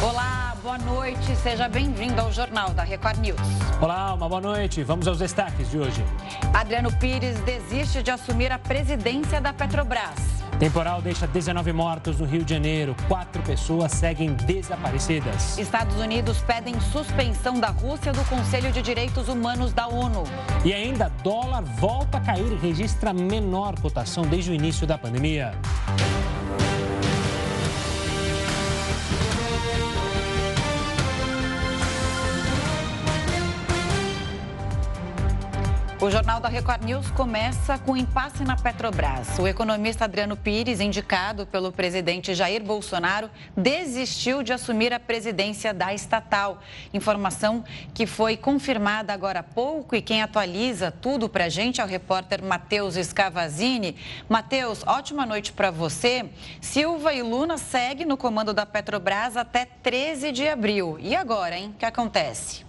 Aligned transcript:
Olá, 0.00 0.54
boa 0.62 0.78
noite. 0.78 1.34
Seja 1.34 1.68
bem-vindo 1.68 2.20
ao 2.20 2.32
Jornal 2.32 2.70
da 2.70 2.84
Record 2.84 3.18
News. 3.18 3.40
Olá, 3.80 4.14
uma 4.14 4.28
boa 4.28 4.40
noite. 4.40 4.84
Vamos 4.84 5.08
aos 5.08 5.18
destaques 5.18 5.68
de 5.72 5.76
hoje. 5.76 6.04
Adriano 6.54 6.92
Pires 6.98 7.40
desiste 7.40 8.00
de 8.00 8.08
assumir 8.12 8.52
a 8.52 8.60
presidência 8.60 9.40
da 9.40 9.52
Petrobras. 9.52 10.14
Temporal 10.60 11.02
deixa 11.02 11.26
19 11.26 11.72
mortos 11.72 12.20
no 12.20 12.26
Rio 12.26 12.44
de 12.44 12.54
Janeiro. 12.54 12.94
Quatro 13.08 13.42
pessoas 13.42 13.90
seguem 13.90 14.34
desaparecidas. 14.34 15.58
Estados 15.58 15.96
Unidos 15.96 16.40
pedem 16.42 16.78
suspensão 16.80 17.58
da 17.58 17.68
Rússia 17.68 18.12
do 18.12 18.24
Conselho 18.26 18.70
de 18.70 18.80
Direitos 18.80 19.28
Humanos 19.28 19.72
da 19.72 19.88
ONU. 19.88 20.22
E 20.64 20.72
ainda, 20.72 21.10
dólar 21.24 21.62
volta 21.62 22.18
a 22.18 22.20
cair 22.20 22.52
e 22.52 22.56
registra 22.56 23.12
menor 23.12 23.74
cotação 23.80 24.22
desde 24.22 24.52
o 24.52 24.54
início 24.54 24.86
da 24.86 24.96
pandemia. 24.96 25.52
O 36.08 36.10
Jornal 36.10 36.40
da 36.40 36.48
Record 36.48 36.84
News 36.84 37.10
começa 37.10 37.76
com 37.76 37.94
impasse 37.94 38.42
na 38.42 38.56
Petrobras. 38.56 39.38
O 39.38 39.46
economista 39.46 40.06
Adriano 40.06 40.38
Pires, 40.38 40.80
indicado 40.80 41.44
pelo 41.44 41.70
presidente 41.70 42.34
Jair 42.34 42.64
Bolsonaro, 42.64 43.28
desistiu 43.54 44.42
de 44.42 44.50
assumir 44.50 44.90
a 44.94 44.98
presidência 44.98 45.74
da 45.74 45.92
estatal. 45.92 46.62
Informação 46.94 47.62
que 47.92 48.06
foi 48.06 48.38
confirmada 48.38 49.12
agora 49.12 49.40
há 49.40 49.42
pouco 49.42 49.94
e 49.94 50.00
quem 50.00 50.22
atualiza 50.22 50.90
tudo 50.90 51.28
para 51.28 51.44
a 51.44 51.50
gente 51.50 51.78
é 51.78 51.84
o 51.84 51.86
repórter 51.86 52.42
Matheus 52.42 52.94
Scavazini. 52.94 53.94
Matheus, 54.30 54.82
ótima 54.86 55.26
noite 55.26 55.52
para 55.52 55.70
você. 55.70 56.24
Silva 56.58 57.12
e 57.12 57.20
Luna 57.20 57.58
seguem 57.58 58.06
no 58.06 58.16
comando 58.16 58.54
da 58.54 58.64
Petrobras 58.64 59.36
até 59.36 59.66
13 59.66 60.32
de 60.32 60.48
abril. 60.48 60.96
E 60.98 61.14
agora, 61.14 61.58
hein? 61.58 61.74
O 61.74 61.78
que 61.78 61.84
acontece? 61.84 62.67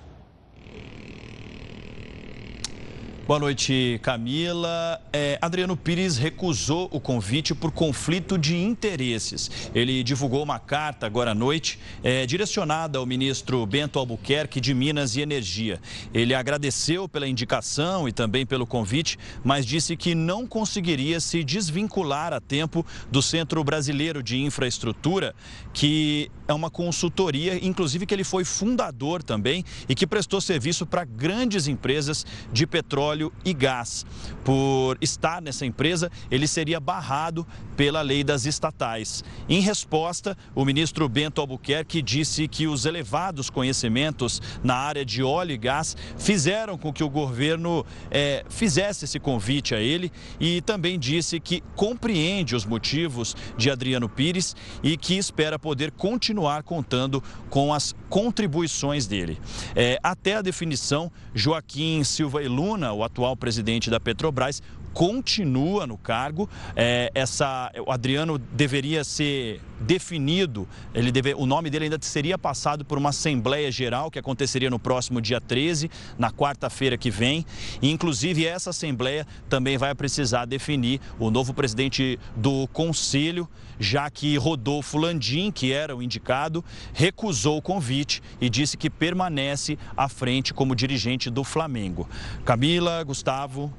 Boa 3.29 3.39
noite, 3.39 3.99
Camila. 4.01 4.99
É, 5.13 5.37
Adriano 5.39 5.77
Pires 5.77 6.17
recusou 6.17 6.89
o 6.91 6.99
convite 6.99 7.53
por 7.53 7.71
conflito 7.71 8.39
de 8.39 8.57
interesses. 8.57 9.69
Ele 9.75 10.01
divulgou 10.01 10.41
uma 10.41 10.57
carta 10.57 11.05
agora 11.05 11.29
à 11.29 11.35
noite, 11.35 11.77
é, 12.03 12.25
direcionada 12.25 12.97
ao 12.97 13.05
ministro 13.05 13.63
Bento 13.67 13.99
Albuquerque 13.99 14.59
de 14.59 14.73
Minas 14.73 15.15
e 15.15 15.21
Energia. 15.21 15.79
Ele 16.11 16.33
agradeceu 16.33 17.07
pela 17.07 17.27
indicação 17.27 18.07
e 18.07 18.11
também 18.11 18.47
pelo 18.47 18.65
convite, 18.65 19.19
mas 19.43 19.63
disse 19.63 19.95
que 19.95 20.15
não 20.15 20.47
conseguiria 20.47 21.19
se 21.19 21.43
desvincular 21.43 22.33
a 22.33 22.41
tempo 22.41 22.83
do 23.11 23.21
Centro 23.21 23.63
Brasileiro 23.63 24.23
de 24.23 24.39
Infraestrutura, 24.39 25.35
que 25.71 26.31
é 26.47 26.53
uma 26.53 26.71
consultoria, 26.71 27.63
inclusive 27.63 28.07
que 28.07 28.13
ele 28.15 28.23
foi 28.23 28.43
fundador 28.43 29.21
também 29.21 29.63
e 29.87 29.93
que 29.93 30.07
prestou 30.07 30.41
serviço 30.41 30.83
para 30.83 31.05
grandes 31.05 31.67
empresas 31.67 32.25
de 32.51 32.65
petróleo 32.65 33.18
e 33.43 33.53
gás. 33.53 34.05
Por 34.43 34.97
estar 35.01 35.41
nessa 35.41 35.65
empresa, 35.65 36.11
ele 36.31 36.47
seria 36.47 36.79
barrado 36.79 37.45
pela 37.75 38.01
lei 38.01 38.23
das 38.23 38.45
estatais. 38.45 39.23
Em 39.47 39.61
resposta, 39.61 40.37
o 40.55 40.65
ministro 40.65 41.07
Bento 41.07 41.41
Albuquerque 41.41 42.01
disse 42.01 42.47
que 42.47 42.67
os 42.67 42.85
elevados 42.85 43.49
conhecimentos 43.49 44.41
na 44.63 44.75
área 44.75 45.05
de 45.05 45.23
óleo 45.23 45.53
e 45.53 45.57
gás 45.57 45.95
fizeram 46.17 46.77
com 46.77 46.91
que 46.91 47.03
o 47.03 47.09
governo 47.09 47.85
é, 48.11 48.45
fizesse 48.49 49.05
esse 49.05 49.19
convite 49.19 49.75
a 49.75 49.79
ele 49.79 50.11
e 50.39 50.61
também 50.61 50.97
disse 50.97 51.39
que 51.39 51.63
compreende 51.75 52.55
os 52.55 52.65
motivos 52.65 53.35
de 53.57 53.69
Adriano 53.69 54.09
Pires 54.09 54.55
e 54.83 54.97
que 54.97 55.17
espera 55.17 55.59
poder 55.59 55.91
continuar 55.91 56.29
continuar 56.29 56.63
contando 56.63 57.23
com 57.49 57.73
as 57.73 57.95
contribuições 58.09 59.07
dele. 59.07 59.39
É, 59.75 59.97
até 60.03 60.35
a 60.35 60.41
definição, 60.41 61.11
Joaquim 61.33 62.03
Silva 62.03 62.43
e 62.43 62.47
Luna, 62.47 62.91
o 62.91 63.03
atual 63.11 63.35
presidente 63.35 63.89
da 63.89 63.99
Petrobras, 63.99 64.61
continua 64.93 65.85
no 65.85 65.97
cargo. 65.97 66.49
É, 66.75 67.11
essa, 67.13 67.71
o 67.85 67.91
Adriano 67.91 68.37
deveria 68.37 69.03
ser 69.03 69.61
definido, 69.79 70.67
ele 70.93 71.11
deve, 71.11 71.33
o 71.33 71.45
nome 71.45 71.69
dele 71.69 71.85
ainda 71.85 71.97
seria 72.01 72.37
passado 72.37 72.83
por 72.83 72.97
uma 72.97 73.09
Assembleia 73.09 73.71
Geral 73.71 74.11
que 74.11 74.19
aconteceria 74.19 74.69
no 74.69 74.77
próximo 74.77 75.21
dia 75.21 75.39
13, 75.39 75.89
na 76.17 76.31
quarta-feira 76.31 76.97
que 76.97 77.09
vem. 77.09 77.45
E, 77.81 77.89
inclusive, 77.89 78.45
essa 78.45 78.71
Assembleia 78.71 79.25
também 79.47 79.77
vai 79.77 79.95
precisar 79.95 80.45
definir 80.45 80.99
o 81.17 81.31
novo 81.31 81.53
presidente 81.53 82.19
do 82.35 82.67
Conselho, 82.67 83.47
já 83.79 84.09
que 84.09 84.35
Rodolfo 84.37 84.97
Landim, 84.97 85.51
que 85.51 85.71
era 85.71 85.95
o 85.95 86.03
indicado, 86.03 86.63
recusou 86.93 87.57
o 87.57 87.61
convite 87.61 88.21
e 88.41 88.49
disse 88.49 88.75
que 88.75 88.89
permanece 88.89 89.77
à 89.95 90.09
frente 90.09 90.53
como 90.53 90.75
dirigente 90.75 91.29
do 91.29 91.43
Flamengo. 91.43 92.07
Camila, 92.43 93.03
Gustavo. 93.03 93.71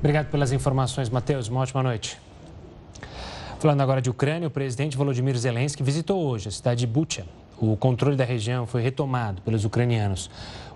Obrigado 0.00 0.30
pelas 0.30 0.50
informações, 0.50 1.10
Matheus. 1.10 1.48
Uma 1.48 1.60
ótima 1.60 1.82
noite. 1.82 2.18
Falando 3.58 3.82
agora 3.82 4.00
de 4.00 4.08
Ucrânia, 4.08 4.48
o 4.48 4.50
presidente 4.50 4.96
Volodymyr 4.96 5.36
Zelensky 5.36 5.82
visitou 5.82 6.24
hoje 6.24 6.48
a 6.48 6.50
cidade 6.50 6.80
de 6.80 6.86
Bucha. 6.86 7.26
O 7.58 7.76
controle 7.76 8.16
da 8.16 8.24
região 8.24 8.66
foi 8.66 8.80
retomado 8.80 9.42
pelos 9.42 9.66
ucranianos. 9.66 10.30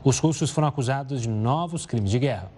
Os 0.05 0.19
russos 0.19 0.51
foram 0.51 0.69
acusados 0.69 1.23
de 1.23 1.29
novos 1.31 1.87
crimes 1.87 2.11
de 2.11 2.19
guerra. 2.19 2.53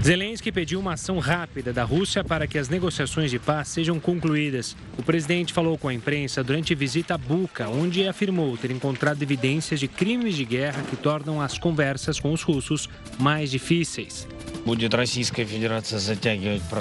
Zelensky 0.00 0.52
pediu 0.52 0.78
uma 0.78 0.92
ação 0.92 1.18
rápida 1.18 1.72
da 1.72 1.82
Rússia 1.82 2.22
para 2.22 2.46
que 2.46 2.58
as 2.58 2.68
negociações 2.68 3.32
de 3.32 3.40
paz 3.40 3.66
sejam 3.66 3.98
concluídas. 3.98 4.76
O 4.96 5.02
presidente 5.02 5.52
falou 5.52 5.76
com 5.76 5.88
a 5.88 5.94
imprensa 5.94 6.44
durante 6.44 6.76
visita 6.76 7.14
a 7.14 7.18
Buca, 7.18 7.68
onde 7.68 8.06
afirmou 8.06 8.56
ter 8.56 8.70
encontrado 8.70 9.20
evidências 9.20 9.80
de 9.80 9.88
crimes 9.88 10.36
de 10.36 10.44
guerra 10.44 10.84
que 10.88 10.94
tornam 10.94 11.40
as 11.40 11.58
conversas 11.58 12.20
com 12.20 12.32
os 12.32 12.42
russos 12.42 12.88
mais 13.18 13.50
difíceis. 13.50 14.28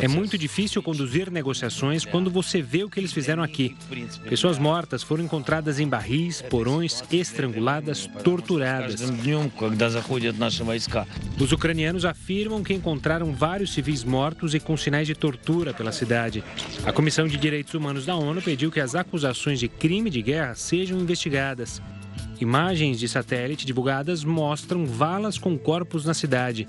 É 0.02 0.08
muito 0.08 0.38
difícil 0.38 0.84
conduzir 0.84 1.32
negociações 1.32 2.06
quando 2.06 2.30
você 2.30 2.62
vê 2.62 2.84
o 2.84 2.90
que 2.90 3.00
eles 3.00 3.14
fizeram 3.14 3.42
aqui. 3.42 3.76
Pessoas 4.30 4.58
mortas 4.58 5.04
foram 5.04 5.24
encontradas 5.24 5.80
em 5.80 5.88
barris, 5.88 6.42
porões, 6.42 7.04
estranguladas, 7.12 8.08
torturadas. 8.24 9.02
Os 11.40 11.52
ucranianos 11.52 12.06
afirmam 12.06 12.64
que 12.64 12.74
encontraram 12.74 13.34
vários 13.34 13.74
civis 13.74 14.04
mortos 14.04 14.54
e 14.54 14.60
com 14.60 14.76
sinais 14.76 15.08
de 15.08 15.16
tortura 15.16 15.74
pela 15.74 15.92
cidade. 15.92 16.44
A 16.86 16.92
Comissão 16.92 17.28
de 17.28 17.38
Direitos 17.38 17.74
Humanos 17.74 18.06
da 18.06 18.16
ONU 18.16 18.42
pediu 18.42 18.72
que 18.72 18.80
as 18.80 18.96
acusações 18.96 19.60
de 19.60 19.68
crime 19.68 20.10
de 20.10 20.22
guerra 20.22 20.56
sejam 20.56 21.00
investigadas. 21.00 21.82
Imagens 22.40 23.00
de 23.00 23.08
satélite 23.08 23.66
divulgadas 23.66 24.24
mostram 24.24 24.86
valas 24.86 25.38
com 25.38 25.58
corpos 25.58 26.06
na 26.06 26.14
cidade. 26.14 26.68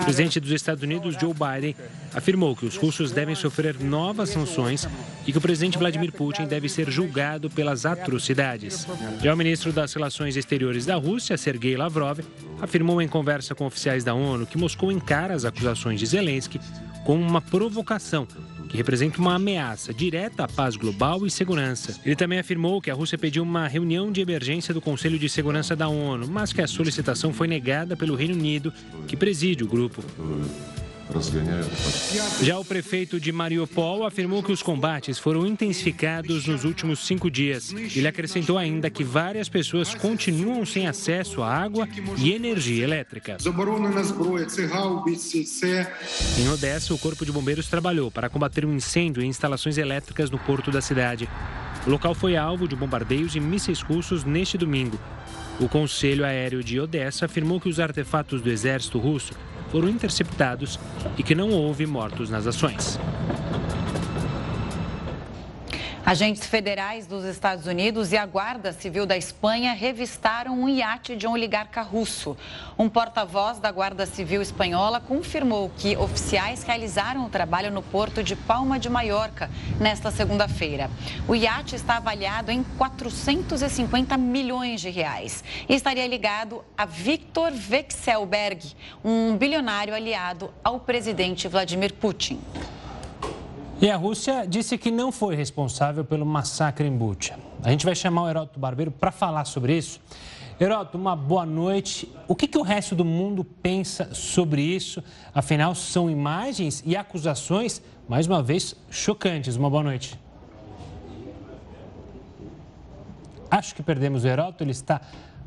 O 0.00 0.04
presidente 0.04 0.40
dos 0.40 0.50
Estados 0.50 0.82
Unidos, 0.82 1.16
Joe 1.20 1.34
Biden, 1.34 1.76
afirmou 2.14 2.56
que 2.56 2.64
os 2.64 2.76
russos 2.76 3.10
devem 3.10 3.34
sofrer 3.34 3.78
novas 3.78 4.30
sanções 4.30 4.88
e 5.26 5.32
que 5.32 5.38
o 5.38 5.40
presidente 5.40 5.78
Vladimir 5.78 6.12
Putin 6.12 6.46
deve 6.46 6.68
ser 6.68 6.90
julgado 6.90 7.50
pelas 7.50 7.84
atrocidades. 7.84 8.86
Já 9.22 9.34
o 9.34 9.36
ministro 9.36 9.72
das 9.72 9.92
Relações 9.92 10.36
Exteriores 10.36 10.86
da 10.86 10.96
Rússia, 10.96 11.36
Sergei 11.36 11.76
Lavrov, 11.76 12.20
afirmou 12.60 13.02
em 13.02 13.08
conversa 13.08 13.54
com 13.54 13.66
oficiais 13.66 14.04
da 14.04 14.14
ONU 14.14 14.46
que 14.46 14.58
Moscou 14.58 14.90
encara 14.90 15.34
as 15.34 15.44
acusações 15.44 16.00
de 16.00 16.06
Zelensky 16.06 16.60
como 17.04 17.22
uma 17.22 17.40
provocação 17.40 18.26
que 18.68 18.76
representa 18.76 19.18
uma 19.18 19.34
ameaça 19.34 19.92
direta 19.92 20.44
à 20.44 20.48
paz 20.48 20.76
global 20.76 21.26
e 21.26 21.30
segurança. 21.30 21.98
Ele 22.04 22.14
também 22.14 22.38
afirmou 22.38 22.80
que 22.80 22.90
a 22.90 22.94
Rússia 22.94 23.18
pediu 23.18 23.42
uma 23.42 23.66
reunião 23.66 24.12
de 24.12 24.20
emergência 24.20 24.74
do 24.74 24.80
Conselho 24.80 25.18
de 25.18 25.28
Segurança 25.28 25.74
da 25.74 25.88
ONU, 25.88 26.28
mas 26.28 26.52
que 26.52 26.60
a 26.60 26.66
solicitação 26.66 27.32
foi 27.32 27.48
negada 27.48 27.96
pelo 27.96 28.14
Reino 28.14 28.34
Unido, 28.34 28.72
que 29.06 29.16
preside 29.16 29.64
o 29.64 29.66
grupo. 29.66 30.04
Já 32.42 32.58
o 32.58 32.64
prefeito 32.64 33.18
de 33.18 33.32
Mariupol 33.32 34.04
afirmou 34.04 34.42
que 34.42 34.52
os 34.52 34.62
combates 34.62 35.18
foram 35.18 35.46
intensificados 35.46 36.46
nos 36.46 36.64
últimos 36.64 37.06
cinco 37.06 37.30
dias. 37.30 37.72
Ele 37.72 38.06
acrescentou 38.06 38.58
ainda 38.58 38.90
que 38.90 39.02
várias 39.02 39.48
pessoas 39.48 39.94
continuam 39.94 40.64
sem 40.66 40.86
acesso 40.86 41.42
à 41.42 41.52
água 41.52 41.88
e 42.18 42.32
energia 42.32 42.84
elétrica. 42.84 43.36
Em 46.38 46.48
Odessa, 46.48 46.94
o 46.94 46.98
Corpo 46.98 47.24
de 47.24 47.32
Bombeiros 47.32 47.68
trabalhou 47.68 48.10
para 48.10 48.28
combater 48.28 48.64
um 48.64 48.74
incêndio 48.74 49.22
em 49.22 49.28
instalações 49.28 49.78
elétricas 49.78 50.30
no 50.30 50.38
porto 50.38 50.70
da 50.70 50.80
cidade. 50.80 51.28
O 51.86 51.90
local 51.90 52.14
foi 52.14 52.36
alvo 52.36 52.68
de 52.68 52.76
bombardeios 52.76 53.34
e 53.34 53.40
mísseis 53.40 53.80
russos 53.80 54.24
neste 54.24 54.58
domingo. 54.58 54.98
O 55.60 55.68
Conselho 55.68 56.24
Aéreo 56.24 56.62
de 56.62 56.78
Odessa 56.78 57.24
afirmou 57.26 57.60
que 57.60 57.68
os 57.68 57.80
artefatos 57.80 58.40
do 58.40 58.50
exército 58.50 58.98
russo 58.98 59.32
foram 59.70 59.88
interceptados 59.88 60.78
e 61.16 61.22
que 61.22 61.34
não 61.34 61.50
houve 61.50 61.86
mortos 61.86 62.30
nas 62.30 62.46
ações. 62.46 62.98
Agentes 66.08 66.46
federais 66.46 67.06
dos 67.06 67.22
Estados 67.26 67.66
Unidos 67.66 68.12
e 68.12 68.16
a 68.16 68.24
Guarda 68.24 68.72
Civil 68.72 69.04
da 69.04 69.14
Espanha 69.14 69.74
revistaram 69.74 70.58
um 70.58 70.66
iate 70.66 71.14
de 71.14 71.26
um 71.26 71.32
oligarca 71.32 71.82
russo. 71.82 72.34
Um 72.78 72.88
porta-voz 72.88 73.58
da 73.58 73.70
Guarda 73.70 74.06
Civil 74.06 74.40
espanhola 74.40 75.00
confirmou 75.00 75.70
que 75.76 75.98
oficiais 75.98 76.62
realizaram 76.62 77.26
o 77.26 77.28
trabalho 77.28 77.70
no 77.70 77.82
porto 77.82 78.22
de 78.22 78.34
Palma 78.34 78.78
de 78.78 78.88
Maiorca 78.88 79.50
nesta 79.78 80.10
segunda-feira. 80.10 80.90
O 81.28 81.34
iate 81.34 81.76
está 81.76 81.98
avaliado 81.98 82.50
em 82.50 82.62
450 82.78 84.16
milhões 84.16 84.80
de 84.80 84.88
reais 84.88 85.44
e 85.68 85.74
estaria 85.74 86.06
ligado 86.06 86.64
a 86.74 86.86
Viktor 86.86 87.52
Vexelberg, 87.52 88.72
um 89.04 89.36
bilionário 89.36 89.94
aliado 89.94 90.50
ao 90.64 90.80
presidente 90.80 91.46
Vladimir 91.48 91.92
Putin. 91.92 92.40
E 93.80 93.88
a 93.88 93.96
Rússia 93.96 94.44
disse 94.44 94.76
que 94.76 94.90
não 94.90 95.12
foi 95.12 95.36
responsável 95.36 96.04
pelo 96.04 96.26
massacre 96.26 96.84
em 96.84 96.90
Bucha. 96.90 97.38
A 97.62 97.70
gente 97.70 97.84
vai 97.86 97.94
chamar 97.94 98.24
o 98.24 98.28
Heródoto 98.28 98.58
Barbeiro 98.58 98.90
para 98.90 99.12
falar 99.12 99.44
sobre 99.44 99.76
isso. 99.76 100.00
Heródoto, 100.60 100.98
uma 100.98 101.14
boa 101.14 101.46
noite. 101.46 102.12
O 102.26 102.34
que, 102.34 102.48
que 102.48 102.58
o 102.58 102.62
resto 102.62 102.96
do 102.96 103.04
mundo 103.04 103.44
pensa 103.44 104.12
sobre 104.12 104.62
isso? 104.62 105.00
Afinal, 105.32 105.76
são 105.76 106.10
imagens 106.10 106.82
e 106.84 106.96
acusações, 106.96 107.80
mais 108.08 108.26
uma 108.26 108.42
vez, 108.42 108.74
chocantes. 108.90 109.54
Uma 109.54 109.70
boa 109.70 109.84
noite. 109.84 110.18
Acho 113.48 113.76
que 113.76 113.82
perdemos 113.82 114.24
o 114.24 114.26
Heródoto, 114.26 114.64
ele 114.64 114.72
está 114.72 115.00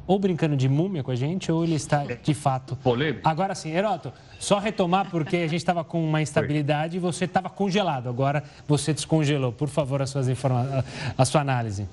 ou 0.07 0.19
brincando 0.19 0.55
de 0.55 0.67
múmia 0.67 1.03
com 1.03 1.11
a 1.11 1.15
gente, 1.15 1.51
ou 1.51 1.63
ele 1.63 1.75
está 1.75 2.03
de 2.03 2.33
fato. 2.33 2.75
Polêmico. 2.77 3.27
Agora 3.27 3.55
sim, 3.55 3.71
Heroto, 3.71 4.11
só 4.39 4.59
retomar, 4.59 5.09
porque 5.09 5.37
a 5.37 5.47
gente 5.47 5.55
estava 5.55 5.83
com 5.83 6.03
uma 6.03 6.21
instabilidade 6.21 6.97
e 6.97 6.99
você 6.99 7.25
estava 7.25 7.49
congelado. 7.49 8.09
Agora 8.09 8.43
você 8.67 8.93
descongelou. 8.93 9.51
Por 9.51 9.69
favor, 9.69 10.01
as 10.01 10.09
suas 10.09 10.27
informa... 10.27 10.83
a 11.17 11.25
sua 11.25 11.41
análise. 11.41 11.87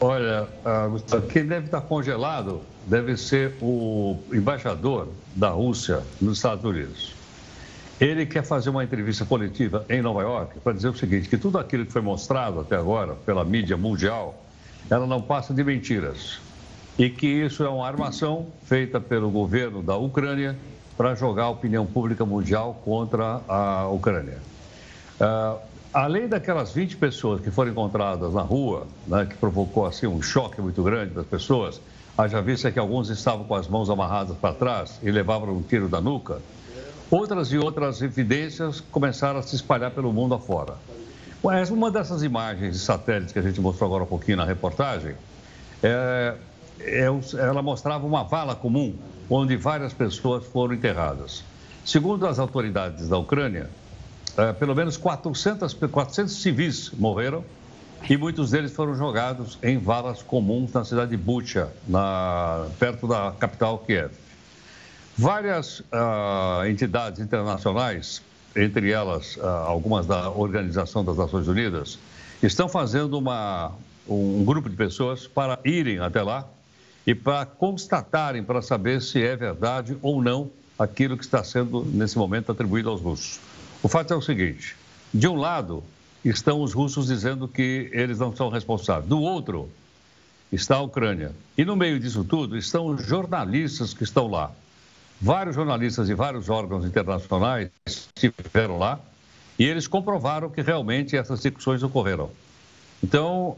Olha, 0.00 0.48
Gustavo, 0.90 1.26
quem 1.26 1.46
deve 1.46 1.66
estar 1.66 1.80
congelado 1.80 2.60
deve 2.86 3.16
ser 3.16 3.54
o 3.60 4.18
embaixador 4.32 5.08
da 5.34 5.50
Rússia 5.50 6.02
nos 6.20 6.38
Estados 6.38 6.64
Unidos. 6.64 7.14
Ele 8.00 8.26
quer 8.26 8.42
fazer 8.42 8.70
uma 8.70 8.82
entrevista 8.82 9.24
coletiva 9.24 9.86
em 9.88 10.02
Nova 10.02 10.22
York 10.22 10.58
para 10.58 10.72
dizer 10.72 10.88
o 10.88 10.96
seguinte: 10.96 11.28
que 11.28 11.36
tudo 11.36 11.58
aquilo 11.58 11.86
que 11.86 11.92
foi 11.92 12.02
mostrado 12.02 12.58
até 12.60 12.74
agora 12.74 13.14
pela 13.14 13.44
mídia 13.44 13.76
mundial 13.76 14.42
ela 14.90 15.06
não 15.06 15.20
passa 15.20 15.54
de 15.54 15.62
mentiras. 15.64 16.38
E 16.98 17.08
que 17.08 17.26
isso 17.26 17.64
é 17.64 17.68
uma 17.68 17.86
armação 17.86 18.46
feita 18.64 19.00
pelo 19.00 19.30
governo 19.30 19.82
da 19.82 19.96
Ucrânia 19.96 20.56
para 20.96 21.14
jogar 21.14 21.44
a 21.44 21.50
opinião 21.50 21.86
pública 21.86 22.24
mundial 22.24 22.80
contra 22.84 23.40
a 23.48 23.88
Ucrânia. 23.88 24.38
Uh, 25.20 25.58
além 25.92 26.28
daquelas 26.28 26.72
20 26.72 26.96
pessoas 26.96 27.40
que 27.40 27.50
foram 27.50 27.70
encontradas 27.70 28.34
na 28.34 28.42
rua, 28.42 28.86
né, 29.06 29.26
que 29.26 29.34
provocou 29.36 29.86
assim 29.86 30.06
um 30.06 30.20
choque 30.20 30.60
muito 30.60 30.82
grande 30.82 31.14
das 31.14 31.26
pessoas, 31.26 31.80
haja 32.16 32.40
vista 32.42 32.70
que 32.70 32.78
alguns 32.78 33.08
estavam 33.08 33.44
com 33.44 33.54
as 33.54 33.66
mãos 33.68 33.88
amarradas 33.88 34.36
para 34.36 34.54
trás 34.54 34.98
e 35.02 35.10
levavam 35.10 35.56
um 35.56 35.62
tiro 35.62 35.88
da 35.88 36.00
nuca, 36.00 36.40
outras 37.10 37.52
e 37.52 37.58
outras 37.58 38.02
evidências 38.02 38.80
começaram 38.80 39.38
a 39.38 39.42
se 39.42 39.56
espalhar 39.56 39.90
pelo 39.90 40.12
mundo 40.12 40.34
afora. 40.34 40.74
Uma 41.42 41.90
dessas 41.90 42.22
imagens 42.22 42.74
de 42.74 42.78
satélites 42.78 43.32
que 43.32 43.38
a 43.38 43.42
gente 43.42 43.60
mostrou 43.60 43.88
agora 43.88 44.04
um 44.04 44.06
pouquinho 44.06 44.36
na 44.36 44.44
reportagem, 44.44 45.16
é, 45.82 46.34
é, 46.78 47.06
ela 47.38 47.60
mostrava 47.60 48.06
uma 48.06 48.22
vala 48.22 48.54
comum 48.54 48.94
onde 49.28 49.56
várias 49.56 49.92
pessoas 49.92 50.44
foram 50.46 50.74
enterradas. 50.74 51.42
Segundo 51.84 52.28
as 52.28 52.38
autoridades 52.38 53.08
da 53.08 53.18
Ucrânia, 53.18 53.68
é, 54.36 54.52
pelo 54.52 54.72
menos 54.72 54.96
400, 54.96 55.74
400 55.74 56.32
civis 56.32 56.90
morreram 56.92 57.44
e 58.08 58.16
muitos 58.16 58.52
deles 58.52 58.72
foram 58.72 58.94
jogados 58.94 59.58
em 59.64 59.78
valas 59.78 60.22
comuns 60.22 60.72
na 60.72 60.84
cidade 60.84 61.10
de 61.10 61.16
Bucha, 61.16 61.72
na, 61.88 62.66
perto 62.78 63.08
da 63.08 63.32
capital 63.36 63.78
Kiev. 63.78 64.12
Várias 65.18 65.80
uh, 65.80 66.64
entidades 66.68 67.20
internacionais 67.20 68.22
entre 68.56 68.90
elas 68.90 69.38
ah, 69.42 69.64
algumas 69.66 70.06
da 70.06 70.30
Organização 70.30 71.04
das 71.04 71.16
Nações 71.16 71.48
Unidas, 71.48 71.98
estão 72.42 72.68
fazendo 72.68 73.18
uma, 73.18 73.72
um 74.08 74.44
grupo 74.44 74.68
de 74.68 74.76
pessoas 74.76 75.26
para 75.26 75.58
irem 75.64 75.98
até 75.98 76.22
lá 76.22 76.46
e 77.06 77.14
para 77.14 77.44
constatarem, 77.46 78.42
para 78.42 78.62
saber 78.62 79.00
se 79.02 79.22
é 79.22 79.36
verdade 79.36 79.96
ou 80.02 80.22
não 80.22 80.50
aquilo 80.78 81.16
que 81.16 81.24
está 81.24 81.42
sendo, 81.44 81.84
nesse 81.84 82.16
momento, 82.18 82.50
atribuído 82.52 82.90
aos 82.90 83.00
russos. 83.00 83.40
O 83.82 83.88
fato 83.88 84.12
é 84.12 84.16
o 84.16 84.22
seguinte: 84.22 84.76
de 85.12 85.28
um 85.28 85.36
lado, 85.36 85.82
estão 86.24 86.62
os 86.62 86.72
russos 86.72 87.06
dizendo 87.06 87.48
que 87.48 87.90
eles 87.92 88.18
não 88.18 88.34
são 88.34 88.48
responsáveis, 88.48 89.08
do 89.08 89.20
outro, 89.20 89.68
está 90.50 90.76
a 90.76 90.82
Ucrânia. 90.82 91.32
E 91.56 91.64
no 91.64 91.76
meio 91.76 91.98
disso 91.98 92.24
tudo 92.24 92.56
estão 92.56 92.86
os 92.86 93.04
jornalistas 93.04 93.94
que 93.94 94.04
estão 94.04 94.28
lá. 94.28 94.52
Vários 95.24 95.54
jornalistas 95.54 96.08
e 96.08 96.14
vários 96.14 96.50
órgãos 96.50 96.84
internacionais 96.84 97.70
estiveram 97.86 98.76
lá 98.76 98.98
e 99.56 99.64
eles 99.64 99.86
comprovaram 99.86 100.50
que 100.50 100.60
realmente 100.60 101.16
essas 101.16 101.38
execuções 101.38 101.80
ocorreram. 101.84 102.28
Então, 103.00 103.54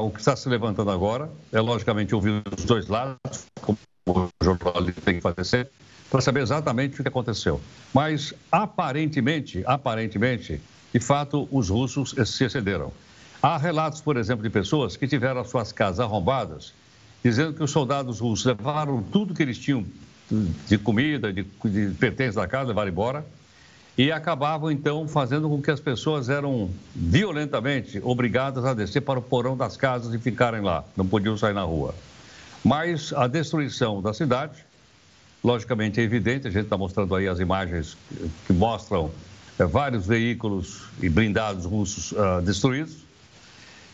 o 0.00 0.10
que 0.10 0.18
está 0.18 0.34
se 0.34 0.48
levantando 0.48 0.90
agora 0.90 1.30
é, 1.52 1.60
logicamente, 1.60 2.16
ouvir 2.16 2.42
os 2.56 2.64
dois 2.64 2.88
lados, 2.88 3.46
como 3.60 3.78
o 4.08 4.28
jornalista 4.42 5.00
tem 5.00 5.14
que 5.14 5.20
fazer 5.20 5.70
para 6.10 6.20
saber 6.20 6.40
exatamente 6.40 6.98
o 6.98 7.02
que 7.04 7.08
aconteceu. 7.08 7.60
Mas, 7.94 8.34
aparentemente, 8.50 9.62
aparentemente, 9.66 10.60
de 10.92 10.98
fato, 10.98 11.48
os 11.52 11.68
russos 11.68 12.12
se 12.26 12.42
excederam. 12.42 12.92
Há 13.40 13.56
relatos, 13.56 14.00
por 14.00 14.16
exemplo, 14.16 14.42
de 14.42 14.50
pessoas 14.50 14.96
que 14.96 15.06
tiveram 15.06 15.42
as 15.42 15.48
suas 15.48 15.70
casas 15.70 16.00
arrombadas, 16.00 16.74
dizendo 17.22 17.54
que 17.54 17.62
os 17.62 17.70
soldados 17.70 18.18
russos 18.18 18.46
levaram 18.46 19.00
tudo 19.00 19.32
que 19.32 19.44
eles 19.44 19.58
tinham 19.58 19.86
de 20.30 20.78
comida, 20.78 21.32
de, 21.32 21.44
de 21.64 21.94
pertences 21.94 22.34
da 22.34 22.46
casa, 22.46 22.68
levar 22.68 22.86
embora, 22.88 23.24
e 23.96 24.12
acabavam 24.12 24.70
então 24.70 25.08
fazendo 25.08 25.48
com 25.48 25.60
que 25.60 25.70
as 25.70 25.80
pessoas 25.80 26.28
eram 26.28 26.70
violentamente 26.94 28.00
obrigadas 28.02 28.64
a 28.64 28.72
descer 28.72 29.00
para 29.00 29.18
o 29.18 29.22
porão 29.22 29.56
das 29.56 29.76
casas 29.76 30.14
e 30.14 30.18
ficarem 30.18 30.60
lá, 30.60 30.84
não 30.96 31.06
podiam 31.06 31.36
sair 31.36 31.54
na 31.54 31.62
rua. 31.62 31.94
Mas 32.64 33.12
a 33.12 33.26
destruição 33.26 34.00
da 34.00 34.14
cidade, 34.14 34.64
logicamente 35.42 36.00
é 36.00 36.04
evidente, 36.04 36.46
a 36.46 36.50
gente 36.50 36.64
está 36.64 36.76
mostrando 36.76 37.14
aí 37.14 37.26
as 37.26 37.40
imagens 37.40 37.96
que 38.46 38.52
mostram 38.52 39.10
é, 39.58 39.64
vários 39.64 40.06
veículos 40.06 40.84
e 41.02 41.08
blindados 41.08 41.64
russos 41.64 42.12
uh, 42.12 42.40
destruídos, 42.42 42.98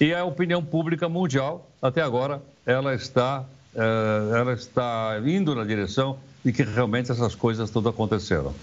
e 0.00 0.12
a 0.12 0.24
opinião 0.24 0.62
pública 0.62 1.08
mundial, 1.08 1.70
até 1.80 2.02
agora, 2.02 2.42
ela 2.66 2.94
está 2.94 3.44
ela 3.74 4.52
está 4.52 5.20
indo 5.24 5.54
na 5.54 5.64
direção 5.64 6.18
de 6.44 6.52
que 6.52 6.62
realmente 6.62 7.10
essas 7.10 7.34
coisas 7.34 7.70
todas 7.70 7.92
aconteceram. 7.92 8.54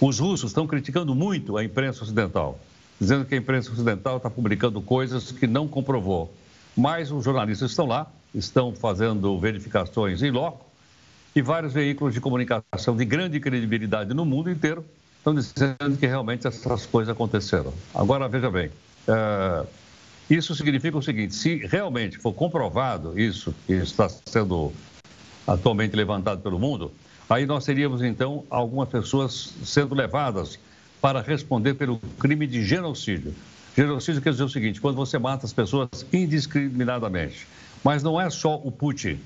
Os 0.00 0.18
russos 0.18 0.50
estão 0.50 0.66
criticando 0.66 1.14
muito 1.14 1.56
a 1.56 1.64
imprensa 1.64 2.02
ocidental, 2.02 2.58
dizendo 3.00 3.24
que 3.24 3.34
a 3.34 3.38
imprensa 3.38 3.70
ocidental 3.70 4.18
está 4.18 4.28
publicando 4.28 4.80
coisas 4.80 5.30
que 5.30 5.46
não 5.46 5.66
comprovou. 5.68 6.32
Mas 6.76 7.10
os 7.10 7.24
jornalistas 7.24 7.70
estão 7.70 7.86
lá, 7.86 8.06
estão 8.34 8.74
fazendo 8.74 9.38
verificações 9.38 10.22
em 10.22 10.30
loco 10.30 10.66
e 11.34 11.42
vários 11.42 11.72
veículos 11.72 12.14
de 12.14 12.20
comunicação 12.20 12.96
de 12.96 13.04
grande 13.04 13.38
credibilidade 13.40 14.12
no 14.12 14.24
mundo 14.24 14.50
inteiro 14.50 14.84
estão 15.18 15.34
dizendo 15.34 15.98
que 15.98 16.06
realmente 16.06 16.46
essas 16.46 16.86
coisas 16.86 17.12
aconteceram. 17.12 17.72
Agora, 17.94 18.28
veja 18.28 18.50
bem, 18.50 18.70
é, 19.08 19.66
isso 20.28 20.54
significa 20.54 20.98
o 20.98 21.02
seguinte: 21.02 21.34
se 21.34 21.56
realmente 21.66 22.18
for 22.18 22.32
comprovado 22.32 23.18
isso 23.18 23.54
que 23.66 23.72
está 23.74 24.08
sendo 24.08 24.72
atualmente 25.46 25.94
levantado 25.94 26.40
pelo 26.40 26.58
mundo, 26.58 26.90
aí 27.28 27.46
nós 27.46 27.64
teríamos 27.64 28.02
então 28.02 28.44
algumas 28.50 28.88
pessoas 28.88 29.54
sendo 29.64 29.94
levadas 29.94 30.58
para 31.00 31.20
responder 31.20 31.74
pelo 31.74 31.98
crime 32.18 32.46
de 32.46 32.64
genocídio. 32.64 33.32
Genocídio 33.76 34.20
quer 34.20 34.32
dizer 34.32 34.44
o 34.44 34.48
seguinte: 34.48 34.80
quando 34.80 34.96
você 34.96 35.18
mata 35.18 35.46
as 35.46 35.52
pessoas 35.52 35.88
indiscriminadamente. 36.12 37.46
Mas 37.84 38.02
não 38.02 38.20
é 38.20 38.28
só 38.30 38.56
o 38.56 38.72
Putin, 38.72 39.20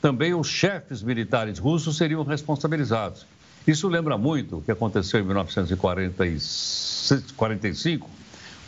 também 0.00 0.32
os 0.32 0.48
chefes 0.48 1.02
militares 1.02 1.58
russos 1.58 1.98
seriam 1.98 2.22
responsabilizados. 2.22 3.26
Isso 3.66 3.88
lembra 3.88 4.16
muito 4.16 4.58
o 4.58 4.62
que 4.62 4.70
aconteceu 4.70 5.20
em 5.20 5.24
1945 5.24 8.08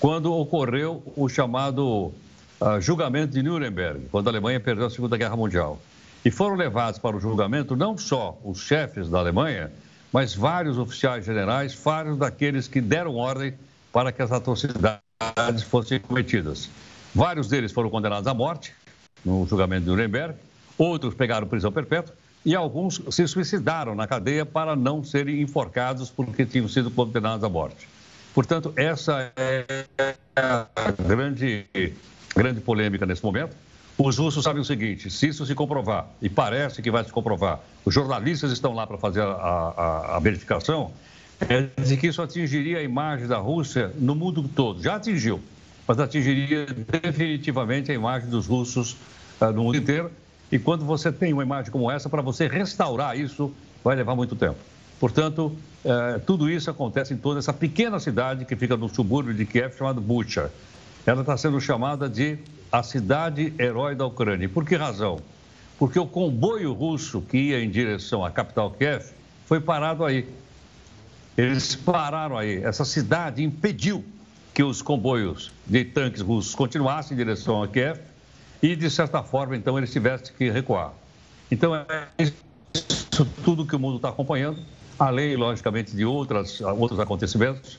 quando 0.01 0.33
ocorreu 0.33 1.03
o 1.17 1.29
chamado 1.29 2.13
uh, 2.61 2.81
julgamento 2.81 3.33
de 3.33 3.43
Nuremberg, 3.43 4.07
quando 4.11 4.29
a 4.29 4.31
Alemanha 4.31 4.61
perdeu 4.61 4.87
a 4.87 4.91
Segunda 4.91 5.17
Guerra 5.17 5.37
Mundial. 5.37 5.81
E 6.25 6.31
foram 6.31 6.57
levados 6.57 6.99
para 6.99 7.17
o 7.17 7.21
julgamento 7.21 7.77
não 7.77 7.97
só 7.97 8.39
os 8.45 8.61
chefes 8.61 9.09
da 9.09 9.19
Alemanha, 9.19 9.71
mas 10.13 10.35
vários 10.35 10.79
oficiais 10.79 11.25
generais, 11.25 11.75
vários 11.75 12.17
daqueles 12.17 12.69
que 12.69 12.81
deram 12.81 13.17
ordem 13.17 13.55
para 13.93 14.13
que 14.13 14.23
as 14.23 14.31
atrocidades 14.31 15.63
fossem 15.69 15.99
cometidas. 16.01 16.69
Vários 17.15 17.49
deles 17.49 17.73
foram 17.73 17.91
condenados 17.91 18.27
à 18.27 18.35
morte 18.35 18.75
no 19.25 19.47
julgamento 19.47 19.85
de 19.85 19.91
Nuremberg, 19.91 20.35
outros 20.77 21.15
pegaram 21.15 21.47
prisão 21.47 21.73
perpétua 21.73 22.15
e 22.45 22.55
alguns 22.55 23.03
se 23.11 23.27
suicidaram 23.27 23.95
na 23.95 24.07
cadeia 24.07 24.47
para 24.47 24.77
não 24.77 25.03
serem 25.03 25.41
enforcados 25.41 26.09
porque 26.11 26.47
tinham 26.47 26.69
sido 26.69 26.91
condenados 26.91 27.43
à 27.43 27.49
morte. 27.49 27.89
Portanto, 28.39 28.73
essa 28.77 29.33
é 29.37 29.65
a 30.37 30.93
grande, 30.93 31.67
grande 32.37 32.61
polêmica 32.61 33.05
nesse 33.05 33.21
momento. 33.21 33.57
Os 33.99 34.17
russos 34.17 34.45
sabem 34.45 34.63
o 34.63 34.65
seguinte: 34.65 35.11
se 35.11 35.27
isso 35.27 35.45
se 35.45 35.57
comprovar, 35.57 36.07
e 36.23 36.29
parece 36.29 36.81
que 36.81 36.89
vai 36.89 37.03
se 37.03 37.11
comprovar, 37.11 37.59
os 37.85 37.93
jornalistas 37.93 38.53
estão 38.53 38.75
lá 38.75 38.87
para 38.87 38.97
fazer 38.97 39.23
a, 39.23 39.27
a, 39.27 40.17
a, 40.17 40.21
verificação, 40.21 40.93
é 41.49 41.63
de 41.83 41.97
que 41.97 42.07
isso 42.07 42.23
atingiria 42.23 42.79
a 42.79 42.83
imagem 42.85 43.27
da 43.27 43.39
Rússia 43.39 43.93
no 43.99 44.15
mundo 44.15 44.49
todo. 44.55 44.81
Já 44.81 44.95
atingiu, 44.95 45.41
mas 45.85 45.99
atingiria 45.99 46.65
definitivamente 47.03 47.91
a 47.91 47.95
imagem 47.97 48.31
dos 48.31 48.47
russos 48.47 48.93
uh, 49.41 49.47
no 49.47 49.65
mundo 49.65 49.79
inteiro. 49.79 50.13
E 50.53 50.61
quando 50.61 50.85
você 50.85 51.11
tem 51.11 51.33
uma 51.33 51.43
imagem 51.43 51.73
como 51.73 51.91
essa, 51.91 52.09
para 52.09 52.23
você 52.23 52.47
restaurar 52.47 53.19
isso, 53.19 53.53
vai 53.83 53.97
levar 53.97 54.15
muito 54.15 54.37
tempo. 54.37 54.59
Portanto, 55.01 55.57
uh, 55.85 56.21
tudo 56.21 56.51
isso 56.51 56.71
acontece 56.71 57.15
em 57.15 57.17
toda 57.17 57.39
essa 57.39 57.53
pequena 57.53 57.99
cidade 57.99 58.45
que 58.45 58.57
fica 58.57 58.77
no 58.77 58.89
subúrbio 58.89 59.35
de 59.35 59.45
Kiev, 59.45 59.77
chamada 59.77 60.01
Bucha. 60.01 60.51
Ela 61.07 61.21
está 61.21 61.37
sendo 61.37 61.61
chamada 61.61 62.09
de 62.09 62.39
a 62.71 62.83
cidade 62.83 63.53
herói 63.59 63.95
da 63.95 64.05
Ucrânia. 64.07 64.49
Por 64.49 64.65
que 64.65 64.77
razão? 64.77 65.21
Porque 65.79 65.99
o 65.99 66.07
comboio 66.07 66.73
russo 66.73 67.21
que 67.23 67.39
ia 67.39 67.63
em 67.63 67.71
direção 67.71 68.25
à 68.25 68.31
capital 68.31 68.71
Kiev 68.71 69.05
foi 69.47 69.61
parado 69.61 70.05
aí. 70.05 70.29
Eles 71.37 71.77
pararam 71.77 72.37
aí. 72.37 72.63
Essa 72.63 72.85
cidade 72.85 73.43
impediu 73.43 74.05
que 74.53 74.63
os 74.63 74.83
comboios 74.83 75.53
de 75.65 75.85
tanques 75.85 76.21
russos 76.21 76.55
continuassem 76.55 77.15
em 77.15 77.17
direção 77.17 77.63
a 77.63 77.69
Kiev 77.69 78.01
e, 78.61 78.75
de 78.75 78.91
certa 78.91 79.23
forma, 79.23 79.57
então, 79.57 79.79
eles 79.79 79.93
tivessem 79.93 80.35
que 80.37 80.51
recuar. 80.51 80.93
Então, 81.49 81.77
é 81.77 82.09
isso 82.19 82.35
tudo 83.45 83.65
que 83.65 83.75
o 83.75 83.79
mundo 83.79 83.97
está 83.97 84.09
acompanhando, 84.09 84.59
além, 84.99 85.37
logicamente, 85.37 85.95
de 85.95 86.05
outras, 86.05 86.61
outros 86.61 86.99
acontecimentos, 86.99 87.79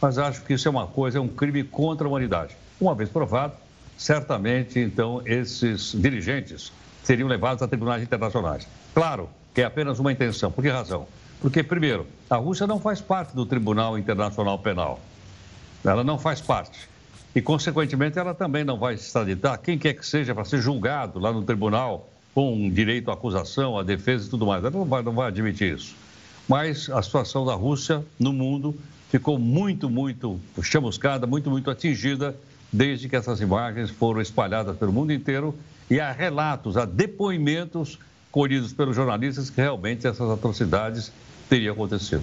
mas 0.00 0.18
acho 0.18 0.42
que 0.42 0.54
isso 0.54 0.68
é 0.68 0.70
uma 0.70 0.86
coisa, 0.86 1.18
é 1.18 1.20
um 1.20 1.28
crime 1.28 1.62
contra 1.64 2.06
a 2.06 2.08
humanidade. 2.08 2.56
Uma 2.80 2.94
vez 2.94 3.08
provado, 3.08 3.54
certamente, 3.96 4.78
então, 4.78 5.22
esses 5.24 5.92
dirigentes 5.92 6.72
seriam 7.02 7.28
levados 7.28 7.62
a 7.62 7.68
tribunais 7.68 8.02
internacionais. 8.02 8.66
Claro 8.94 9.28
que 9.54 9.62
é 9.62 9.64
apenas 9.64 9.98
uma 9.98 10.12
intenção. 10.12 10.50
Por 10.50 10.62
que 10.62 10.68
razão? 10.68 11.06
Porque, 11.40 11.62
primeiro, 11.62 12.06
a 12.28 12.36
Rússia 12.36 12.66
não 12.66 12.80
faz 12.80 13.00
parte 13.00 13.34
do 13.34 13.46
Tribunal 13.46 13.98
Internacional 13.98 14.58
Penal. 14.58 15.00
Ela 15.84 16.02
não 16.02 16.18
faz 16.18 16.40
parte. 16.40 16.88
E, 17.34 17.40
consequentemente, 17.40 18.18
ela 18.18 18.34
também 18.34 18.64
não 18.64 18.78
vai 18.78 18.94
extraditar 18.94 19.58
quem 19.60 19.78
quer 19.78 19.92
que 19.92 20.06
seja 20.06 20.34
para 20.34 20.44
ser 20.44 20.60
julgado 20.60 21.18
lá 21.18 21.32
no 21.32 21.42
tribunal 21.42 22.08
com 22.34 22.70
direito 22.70 23.10
à 23.10 23.14
acusação, 23.14 23.78
à 23.78 23.82
defesa 23.82 24.26
e 24.26 24.30
tudo 24.30 24.46
mais. 24.46 24.62
Ela 24.62 24.70
não 24.70 24.84
vai, 24.84 25.02
não 25.02 25.12
vai 25.12 25.28
admitir 25.28 25.76
isso. 25.76 25.94
Mas 26.48 26.88
a 26.90 27.02
situação 27.02 27.44
da 27.44 27.54
Rússia 27.54 28.04
no 28.18 28.32
mundo 28.32 28.74
ficou 29.10 29.38
muito, 29.38 29.90
muito 29.90 30.40
chamuscada, 30.62 31.26
muito, 31.26 31.50
muito 31.50 31.70
atingida 31.70 32.36
desde 32.72 33.08
que 33.08 33.16
essas 33.16 33.40
imagens 33.40 33.90
foram 33.90 34.20
espalhadas 34.20 34.76
pelo 34.76 34.92
mundo 34.92 35.12
inteiro 35.12 35.54
e 35.90 36.00
há 36.00 36.12
relatos, 36.12 36.76
há 36.76 36.84
depoimentos 36.84 37.98
colhidos 38.30 38.72
pelos 38.72 38.94
jornalistas 38.94 39.48
que 39.48 39.60
realmente 39.60 40.06
essas 40.06 40.28
atrocidades 40.28 41.12
teriam 41.48 41.72
acontecido. 41.72 42.22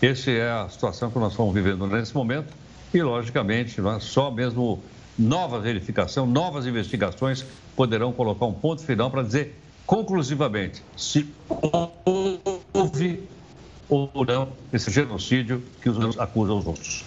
Essa 0.00 0.30
é 0.30 0.50
a 0.50 0.68
situação 0.68 1.10
que 1.10 1.18
nós 1.18 1.32
estamos 1.32 1.54
vivendo 1.54 1.86
nesse 1.86 2.14
momento 2.14 2.52
e, 2.92 3.00
logicamente, 3.00 3.80
é 3.80 4.00
só 4.00 4.30
mesmo 4.30 4.82
nova 5.18 5.60
verificação, 5.60 6.26
novas 6.26 6.66
investigações 6.66 7.44
poderão 7.76 8.12
colocar 8.12 8.46
um 8.46 8.52
ponto 8.52 8.82
final 8.82 9.10
para 9.10 9.22
dizer 9.22 9.58
conclusivamente 9.86 10.82
se 10.96 11.28
houve 12.74 13.22
ou 13.92 14.24
não 14.24 14.48
esse 14.72 14.90
genocídio 14.90 15.62
que 15.82 15.90
os 15.90 16.18
acusam 16.18 16.58
os 16.58 16.66
outros. 16.66 17.04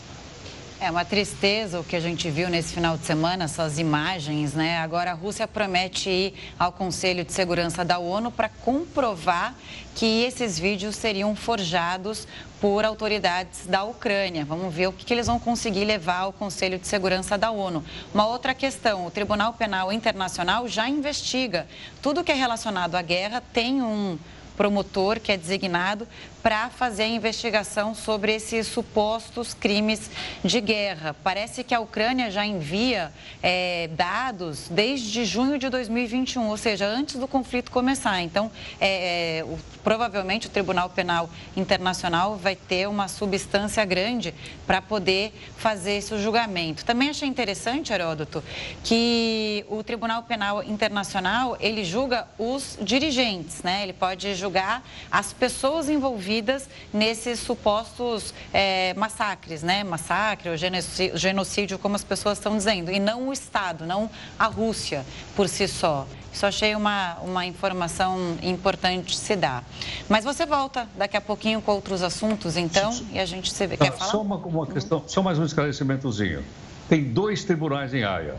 É 0.79 0.91
uma 0.91 1.05
tristeza 1.05 1.79
o 1.79 1.83
que 1.83 1.95
a 1.95 1.99
gente 1.99 2.29
viu 2.29 2.47
nesse 2.47 2.73
final 2.73 2.95
de 2.95 3.05
semana, 3.05 3.45
essas 3.45 3.79
imagens, 3.79 4.53
né? 4.53 4.77
Agora 4.77 5.11
a 5.11 5.13
Rússia 5.15 5.47
promete 5.47 6.09
ir 6.09 6.33
ao 6.59 6.71
Conselho 6.71 7.23
de 7.23 7.31
Segurança 7.33 7.83
da 7.83 7.97
ONU 7.97 8.29
para 8.29 8.49
comprovar 8.49 9.55
que 9.95 10.23
esses 10.23 10.59
vídeos 10.59 10.95
seriam 10.95 11.35
forjados 11.35 12.27
por 12.61 12.85
autoridades 12.85 13.65
da 13.65 13.83
Ucrânia. 13.83 14.45
Vamos 14.45 14.71
ver 14.71 14.87
o 14.87 14.93
que, 14.93 15.05
que 15.05 15.13
eles 15.13 15.25
vão 15.25 15.39
conseguir 15.39 15.85
levar 15.85 16.19
ao 16.19 16.33
Conselho 16.33 16.77
de 16.77 16.87
Segurança 16.87 17.35
da 17.35 17.49
ONU. 17.49 17.83
Uma 18.13 18.27
outra 18.27 18.53
questão: 18.53 19.07
o 19.07 19.11
Tribunal 19.11 19.53
Penal 19.53 19.91
Internacional 19.91 20.67
já 20.67 20.87
investiga. 20.87 21.65
Tudo 21.99 22.23
que 22.23 22.31
é 22.31 22.35
relacionado 22.35 22.93
à 22.93 23.01
guerra 23.01 23.41
tem 23.53 23.81
um 23.81 24.19
promotor 24.55 25.19
que 25.19 25.31
é 25.31 25.37
designado 25.37 26.07
para 26.45 26.69
fazer 26.69 27.01
a 27.01 27.07
investigação 27.07 27.95
sobre 27.95 28.35
esses 28.35 28.67
supostos 28.67 29.55
crimes 29.55 30.11
de 30.43 30.61
guerra. 30.61 31.15
Parece 31.23 31.63
que 31.63 31.73
a 31.73 31.79
Ucrânia 31.79 32.29
já 32.29 32.45
envia 32.45 33.11
é, 33.41 33.89
dados 33.93 34.67
desde 34.69 35.25
junho 35.25 35.57
de 35.57 35.69
2021, 35.69 36.47
ou 36.47 36.55
seja, 36.55 36.85
antes 36.85 37.15
do 37.15 37.27
conflito 37.27 37.71
começar. 37.71 38.21
Então, 38.21 38.51
é, 38.79 39.39
é, 39.39 39.43
o, 39.43 39.57
provavelmente 39.83 40.45
o 40.45 40.49
Tribunal 40.51 40.87
Penal 40.87 41.27
Internacional 41.57 42.37
vai 42.37 42.55
ter 42.55 42.87
uma 42.87 43.07
substância 43.07 43.83
grande 43.83 44.31
para 44.67 44.83
poder 44.83 45.33
fazer 45.57 45.93
esse 45.93 46.15
julgamento. 46.19 46.85
Também 46.85 47.09
achei 47.09 47.27
interessante, 47.27 47.91
Heródoto, 47.91 48.43
que 48.83 49.65
o 49.67 49.81
Tribunal 49.81 50.21
Penal 50.21 50.61
Internacional 50.61 51.57
ele 51.59 51.83
julga 51.83 52.27
os 52.37 52.77
dirigentes, 52.79 53.63
né? 53.63 53.81
Ele 53.81 53.93
pode 53.93 54.35
julgar 54.35 54.83
as 55.09 55.33
pessoas 55.33 55.89
envolvidas 55.89 56.34
envolvidas 56.35 56.69
nesses 56.93 57.39
supostos 57.39 58.33
é, 58.53 58.93
massacres, 58.95 59.63
né? 59.63 59.83
Massacre 59.83 60.49
ou 60.49 60.55
genocídio, 60.57 61.79
como 61.79 61.95
as 61.95 62.03
pessoas 62.03 62.37
estão 62.37 62.57
dizendo, 62.57 62.91
e 62.91 62.99
não 62.99 63.29
o 63.29 63.33
Estado, 63.33 63.85
não 63.85 64.09
a 64.37 64.45
Rússia 64.45 65.05
por 65.35 65.47
si 65.47 65.67
só. 65.67 66.05
Isso 66.31 66.45
achei 66.45 66.75
uma, 66.75 67.15
uma 67.21 67.45
informação 67.45 68.37
importante 68.43 69.15
se 69.15 69.35
dar. 69.35 69.63
Mas 70.09 70.25
você 70.25 70.45
volta 70.45 70.87
daqui 70.97 71.15
a 71.15 71.21
pouquinho 71.21 71.61
com 71.61 71.71
outros 71.71 72.01
assuntos, 72.03 72.57
então, 72.57 72.91
e 73.11 73.19
a 73.19 73.25
gente 73.25 73.51
se 73.51 73.65
vê. 73.67 73.77
Quer 73.77 73.93
falar? 73.93 74.11
Só 74.11 74.21
uma, 74.21 74.35
uma 74.35 74.67
questão, 74.67 75.03
só 75.07 75.23
mais 75.23 75.39
um 75.39 75.45
esclarecimentozinho. 75.45 76.43
Tem 76.89 77.03
dois 77.03 77.43
tribunais 77.43 77.93
em 77.93 78.03
Haia. 78.03 78.35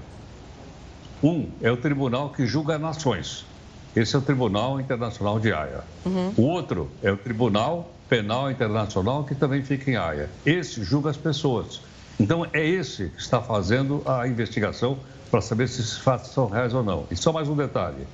Um 1.23 1.49
é 1.62 1.71
o 1.71 1.76
tribunal 1.79 2.29
que 2.31 2.47
julga 2.47 2.79
nações. 2.79 3.47
Esse 3.97 4.15
é 4.15 4.19
o 4.19 4.23
Tribunal 4.23 4.79
Internacional 4.79 5.41
de 5.41 5.50
Haia. 5.50 5.81
Uhum. 6.05 6.35
O 6.37 6.43
outro 6.43 6.91
é 7.03 7.11
o 7.11 7.17
Tribunal 7.17 7.91
Penal 8.11 8.50
Internacional, 8.50 9.25
que 9.25 9.35
também 9.35 9.62
fica 9.62 9.91
em 9.91 9.97
Haia. 9.97 10.29
Esse 10.45 10.85
julga 10.85 11.09
as 11.09 11.17
pessoas. 11.17 11.81
Então, 12.21 12.47
é 12.53 12.65
esse 12.65 13.09
que 13.09 13.21
está 13.21 13.41
fazendo 13.41 14.03
a 14.05 14.29
investigação 14.29 14.99
para 15.31 15.41
saber 15.41 15.67
se 15.67 15.81
esses 15.81 15.97
fatos 15.97 16.31
são 16.31 16.47
reais 16.47 16.75
ou 16.75 16.85
não. 16.85 17.07
E 17.11 17.17
só 17.17 17.33
mais 17.33 17.49
um 17.49 17.57
detalhe: 17.57 18.07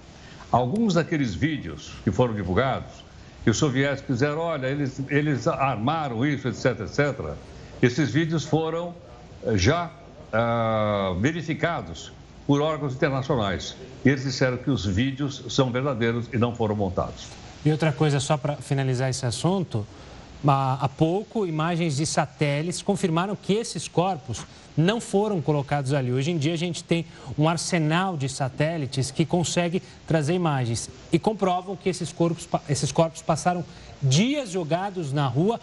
alguns 0.52 0.94
daqueles 0.94 1.34
vídeos 1.34 1.92
que 2.04 2.12
foram 2.12 2.32
divulgados, 2.32 3.04
que 3.42 3.50
os 3.50 3.56
soviéticos 3.56 4.18
disseram, 4.18 4.38
olha, 4.38 4.68
eles, 4.68 5.00
eles 5.08 5.48
armaram 5.48 6.24
isso, 6.24 6.46
etc, 6.46 6.80
etc, 6.80 7.34
esses 7.82 8.08
vídeos 8.08 8.44
foram 8.44 8.94
eh, 9.44 9.56
já 9.56 9.90
uh, 10.32 11.18
verificados 11.18 12.12
por 12.52 12.60
órgãos 12.60 12.92
internacionais. 12.92 13.74
E 14.04 14.10
eles 14.10 14.24
disseram 14.24 14.58
que 14.58 14.70
os 14.70 14.84
vídeos 14.84 15.42
são 15.48 15.72
verdadeiros 15.72 16.28
e 16.34 16.36
não 16.36 16.54
foram 16.54 16.76
montados. 16.76 17.28
E 17.64 17.72
outra 17.72 17.90
coisa, 17.90 18.20
só 18.20 18.36
para 18.36 18.56
finalizar 18.56 19.08
esse 19.08 19.24
assunto, 19.24 19.86
há 20.46 20.86
pouco, 20.86 21.46
imagens 21.46 21.96
de 21.96 22.04
satélites 22.04 22.82
confirmaram 22.82 23.34
que 23.34 23.54
esses 23.54 23.88
corpos 23.88 24.44
não 24.76 25.00
foram 25.00 25.40
colocados 25.40 25.94
ali. 25.94 26.12
Hoje 26.12 26.30
em 26.30 26.36
dia, 26.36 26.52
a 26.52 26.58
gente 26.58 26.84
tem 26.84 27.06
um 27.38 27.48
arsenal 27.48 28.18
de 28.18 28.28
satélites 28.28 29.10
que 29.10 29.24
consegue 29.24 29.82
trazer 30.06 30.34
imagens 30.34 30.90
e 31.10 31.18
comprovam 31.18 31.74
que 31.74 31.88
esses 31.88 32.12
corpos, 32.12 32.46
esses 32.68 32.92
corpos 32.92 33.22
passaram 33.22 33.64
dias 34.02 34.50
jogados 34.50 35.10
na 35.10 35.26
rua 35.26 35.58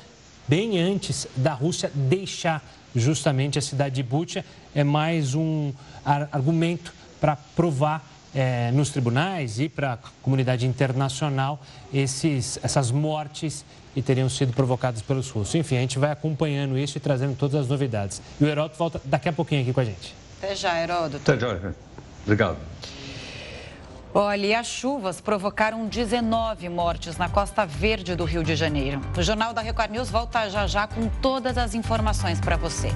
bem 0.47 0.79
antes 0.79 1.27
da 1.35 1.53
Rússia 1.53 1.91
deixar 1.93 2.67
justamente 2.95 3.59
a 3.59 3.61
cidade 3.61 3.93
de 3.93 4.01
Bucha. 4.01 4.43
É 4.73 4.83
mais 4.83 5.35
um 5.35 5.71
argumento 6.05 6.93
para 7.19 7.35
provar 7.35 8.03
é, 8.33 8.71
nos 8.71 8.89
tribunais 8.89 9.59
e 9.59 9.67
para 9.67 9.93
a 9.93 9.97
comunidade 10.21 10.65
internacional 10.65 11.59
esses, 11.93 12.59
essas 12.61 12.91
mortes 12.91 13.65
que 13.93 14.01
teriam 14.01 14.29
sido 14.29 14.53
provocadas 14.53 15.01
pelos 15.01 15.29
russos. 15.29 15.55
Enfim, 15.55 15.77
a 15.77 15.81
gente 15.81 15.97
vai 15.97 16.11
acompanhando 16.11 16.77
isso 16.77 16.97
e 16.97 17.01
trazendo 17.01 17.35
todas 17.35 17.61
as 17.61 17.67
novidades. 17.67 18.21
E 18.39 18.43
o 18.43 18.47
Heródoto 18.47 18.77
volta 18.77 19.01
daqui 19.03 19.29
a 19.29 19.33
pouquinho 19.33 19.61
aqui 19.61 19.73
com 19.73 19.79
a 19.79 19.85
gente. 19.85 20.15
Até 20.37 20.55
já, 20.55 20.81
Heródoto. 20.81 21.31
Até 21.31 21.39
já. 21.39 21.73
Obrigado. 22.23 22.57
Olha, 24.13 24.45
e 24.45 24.55
as 24.55 24.65
chuvas 24.65 25.21
provocaram 25.21 25.85
19 25.87 26.67
mortes 26.67 27.17
na 27.17 27.29
costa 27.29 27.65
verde 27.65 28.15
do 28.15 28.25
Rio 28.25 28.43
de 28.43 28.55
Janeiro. 28.55 29.01
O 29.15 29.21
Jornal 29.21 29.53
da 29.53 29.61
Record 29.61 29.91
News 29.91 30.09
volta 30.09 30.49
já 30.49 30.65
já 30.65 30.87
com 30.87 31.07
todas 31.21 31.57
as 31.57 31.75
informações 31.75 32.39
para 32.39 32.57
você. 32.57 32.89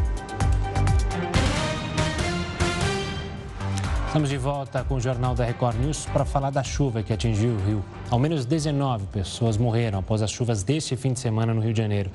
Estamos 4.13 4.29
de 4.29 4.37
volta 4.37 4.83
com 4.83 4.93
o 4.93 4.99
Jornal 5.01 5.33
da 5.33 5.43
Record 5.43 5.75
News 5.75 6.05
para 6.05 6.23
falar 6.23 6.51
da 6.51 6.61
chuva 6.61 7.01
que 7.01 7.11
atingiu 7.11 7.53
o 7.55 7.57
Rio. 7.65 7.85
Ao 8.11 8.19
menos 8.19 8.45
19 8.45 9.07
pessoas 9.07 9.57
morreram 9.57 9.97
após 9.97 10.21
as 10.21 10.29
chuvas 10.29 10.61
deste 10.61 10.95
fim 10.95 11.13
de 11.13 11.19
semana 11.19 11.51
no 11.51 11.59
Rio 11.59 11.73
de 11.73 11.81
Janeiro. 11.81 12.11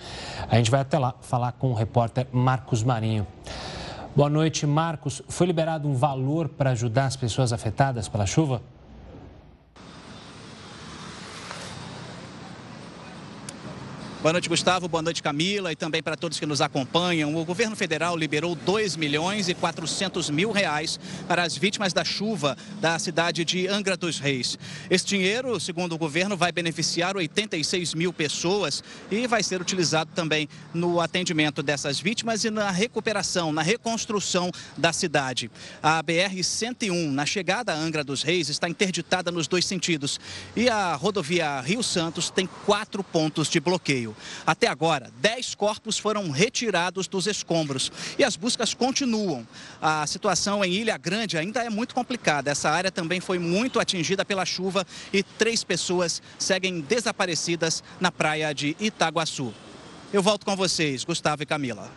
A 0.49 0.55
gente 0.55 0.71
vai 0.71 0.78
até 0.78 0.97
lá 0.97 1.12
falar 1.21 1.50
com 1.50 1.73
o 1.73 1.75
repórter 1.75 2.28
Marcos 2.31 2.85
Marinho. 2.85 3.26
Boa 4.14 4.31
noite, 4.31 4.64
Marcos. 4.64 5.23
Foi 5.28 5.45
liberado 5.45 5.88
um 5.88 5.95
valor 5.97 6.49
para 6.49 6.71
ajudar 6.71 7.07
as 7.07 7.17
pessoas 7.17 7.52
afetadas 7.52 8.07
pela 8.07 8.26
chuva? 8.26 8.62
Boa 14.28 14.35
noite, 14.35 14.49
Gustavo. 14.50 14.87
Boa 14.88 15.00
noite, 15.00 15.23
Camila. 15.23 15.73
E 15.73 15.75
também 15.75 16.02
para 16.02 16.14
todos 16.14 16.38
que 16.38 16.44
nos 16.44 16.61
acompanham. 16.61 17.35
O 17.35 17.47
governo 17.47 17.75
federal 17.75 18.14
liberou 18.14 18.54
2 18.54 18.94
milhões 18.94 19.49
e 19.49 19.54
400 19.54 20.28
mil 20.28 20.52
reais 20.52 21.00
para 21.26 21.44
as 21.44 21.56
vítimas 21.56 21.94
da 21.94 22.04
chuva 22.04 22.54
da 22.78 22.99
cidade 22.99 23.42
de 23.42 23.66
Angra 23.66 23.97
dos 23.97 24.18
Reis. 24.18 24.58
Esse 24.90 25.06
dinheiro, 25.06 25.58
segundo 25.58 25.94
o 25.94 25.99
governo, 25.99 26.37
vai 26.37 26.52
beneficiar 26.52 27.16
86 27.16 27.94
mil 27.94 28.12
pessoas 28.12 28.85
e 29.11 29.26
vai 29.26 29.42
ser 29.42 29.62
utilizado 29.62 30.11
também 30.14 30.47
no 30.75 31.00
atendimento 31.00 31.62
dessas 31.62 31.99
vítimas 31.99 32.44
e 32.44 32.50
na 32.50 32.70
recuperação, 32.70 33.50
na 33.50 33.62
reconstrução 33.62 34.50
da 34.76 34.92
cidade. 34.92 35.50
A 35.82 36.04
BR-101, 36.04 37.12
na 37.12 37.25
chegada 37.25 37.73
a 37.73 37.76
Angra 37.78 38.04
dos 38.04 38.23
Reis, 38.23 38.50
está 38.50 38.68
interditada 38.68 39.32
nos 39.32 39.49
dois 39.49 39.64
sentidos. 39.64 40.20
E 40.54 40.68
a 40.68 40.94
rodovia 40.97 41.62
Rio 41.62 41.82
Santos 41.82 42.28
tem 42.28 42.47
quatro 42.66 43.02
pontos 43.02 43.49
de 43.49 43.58
bloqueio. 43.58 44.14
Até 44.46 44.66
agora, 44.66 45.10
10 45.20 45.54
corpos 45.54 45.98
foram 45.98 46.30
retirados 46.30 47.06
dos 47.06 47.26
escombros 47.26 47.90
e 48.18 48.25
as 48.25 48.37
buscas 48.37 48.75
continuam. 48.75 49.46
A 49.80 50.06
situação 50.06 50.64
em 50.64 50.72
Ilha 50.72 50.96
Grande 50.96 51.37
ainda 51.38 51.62
é 51.62 51.70
muito 51.70 51.94
complicada. 51.94 52.50
Essa 52.50 52.70
área 52.70 52.90
também 52.90 53.20
foi 53.20 53.38
muito 53.38 53.80
atingida 53.80 54.25
pela 54.25 54.44
chuva 54.44 54.87
e 55.12 55.22
três 55.22 55.64
pessoas 55.64 56.22
seguem 56.38 56.80
desaparecidas 56.80 57.82
na 58.00 58.10
praia 58.10 58.52
de 58.52 58.76
Itaguaçu. 58.80 59.52
Eu 60.12 60.22
volto 60.22 60.46
com 60.46 60.56
vocês, 60.56 61.04
Gustavo 61.04 61.42
e 61.42 61.46
Camila. 61.46 61.90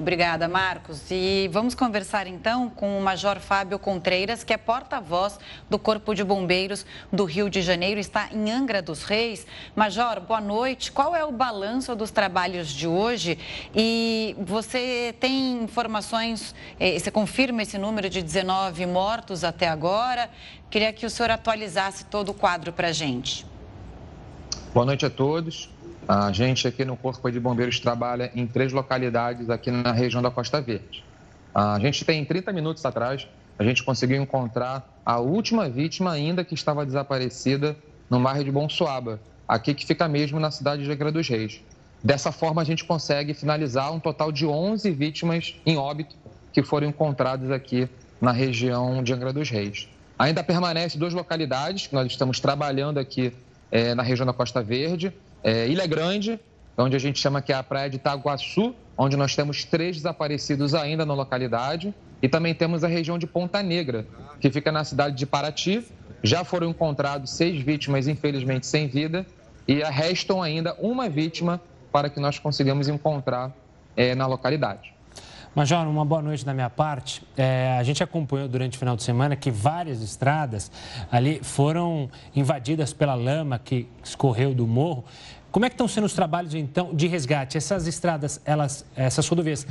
Obrigada, 0.00 0.48
Marcos. 0.48 1.10
E 1.10 1.46
vamos 1.52 1.74
conversar 1.74 2.26
então 2.26 2.70
com 2.70 2.98
o 2.98 3.02
Major 3.02 3.38
Fábio 3.38 3.78
Contreiras, 3.78 4.42
que 4.42 4.50
é 4.50 4.56
porta-voz 4.56 5.38
do 5.68 5.78
Corpo 5.78 6.14
de 6.14 6.24
Bombeiros 6.24 6.86
do 7.12 7.26
Rio 7.26 7.50
de 7.50 7.60
Janeiro, 7.60 8.00
está 8.00 8.30
em 8.32 8.50
Angra 8.50 8.80
dos 8.80 9.02
Reis. 9.02 9.46
Major, 9.76 10.18
boa 10.20 10.40
noite. 10.40 10.90
Qual 10.90 11.14
é 11.14 11.22
o 11.22 11.30
balanço 11.30 11.94
dos 11.94 12.10
trabalhos 12.10 12.68
de 12.68 12.88
hoje? 12.88 13.38
E 13.76 14.34
você 14.38 15.14
tem 15.20 15.64
informações, 15.64 16.54
eh, 16.80 16.98
você 16.98 17.10
confirma 17.10 17.60
esse 17.60 17.76
número 17.76 18.08
de 18.08 18.22
19 18.22 18.86
mortos 18.86 19.44
até 19.44 19.68
agora? 19.68 20.30
Queria 20.70 20.94
que 20.94 21.04
o 21.04 21.10
senhor 21.10 21.30
atualizasse 21.30 22.06
todo 22.06 22.30
o 22.30 22.34
quadro 22.34 22.72
para 22.72 22.88
a 22.88 22.92
gente. 22.92 23.44
Boa 24.72 24.86
noite 24.86 25.04
a 25.04 25.10
todos. 25.10 25.68
A 26.12 26.32
gente 26.32 26.66
aqui 26.66 26.84
no 26.84 26.96
Corpo 26.96 27.30
de 27.30 27.38
Bombeiros 27.38 27.78
trabalha 27.78 28.32
em 28.34 28.44
três 28.44 28.72
localidades 28.72 29.48
aqui 29.48 29.70
na 29.70 29.92
região 29.92 30.20
da 30.20 30.28
Costa 30.28 30.60
Verde. 30.60 31.04
A 31.54 31.78
gente 31.78 32.04
tem 32.04 32.24
30 32.24 32.52
minutos 32.52 32.84
atrás, 32.84 33.28
a 33.56 33.62
gente 33.62 33.84
conseguiu 33.84 34.20
encontrar 34.20 34.92
a 35.06 35.20
última 35.20 35.68
vítima 35.68 36.10
ainda 36.10 36.42
que 36.42 36.52
estava 36.52 36.84
desaparecida 36.84 37.76
no 38.10 38.18
bairro 38.18 38.42
de 38.42 38.50
Bonsuaba, 38.50 39.20
aqui 39.46 39.72
que 39.72 39.86
fica 39.86 40.08
mesmo 40.08 40.40
na 40.40 40.50
cidade 40.50 40.82
de 40.82 40.90
Angra 40.90 41.12
dos 41.12 41.28
Reis. 41.28 41.60
Dessa 42.02 42.32
forma, 42.32 42.60
a 42.60 42.64
gente 42.64 42.84
consegue 42.84 43.32
finalizar 43.32 43.92
um 43.92 44.00
total 44.00 44.32
de 44.32 44.44
11 44.44 44.90
vítimas 44.90 45.54
em 45.64 45.76
óbito 45.76 46.16
que 46.52 46.60
foram 46.60 46.88
encontradas 46.88 47.52
aqui 47.52 47.88
na 48.20 48.32
região 48.32 49.00
de 49.00 49.12
Angra 49.12 49.32
dos 49.32 49.48
Reis. 49.48 49.88
Ainda 50.18 50.42
permanece 50.42 50.98
duas 50.98 51.14
localidades 51.14 51.86
que 51.86 51.94
nós 51.94 52.08
estamos 52.08 52.40
trabalhando 52.40 52.98
aqui 52.98 53.32
é, 53.70 53.94
na 53.94 54.02
região 54.02 54.26
da 54.26 54.32
Costa 54.32 54.60
Verde, 54.60 55.14
é, 55.42 55.68
Ilha 55.68 55.86
Grande, 55.86 56.38
onde 56.76 56.96
a 56.96 56.98
gente 56.98 57.18
chama 57.18 57.42
que 57.42 57.52
é 57.52 57.56
a 57.56 57.62
praia 57.62 57.90
de 57.90 57.96
Itaguaçu, 57.96 58.74
onde 58.96 59.16
nós 59.16 59.34
temos 59.34 59.64
três 59.64 59.96
desaparecidos 59.96 60.74
ainda 60.74 61.06
na 61.06 61.14
localidade, 61.14 61.94
e 62.22 62.28
também 62.28 62.54
temos 62.54 62.84
a 62.84 62.88
região 62.88 63.18
de 63.18 63.26
Ponta 63.26 63.62
Negra, 63.62 64.06
que 64.40 64.50
fica 64.50 64.70
na 64.70 64.84
cidade 64.84 65.16
de 65.16 65.26
Paraty. 65.26 65.84
Já 66.22 66.44
foram 66.44 66.68
encontrados 66.68 67.30
seis 67.30 67.62
vítimas, 67.62 68.06
infelizmente, 68.06 68.66
sem 68.66 68.86
vida, 68.88 69.24
e 69.66 69.82
restam 69.82 70.42
ainda 70.42 70.74
uma 70.78 71.08
vítima 71.08 71.60
para 71.90 72.10
que 72.10 72.20
nós 72.20 72.38
consigamos 72.38 72.88
encontrar 72.88 73.52
é, 73.96 74.14
na 74.14 74.26
localidade. 74.26 74.92
Major, 75.52 75.84
uma 75.88 76.04
boa 76.04 76.22
noite 76.22 76.44
da 76.44 76.54
minha 76.54 76.70
parte. 76.70 77.22
É, 77.36 77.76
a 77.76 77.82
gente 77.82 78.04
acompanhou 78.04 78.46
durante 78.46 78.76
o 78.76 78.78
final 78.78 78.94
de 78.94 79.02
semana 79.02 79.34
que 79.34 79.50
várias 79.50 80.00
estradas 80.00 80.70
ali 81.10 81.40
foram 81.42 82.08
invadidas 82.36 82.92
pela 82.92 83.14
lama 83.14 83.58
que 83.58 83.88
escorreu 84.02 84.54
do 84.54 84.64
morro. 84.64 85.04
Como 85.50 85.66
é 85.66 85.68
que 85.68 85.74
estão 85.74 85.88
sendo 85.88 86.04
os 86.04 86.14
trabalhos, 86.14 86.54
então, 86.54 86.94
de 86.94 87.08
resgate? 87.08 87.58
Essas 87.58 87.88
estradas, 87.88 88.40
elas, 88.44 88.86
essas 88.94 89.26
rodovias, 89.26 89.66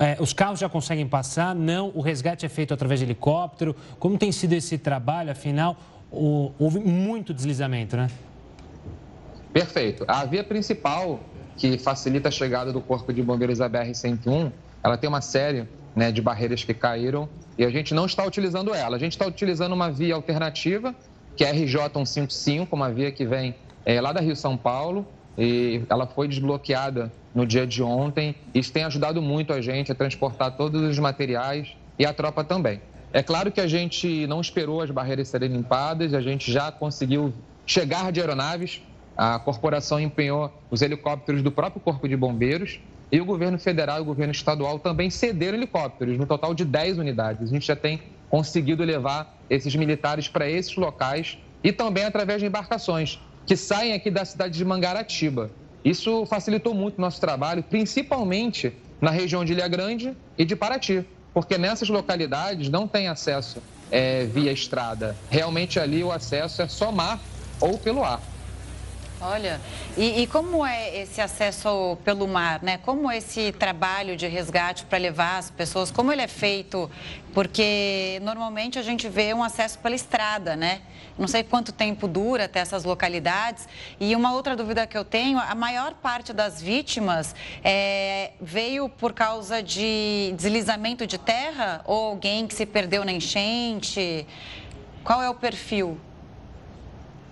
é, 0.00 0.16
os 0.18 0.32
carros 0.32 0.58
já 0.58 0.68
conseguem 0.68 1.06
passar? 1.06 1.54
Não? 1.54 1.92
O 1.94 2.00
resgate 2.00 2.44
é 2.44 2.48
feito 2.48 2.74
através 2.74 2.98
de 2.98 3.06
helicóptero? 3.06 3.76
Como 4.00 4.18
tem 4.18 4.32
sido 4.32 4.54
esse 4.54 4.78
trabalho? 4.78 5.30
Afinal, 5.30 5.76
o, 6.10 6.50
houve 6.58 6.80
muito 6.80 7.32
deslizamento, 7.32 7.96
né? 7.96 8.10
Perfeito. 9.52 10.04
A 10.08 10.24
via 10.24 10.42
principal 10.42 11.20
que 11.56 11.78
facilita 11.78 12.30
a 12.30 12.32
chegada 12.32 12.72
do 12.72 12.80
Corpo 12.80 13.12
de 13.12 13.22
Bombeiros 13.22 13.58
da 13.58 13.70
BR-101 13.70 14.50
ela 14.82 14.96
tem 14.96 15.08
uma 15.08 15.20
série 15.20 15.68
né, 15.94 16.10
de 16.12 16.22
barreiras 16.22 16.64
que 16.64 16.74
caíram 16.74 17.28
e 17.58 17.64
a 17.64 17.70
gente 17.70 17.92
não 17.92 18.06
está 18.06 18.24
utilizando 18.24 18.74
ela. 18.74 18.96
A 18.96 18.98
gente 18.98 19.12
está 19.12 19.26
utilizando 19.26 19.72
uma 19.72 19.90
via 19.90 20.14
alternativa, 20.14 20.94
que 21.36 21.44
é 21.44 21.50
a 21.50 21.52
RJ 21.52 22.04
155, 22.04 22.74
uma 22.74 22.90
via 22.90 23.12
que 23.12 23.24
vem 23.24 23.54
é, 23.84 24.00
lá 24.00 24.12
da 24.12 24.20
Rio 24.20 24.36
São 24.36 24.56
Paulo, 24.56 25.06
e 25.36 25.82
ela 25.88 26.06
foi 26.06 26.28
desbloqueada 26.28 27.12
no 27.34 27.46
dia 27.46 27.66
de 27.66 27.82
ontem. 27.82 28.34
Isso 28.54 28.72
tem 28.72 28.84
ajudado 28.84 29.20
muito 29.20 29.52
a 29.52 29.60
gente 29.60 29.92
a 29.92 29.94
transportar 29.94 30.56
todos 30.56 30.82
os 30.82 30.98
materiais 30.98 31.76
e 31.98 32.06
a 32.06 32.12
tropa 32.12 32.42
também. 32.44 32.80
É 33.12 33.22
claro 33.22 33.50
que 33.50 33.60
a 33.60 33.66
gente 33.66 34.26
não 34.26 34.40
esperou 34.40 34.80
as 34.80 34.90
barreiras 34.90 35.28
serem 35.28 35.50
limpadas, 35.50 36.14
a 36.14 36.20
gente 36.20 36.50
já 36.50 36.70
conseguiu 36.70 37.32
chegar 37.66 38.12
de 38.12 38.20
aeronaves. 38.20 38.82
A 39.16 39.38
corporação 39.38 40.00
empenhou 40.00 40.50
os 40.70 40.80
helicópteros 40.80 41.42
do 41.42 41.50
próprio 41.50 41.80
Corpo 41.80 42.08
de 42.08 42.16
Bombeiros 42.16 42.80
e 43.12 43.20
o 43.20 43.24
governo 43.24 43.58
federal 43.58 43.98
e 43.98 44.00
o 44.02 44.04
governo 44.04 44.32
estadual 44.32 44.78
também 44.78 45.10
cederam 45.10 45.58
helicópteros, 45.58 46.16
no 46.16 46.26
total 46.26 46.54
de 46.54 46.64
10 46.64 46.98
unidades. 46.98 47.50
A 47.50 47.52
gente 47.52 47.66
já 47.66 47.76
tem 47.76 48.00
conseguido 48.28 48.84
levar 48.84 49.36
esses 49.48 49.74
militares 49.74 50.28
para 50.28 50.48
esses 50.48 50.76
locais 50.76 51.38
e 51.62 51.72
também 51.72 52.04
através 52.04 52.40
de 52.40 52.46
embarcações 52.46 53.20
que 53.44 53.56
saem 53.56 53.92
aqui 53.92 54.10
da 54.10 54.24
cidade 54.24 54.56
de 54.56 54.64
Mangaratiba. 54.64 55.50
Isso 55.84 56.24
facilitou 56.26 56.74
muito 56.74 56.98
o 56.98 57.00
nosso 57.00 57.20
trabalho, 57.20 57.62
principalmente 57.62 58.72
na 59.00 59.10
região 59.10 59.44
de 59.44 59.52
Ilha 59.52 59.66
Grande 59.66 60.16
e 60.38 60.44
de 60.44 60.54
Paraty, 60.54 61.04
porque 61.32 61.56
nessas 61.58 61.88
localidades 61.88 62.68
não 62.68 62.86
tem 62.86 63.08
acesso 63.08 63.62
é, 63.90 64.26
via 64.26 64.52
estrada. 64.52 65.18
Realmente 65.28 65.80
ali 65.80 66.04
o 66.04 66.12
acesso 66.12 66.62
é 66.62 66.68
só 66.68 66.92
mar 66.92 67.20
ou 67.60 67.78
pelo 67.78 68.04
ar. 68.04 68.22
Olha, 69.22 69.60
e, 69.98 70.22
e, 70.22 70.26
como 70.26 70.64
é 70.64 71.02
esse 71.02 71.20
acesso 71.20 71.98
pelo 72.02 72.26
mar, 72.26 72.62
né? 72.62 72.78
Como 72.78 73.10
é 73.10 73.18
esse 73.18 73.52
trabalho 73.52 74.16
de 74.16 74.26
resgate 74.26 74.86
para 74.86 74.96
levar 74.96 75.36
as 75.36 75.50
pessoas, 75.50 75.90
como 75.90 76.10
ele 76.10 76.22
é 76.22 76.26
feito? 76.26 76.90
Porque 77.34 78.18
normalmente 78.22 78.78
a 78.78 78.82
gente 78.82 79.10
vê 79.10 79.34
um 79.34 79.42
acesso 79.44 79.78
pela 79.80 79.94
estrada, 79.94 80.56
né? 80.56 80.80
Não 81.18 81.28
sei 81.28 81.44
quanto 81.44 81.70
tempo 81.70 82.08
dura 82.08 82.46
até 82.46 82.60
essas 82.60 82.82
localidades. 82.82 83.68
E 84.00 84.16
uma 84.16 84.32
outra 84.32 84.56
dúvida 84.56 84.86
que 84.86 84.96
eu 84.96 85.04
tenho, 85.04 85.38
a 85.38 85.54
maior 85.54 85.92
parte 85.92 86.32
das 86.32 86.62
vítimas 86.62 87.34
é, 87.62 88.30
veio 88.40 88.88
por 88.88 89.12
causa 89.12 89.62
de 89.62 90.32
deslizamento 90.34 91.06
de 91.06 91.18
terra 91.18 91.82
ou 91.84 92.06
alguém 92.06 92.46
que 92.46 92.54
se 92.54 92.64
perdeu 92.64 93.04
na 93.04 93.12
enchente? 93.12 94.26
Qual 95.04 95.22
é 95.22 95.28
o 95.28 95.34
perfil? 95.34 96.00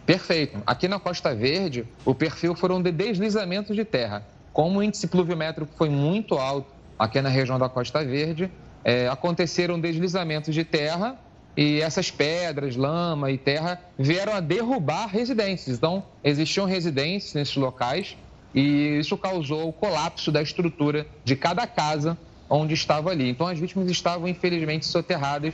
Perfeito. 0.09 0.63
Aqui 0.67 0.89
na 0.89 0.99
Costa 0.99 1.35
Verde, 1.35 1.87
o 2.03 2.15
perfil 2.15 2.55
foram 2.55 2.81
de 2.81 2.91
deslizamentos 2.91 3.77
de 3.77 3.85
terra. 3.85 4.27
Como 4.55 4.79
o 4.79 4.83
índice 4.83 5.07
pluviométrico 5.07 5.71
foi 5.77 5.91
muito 5.91 6.37
alto 6.37 6.73
aqui 6.99 7.21
na 7.21 7.29
região 7.29 7.59
da 7.59 7.69
Costa 7.69 8.03
Verde, 8.03 8.51
é, 8.83 9.07
aconteceram 9.07 9.79
deslizamentos 9.79 10.55
de 10.55 10.65
terra 10.65 11.15
e 11.55 11.83
essas 11.83 12.11
pedras, 12.11 12.75
lama 12.75 13.31
e 13.31 13.37
terra 13.37 13.83
vieram 13.99 14.33
a 14.33 14.41
derrubar 14.41 15.09
residências. 15.09 15.77
Então, 15.77 16.03
existiam 16.25 16.65
residências 16.65 17.35
nesses 17.35 17.57
locais 17.57 18.17
e 18.55 18.99
isso 18.99 19.15
causou 19.19 19.69
o 19.69 19.73
colapso 19.75 20.33
da 20.33 20.41
estrutura 20.41 21.07
de 21.23 21.37
cada 21.37 21.67
casa 21.67 22.17
onde 22.49 22.73
estava 22.73 23.11
ali. 23.11 23.29
Então, 23.29 23.47
as 23.47 23.59
vítimas 23.59 23.91
estavam, 23.91 24.27
infelizmente, 24.27 24.87
soterradas 24.87 25.53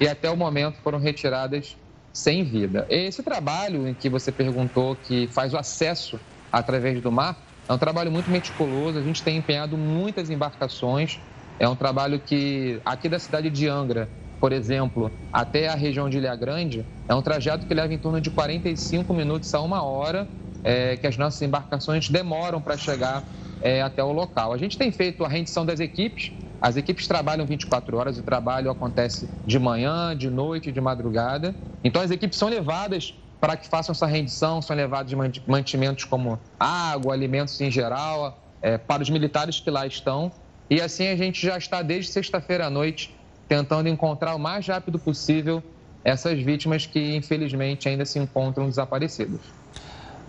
e 0.00 0.06
até 0.06 0.30
o 0.30 0.36
momento 0.36 0.78
foram 0.80 1.00
retiradas 1.00 1.76
sem 2.16 2.44
vida. 2.44 2.86
Esse 2.88 3.22
trabalho 3.22 3.86
em 3.86 3.94
que 3.94 4.08
você 4.08 4.32
perguntou 4.32 4.96
que 4.96 5.28
faz 5.28 5.52
o 5.52 5.58
acesso 5.58 6.18
através 6.50 7.02
do 7.02 7.12
mar 7.12 7.36
é 7.68 7.72
um 7.72 7.78
trabalho 7.78 8.10
muito 8.10 8.30
meticuloso. 8.30 8.98
A 8.98 9.02
gente 9.02 9.22
tem 9.22 9.36
empenhado 9.36 9.76
muitas 9.76 10.30
embarcações. 10.30 11.20
É 11.58 11.68
um 11.68 11.76
trabalho 11.76 12.18
que 12.20 12.80
aqui 12.84 13.08
da 13.08 13.18
cidade 13.18 13.50
de 13.50 13.68
Angra 13.68 14.10
por 14.40 14.52
exemplo, 14.52 15.10
até 15.32 15.68
a 15.68 15.74
região 15.74 16.08
de 16.08 16.18
Ilha 16.18 16.36
Grande, 16.36 16.86
é 17.08 17.14
um 17.14 17.22
trajeto 17.22 17.66
que 17.66 17.74
leva 17.74 17.92
em 17.92 17.98
torno 17.98 18.20
de 18.20 18.30
45 18.30 19.12
minutos 19.14 19.52
a 19.54 19.60
uma 19.60 19.82
hora, 19.82 20.28
é, 20.62 20.96
que 20.96 21.06
as 21.06 21.16
nossas 21.16 21.40
embarcações 21.42 22.08
demoram 22.08 22.60
para 22.60 22.76
chegar 22.76 23.24
é, 23.60 23.80
até 23.80 24.02
o 24.02 24.12
local. 24.12 24.52
A 24.52 24.58
gente 24.58 24.76
tem 24.76 24.92
feito 24.92 25.24
a 25.24 25.28
rendição 25.28 25.64
das 25.64 25.80
equipes, 25.80 26.32
as 26.60 26.76
equipes 26.76 27.06
trabalham 27.06 27.46
24 27.46 27.96
horas, 27.96 28.18
o 28.18 28.22
trabalho 28.22 28.70
acontece 28.70 29.30
de 29.44 29.58
manhã, 29.58 30.16
de 30.16 30.30
noite, 30.30 30.72
de 30.72 30.80
madrugada. 30.80 31.54
Então, 31.84 32.02
as 32.02 32.10
equipes 32.10 32.38
são 32.38 32.48
levadas 32.48 33.14
para 33.40 33.56
que 33.56 33.68
façam 33.68 33.92
essa 33.92 34.06
rendição, 34.06 34.62
são 34.62 34.74
levados 34.74 35.12
mantimentos 35.46 36.04
como 36.04 36.38
água, 36.58 37.12
alimentos 37.12 37.60
em 37.60 37.70
geral, 37.70 38.42
é, 38.62 38.78
para 38.78 39.02
os 39.02 39.10
militares 39.10 39.60
que 39.60 39.70
lá 39.70 39.86
estão. 39.86 40.32
E 40.68 40.80
assim 40.80 41.06
a 41.08 41.16
gente 41.16 41.44
já 41.44 41.56
está 41.56 41.82
desde 41.82 42.10
sexta-feira 42.10 42.66
à 42.66 42.70
noite 42.70 43.14
tentando 43.48 43.88
encontrar 43.88 44.34
o 44.34 44.38
mais 44.38 44.66
rápido 44.66 44.98
possível 44.98 45.62
essas 46.02 46.40
vítimas 46.40 46.86
que 46.86 47.14
infelizmente 47.14 47.88
ainda 47.88 48.04
se 48.04 48.18
encontram 48.18 48.68
desaparecidas. 48.68 49.40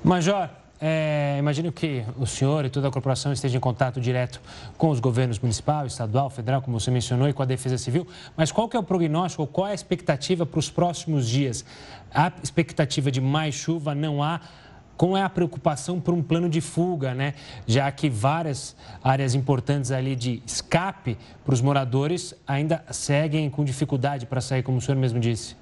Major, 0.04 0.50
é, 0.80 1.38
imagino 1.40 1.72
que 1.72 2.04
o 2.18 2.26
senhor 2.26 2.63
e 2.66 2.70
toda 2.70 2.88
a 2.88 2.92
corporação 2.92 3.34
estejam 3.34 3.58
em 3.58 3.62
contato 3.62 4.00
direto 4.00 4.40
com 4.78 4.90
os 4.90 5.00
governos 5.00 5.40
municipal, 5.40 5.88
estadual, 5.88 6.30
federal, 6.30 6.62
como 6.62 6.80
você 6.80 6.92
mencionou, 6.92 7.28
e 7.28 7.34
com 7.34 7.42
a 7.42 7.46
Defesa 7.46 7.78
Civil. 7.78 8.08
Mas 8.36 8.52
qual 8.52 8.70
que 8.70 8.78
é 8.78 8.80
o 8.80 8.84
prognóstico, 8.84 9.48
qual 9.48 9.68
é 9.68 9.72
a 9.72 9.74
expectativa 9.74 10.46
para 10.46 10.60
os 10.60 10.70
próximos 10.70 11.28
dias? 11.28 11.66
Há 12.13 12.32
expectativa 12.44 13.12
de 13.12 13.20
mais 13.20 13.56
chuva? 13.56 13.96
Não 13.96 14.22
há? 14.22 14.40
Como 14.96 15.16
é 15.16 15.22
a 15.22 15.30
preocupação 15.30 16.00
por 16.00 16.13
um 16.13 16.24
plano 16.24 16.50
de 16.50 16.60
fuga, 16.60 17.13
né? 17.13 17.36
Já 17.68 17.92
que 17.92 18.10
várias 18.10 18.76
áreas 19.04 19.36
importantes 19.36 19.92
ali 19.92 20.16
de 20.16 20.42
escape 20.46 21.18
para 21.46 21.54
os 21.54 21.62
moradores 21.62 22.34
ainda 22.48 22.84
seguem 22.90 23.50
com 23.50 23.63
dificuldade 23.63 24.26
para 24.26 24.42
sair, 24.42 24.63
como 24.63 24.78
o 24.78 24.82
senhor 24.82 24.98
mesmo 24.98 25.20
disse. 25.20 25.56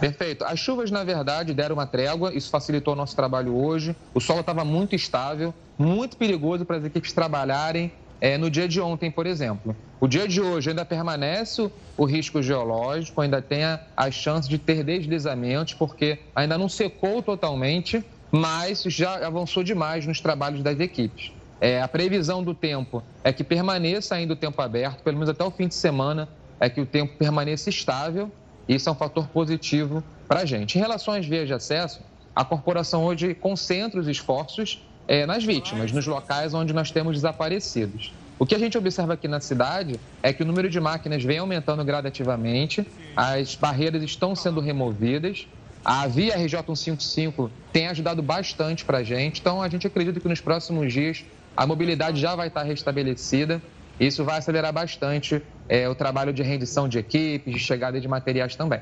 Perfeito. 0.00 0.44
As 0.44 0.58
chuvas, 0.60 0.90
na 0.90 1.02
verdade, 1.02 1.52
deram 1.52 1.74
uma 1.74 1.86
trégua, 1.86 2.32
isso 2.32 2.50
facilitou 2.50 2.94
o 2.94 2.96
nosso 2.96 3.16
trabalho 3.16 3.56
hoje. 3.56 3.96
O 4.14 4.20
solo 4.20 4.40
estava 4.40 4.64
muito 4.64 4.94
estável, 4.94 5.52
muito 5.76 6.16
perigoso 6.16 6.64
para 6.64 6.76
as 6.76 6.84
equipes 6.84 7.12
trabalharem 7.12 7.92
é, 8.20 8.38
no 8.38 8.50
dia 8.50 8.68
de 8.68 8.80
ontem, 8.80 9.10
por 9.10 9.26
exemplo. 9.26 9.76
O 10.00 10.06
dia 10.06 10.28
de 10.28 10.40
hoje 10.40 10.70
ainda 10.70 10.84
permanece 10.84 11.70
o 11.96 12.04
risco 12.04 12.40
geológico, 12.40 13.20
ainda 13.20 13.42
tem 13.42 13.64
a, 13.64 13.80
a 13.96 14.10
chance 14.10 14.48
de 14.48 14.58
ter 14.58 14.84
deslizamentos, 14.84 15.74
porque 15.74 16.18
ainda 16.34 16.56
não 16.56 16.68
secou 16.68 17.20
totalmente, 17.20 18.04
mas 18.30 18.82
já 18.82 19.26
avançou 19.26 19.64
demais 19.64 20.06
nos 20.06 20.20
trabalhos 20.20 20.62
das 20.62 20.78
equipes. 20.78 21.32
É, 21.60 21.82
a 21.82 21.88
previsão 21.88 22.42
do 22.42 22.54
tempo 22.54 23.02
é 23.24 23.32
que 23.32 23.42
permaneça 23.42 24.14
ainda 24.14 24.34
o 24.34 24.36
tempo 24.36 24.62
aberto, 24.62 25.02
pelo 25.02 25.16
menos 25.16 25.28
até 25.28 25.42
o 25.42 25.50
fim 25.50 25.66
de 25.66 25.74
semana, 25.74 26.28
é 26.60 26.68
que 26.70 26.80
o 26.80 26.86
tempo 26.86 27.16
permaneça 27.16 27.68
estável 27.68 28.30
isso 28.68 28.88
é 28.88 28.92
um 28.92 28.94
fator 28.94 29.26
positivo 29.28 30.02
para 30.26 30.40
a 30.40 30.44
gente. 30.44 30.76
Em 30.76 30.80
relação 30.80 31.14
às 31.14 31.26
vias 31.26 31.46
de 31.46 31.54
acesso, 31.54 32.00
a 32.36 32.44
corporação 32.44 33.04
hoje 33.04 33.34
concentra 33.34 33.98
os 33.98 34.06
esforços 34.06 34.80
é, 35.08 35.24
nas 35.24 35.42
vítimas, 35.42 35.90
nos 35.90 36.06
locais 36.06 36.52
onde 36.52 36.72
nós 36.72 36.90
temos 36.90 37.16
desaparecidos. 37.16 38.12
O 38.38 38.46
que 38.46 38.54
a 38.54 38.58
gente 38.58 38.78
observa 38.78 39.14
aqui 39.14 39.26
na 39.26 39.40
cidade 39.40 39.98
é 40.22 40.32
que 40.32 40.42
o 40.42 40.46
número 40.46 40.70
de 40.70 40.78
máquinas 40.78 41.24
vem 41.24 41.38
aumentando 41.38 41.84
gradativamente, 41.84 42.86
as 43.16 43.56
barreiras 43.56 44.02
estão 44.02 44.36
sendo 44.36 44.60
removidas, 44.60 45.48
a 45.84 46.06
via 46.06 46.36
RJ 46.36 46.58
155 46.62 47.50
tem 47.72 47.88
ajudado 47.88 48.22
bastante 48.22 48.84
para 48.84 48.98
a 48.98 49.02
gente, 49.02 49.40
então 49.40 49.60
a 49.62 49.68
gente 49.68 49.86
acredita 49.86 50.20
que 50.20 50.28
nos 50.28 50.40
próximos 50.40 50.92
dias 50.92 51.24
a 51.56 51.66
mobilidade 51.66 52.20
já 52.20 52.36
vai 52.36 52.46
estar 52.46 52.62
restabelecida 52.62 53.60
isso 53.98 54.24
vai 54.24 54.38
acelerar 54.38 54.72
bastante 54.72 55.42
é, 55.68 55.88
o 55.88 55.94
trabalho 55.94 56.32
de 56.32 56.42
rendição 56.42 56.88
de 56.88 56.98
equipes, 56.98 57.52
de 57.52 57.58
chegada 57.58 58.00
de 58.00 58.08
materiais 58.08 58.56
também. 58.56 58.80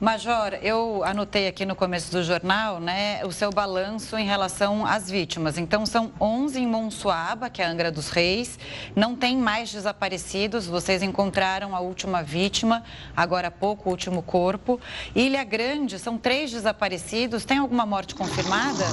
Major, 0.00 0.54
eu 0.62 1.04
anotei 1.04 1.46
aqui 1.46 1.66
no 1.66 1.76
começo 1.76 2.10
do 2.10 2.22
jornal 2.22 2.80
né, 2.80 3.22
o 3.22 3.30
seu 3.30 3.50
balanço 3.50 4.16
em 4.16 4.24
relação 4.24 4.86
às 4.86 5.10
vítimas. 5.10 5.58
Então, 5.58 5.84
são 5.84 6.10
11 6.18 6.58
em 6.58 6.66
Monsuaba, 6.66 7.50
que 7.50 7.60
é 7.60 7.66
a 7.66 7.70
Angra 7.70 7.92
dos 7.92 8.08
Reis. 8.08 8.58
Não 8.96 9.14
tem 9.14 9.36
mais 9.36 9.70
desaparecidos. 9.70 10.66
Vocês 10.66 11.02
encontraram 11.02 11.76
a 11.76 11.80
última 11.80 12.22
vítima, 12.22 12.82
agora 13.14 13.48
há 13.48 13.50
pouco, 13.50 13.90
o 13.90 13.92
último 13.92 14.22
corpo. 14.22 14.80
Ilha 15.14 15.44
Grande, 15.44 15.98
são 15.98 16.16
três 16.16 16.50
desaparecidos. 16.50 17.44
Tem 17.44 17.58
alguma 17.58 17.84
morte 17.84 18.14
confirmada? 18.14 18.84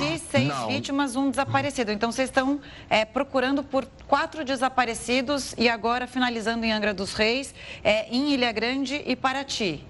Paraty, 0.00 0.18
seis 0.18 0.48
Não. 0.48 0.68
vítimas, 0.68 1.16
um 1.16 1.30
desaparecido. 1.30 1.92
Então, 1.92 2.10
vocês 2.10 2.28
estão 2.28 2.60
é, 2.88 3.04
procurando 3.04 3.62
por 3.62 3.86
quatro 4.08 4.44
desaparecidos 4.44 5.54
e 5.58 5.68
agora 5.68 6.06
finalizando 6.06 6.64
em 6.64 6.72
Angra 6.72 6.94
dos 6.94 7.12
Reis, 7.12 7.54
é, 7.84 8.08
em 8.08 8.32
Ilha 8.32 8.50
Grande 8.50 9.02
e 9.06 9.14
Paraty. 9.14 9.84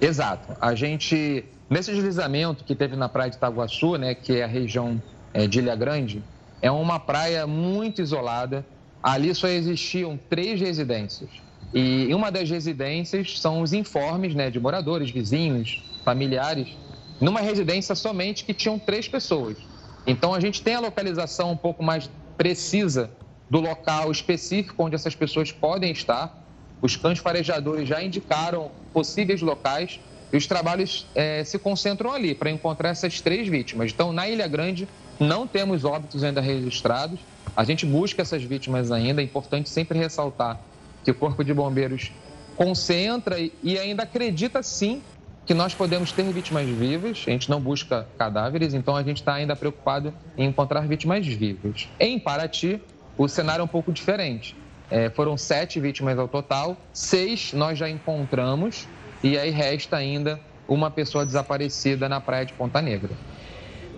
Exato. 0.00 0.56
A 0.60 0.74
gente, 0.74 1.44
nesse 1.68 1.92
deslizamento 1.92 2.64
que 2.64 2.74
teve 2.74 2.94
na 2.94 3.08
praia 3.08 3.30
de 3.30 3.36
Itaguaçu, 3.36 3.96
né, 3.96 4.14
que 4.14 4.36
é 4.36 4.44
a 4.44 4.46
região 4.46 5.02
é, 5.34 5.46
de 5.46 5.58
Ilha 5.58 5.74
Grande, 5.74 6.22
é 6.62 6.70
uma 6.70 7.00
praia 7.00 7.46
muito 7.46 8.00
isolada. 8.00 8.64
Ali 9.02 9.34
só 9.34 9.48
existiam 9.48 10.18
três 10.28 10.60
residências. 10.60 11.30
E 11.74 12.12
uma 12.14 12.30
das 12.30 12.48
residências 12.48 13.38
são 13.40 13.60
os 13.60 13.72
informes 13.72 14.34
né, 14.34 14.50
de 14.50 14.58
moradores, 14.58 15.10
vizinhos, 15.10 15.82
familiares, 16.04 16.68
numa 17.20 17.40
residência 17.40 17.94
somente 17.94 18.44
que 18.44 18.54
tinham 18.54 18.78
três 18.78 19.08
pessoas. 19.08 19.56
Então 20.06 20.34
a 20.34 20.40
gente 20.40 20.62
tem 20.62 20.74
a 20.74 20.80
localização 20.80 21.52
um 21.52 21.56
pouco 21.56 21.82
mais 21.82 22.08
precisa 22.36 23.10
do 23.50 23.60
local 23.60 24.10
específico 24.10 24.84
onde 24.84 24.94
essas 24.94 25.14
pessoas 25.14 25.50
podem 25.50 25.90
estar. 25.90 26.44
Os 26.80 26.96
cães 26.96 27.18
farejadores 27.18 27.88
já 27.88 28.02
indicaram 28.02 28.70
possíveis 28.92 29.42
locais 29.42 29.98
e 30.32 30.36
os 30.36 30.46
trabalhos 30.46 31.06
é, 31.14 31.42
se 31.42 31.58
concentram 31.58 32.12
ali 32.12 32.34
para 32.34 32.50
encontrar 32.50 32.90
essas 32.90 33.20
três 33.20 33.48
vítimas. 33.48 33.90
Então, 33.92 34.12
na 34.12 34.28
Ilha 34.28 34.46
Grande, 34.46 34.86
não 35.18 35.46
temos 35.46 35.84
óbitos 35.84 36.22
ainda 36.22 36.40
registrados. 36.40 37.18
A 37.56 37.64
gente 37.64 37.84
busca 37.86 38.22
essas 38.22 38.42
vítimas 38.42 38.92
ainda. 38.92 39.20
É 39.20 39.24
importante 39.24 39.68
sempre 39.68 39.98
ressaltar 39.98 40.60
que 41.02 41.10
o 41.10 41.14
Corpo 41.14 41.42
de 41.42 41.52
Bombeiros 41.52 42.12
concentra 42.56 43.36
e 43.40 43.78
ainda 43.78 44.02
acredita 44.02 44.62
sim 44.62 45.02
que 45.48 45.54
nós 45.54 45.72
podemos 45.72 46.12
ter 46.12 46.30
vítimas 46.30 46.68
vivas. 46.68 47.24
A 47.26 47.30
gente 47.30 47.48
não 47.48 47.58
busca 47.58 48.06
cadáveres, 48.18 48.74
então 48.74 48.94
a 48.94 49.02
gente 49.02 49.16
está 49.16 49.32
ainda 49.32 49.56
preocupado 49.56 50.12
em 50.36 50.44
encontrar 50.46 50.86
vítimas 50.86 51.26
vivas. 51.26 51.88
Em 51.98 52.18
Paraty, 52.18 52.78
o 53.16 53.26
cenário 53.26 53.62
é 53.62 53.64
um 53.64 53.68
pouco 53.68 53.90
diferente. 53.90 54.54
É, 54.90 55.08
foram 55.08 55.38
sete 55.38 55.80
vítimas 55.80 56.18
ao 56.18 56.28
total, 56.28 56.76
seis 56.92 57.54
nós 57.54 57.78
já 57.78 57.88
encontramos 57.88 58.86
e 59.22 59.38
aí 59.38 59.48
resta 59.48 59.96
ainda 59.96 60.38
uma 60.68 60.90
pessoa 60.90 61.24
desaparecida 61.24 62.10
na 62.10 62.20
praia 62.20 62.44
de 62.44 62.52
Ponta 62.52 62.82
Negra. 62.82 63.12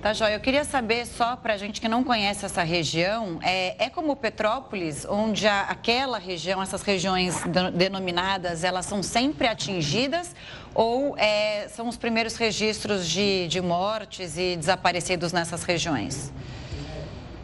Tá, 0.01 0.15
Jóia. 0.15 0.37
Eu 0.37 0.41
queria 0.41 0.65
saber, 0.65 1.05
só 1.05 1.37
para 1.37 1.53
a 1.53 1.57
gente 1.59 1.79
que 1.79 1.87
não 1.87 2.03
conhece 2.03 2.47
essa 2.47 2.63
região, 2.63 3.39
é, 3.43 3.85
é 3.85 3.91
como 3.91 4.17
Petrópolis, 4.17 5.05
onde 5.05 5.47
a, 5.47 5.63
aquela 5.65 6.17
região, 6.17 6.63
essas 6.63 6.81
regiões 6.81 7.43
denominadas, 7.75 8.65
elas 8.65 8.87
são 8.87 9.03
sempre 9.03 9.47
atingidas 9.47 10.35
ou 10.75 11.17
é, 11.19 11.69
são 11.69 11.89
os 11.89 11.97
primeiros 11.97 12.37
registros 12.37 13.09
de, 13.09 13.49
de 13.49 13.61
mortes 13.61 14.37
e 14.37 14.57
desaparecidos 14.57 15.33
nessas 15.33 15.63
regiões? 15.63 16.33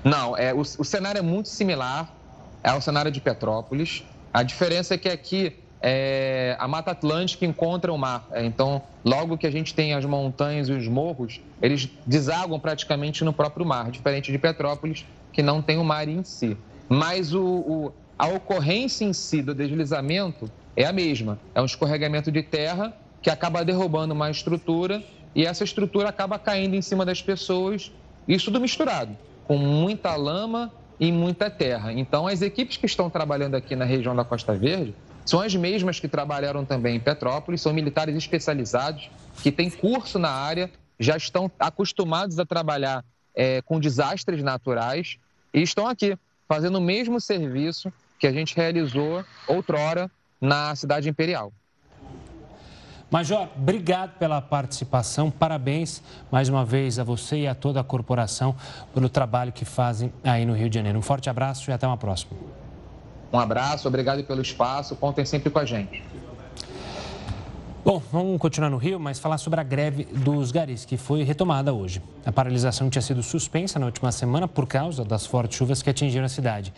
Não, 0.04 0.36
é, 0.36 0.54
o, 0.54 0.60
o 0.60 0.84
cenário 0.84 1.18
é 1.18 1.22
muito 1.22 1.48
similar 1.48 2.16
é 2.66 2.72
o 2.72 2.80
cenário 2.80 3.12
de 3.12 3.20
Petrópolis. 3.20 4.02
A 4.34 4.42
diferença 4.42 4.94
é 4.94 4.98
que 4.98 5.08
aqui 5.08 5.56
é, 5.80 6.56
a 6.58 6.66
Mata 6.66 6.90
Atlântica 6.90 7.46
encontra 7.46 7.92
o 7.92 7.96
mar. 7.96 8.26
É, 8.32 8.44
então, 8.44 8.82
logo 9.04 9.38
que 9.38 9.46
a 9.46 9.50
gente 9.52 9.72
tem 9.72 9.94
as 9.94 10.04
montanhas 10.04 10.68
e 10.68 10.72
os 10.72 10.88
morros, 10.88 11.40
eles 11.62 11.88
desaguam 12.04 12.58
praticamente 12.58 13.22
no 13.22 13.32
próprio 13.32 13.64
mar, 13.64 13.88
diferente 13.92 14.32
de 14.32 14.38
Petrópolis, 14.38 15.06
que 15.32 15.44
não 15.44 15.62
tem 15.62 15.78
o 15.78 15.84
mar 15.84 16.08
em 16.08 16.24
si. 16.24 16.56
Mas 16.88 17.32
o, 17.32 17.44
o, 17.44 17.92
a 18.18 18.26
ocorrência 18.26 19.04
em 19.04 19.12
si 19.12 19.42
do 19.42 19.54
deslizamento 19.54 20.50
é 20.74 20.84
a 20.84 20.92
mesma. 20.92 21.38
É 21.54 21.62
um 21.62 21.66
escorregamento 21.66 22.32
de 22.32 22.42
terra 22.42 22.92
que 23.26 23.30
acaba 23.30 23.64
derrubando 23.64 24.14
uma 24.14 24.30
estrutura 24.30 25.02
e 25.34 25.44
essa 25.44 25.64
estrutura 25.64 26.08
acaba 26.08 26.38
caindo 26.38 26.76
em 26.76 26.80
cima 26.80 27.04
das 27.04 27.20
pessoas, 27.20 27.90
isso 28.28 28.44
tudo 28.44 28.60
misturado, 28.60 29.18
com 29.48 29.58
muita 29.58 30.14
lama 30.14 30.72
e 31.00 31.10
muita 31.10 31.50
terra. 31.50 31.92
Então, 31.92 32.28
as 32.28 32.40
equipes 32.40 32.76
que 32.76 32.86
estão 32.86 33.10
trabalhando 33.10 33.56
aqui 33.56 33.74
na 33.74 33.84
região 33.84 34.14
da 34.14 34.24
Costa 34.24 34.54
Verde 34.54 34.94
são 35.24 35.40
as 35.40 35.52
mesmas 35.56 35.98
que 35.98 36.06
trabalharam 36.06 36.64
também 36.64 36.94
em 36.94 37.00
Petrópolis, 37.00 37.60
são 37.60 37.72
militares 37.72 38.14
especializados 38.14 39.10
que 39.42 39.50
têm 39.50 39.70
curso 39.70 40.20
na 40.20 40.30
área, 40.30 40.70
já 40.96 41.16
estão 41.16 41.50
acostumados 41.58 42.38
a 42.38 42.46
trabalhar 42.46 43.04
é, 43.34 43.60
com 43.60 43.80
desastres 43.80 44.40
naturais 44.40 45.18
e 45.52 45.62
estão 45.62 45.88
aqui 45.88 46.16
fazendo 46.46 46.78
o 46.78 46.80
mesmo 46.80 47.20
serviço 47.20 47.92
que 48.20 48.26
a 48.28 48.32
gente 48.32 48.54
realizou 48.54 49.24
outrora 49.48 50.08
na 50.40 50.76
cidade 50.76 51.08
imperial. 51.08 51.52
Major, 53.08 53.48
obrigado 53.56 54.18
pela 54.18 54.42
participação. 54.42 55.30
Parabéns 55.30 56.02
mais 56.30 56.48
uma 56.48 56.64
vez 56.64 56.98
a 56.98 57.04
você 57.04 57.42
e 57.42 57.46
a 57.46 57.54
toda 57.54 57.78
a 57.78 57.84
corporação 57.84 58.54
pelo 58.92 59.08
trabalho 59.08 59.52
que 59.52 59.64
fazem 59.64 60.12
aí 60.24 60.44
no 60.44 60.54
Rio 60.54 60.68
de 60.68 60.74
Janeiro. 60.74 60.98
Um 60.98 61.02
forte 61.02 61.30
abraço 61.30 61.70
e 61.70 61.72
até 61.72 61.86
uma 61.86 61.96
próxima. 61.96 62.32
Um 63.32 63.38
abraço, 63.38 63.86
obrigado 63.86 64.24
pelo 64.24 64.42
espaço, 64.42 64.96
contem 64.96 65.24
sempre 65.24 65.50
com 65.50 65.58
a 65.58 65.64
gente. 65.64 66.02
Bom, 67.86 68.02
vamos 68.10 68.40
continuar 68.40 68.68
no 68.68 68.78
Rio, 68.78 68.98
mas 68.98 69.20
falar 69.20 69.38
sobre 69.38 69.60
a 69.60 69.62
greve 69.62 70.06
dos 70.06 70.50
garis, 70.50 70.84
que 70.84 70.96
foi 70.96 71.22
retomada 71.22 71.72
hoje. 71.72 72.02
A 72.24 72.32
paralisação 72.32 72.90
tinha 72.90 73.00
sido 73.00 73.22
suspensa 73.22 73.78
na 73.78 73.86
última 73.86 74.10
semana 74.10 74.48
por 74.48 74.66
causa 74.66 75.04
das 75.04 75.24
fortes 75.24 75.56
chuvas 75.56 75.82
que 75.82 75.90
atingiram 75.90 76.24
a 76.24 76.28
cidade. 76.28 76.74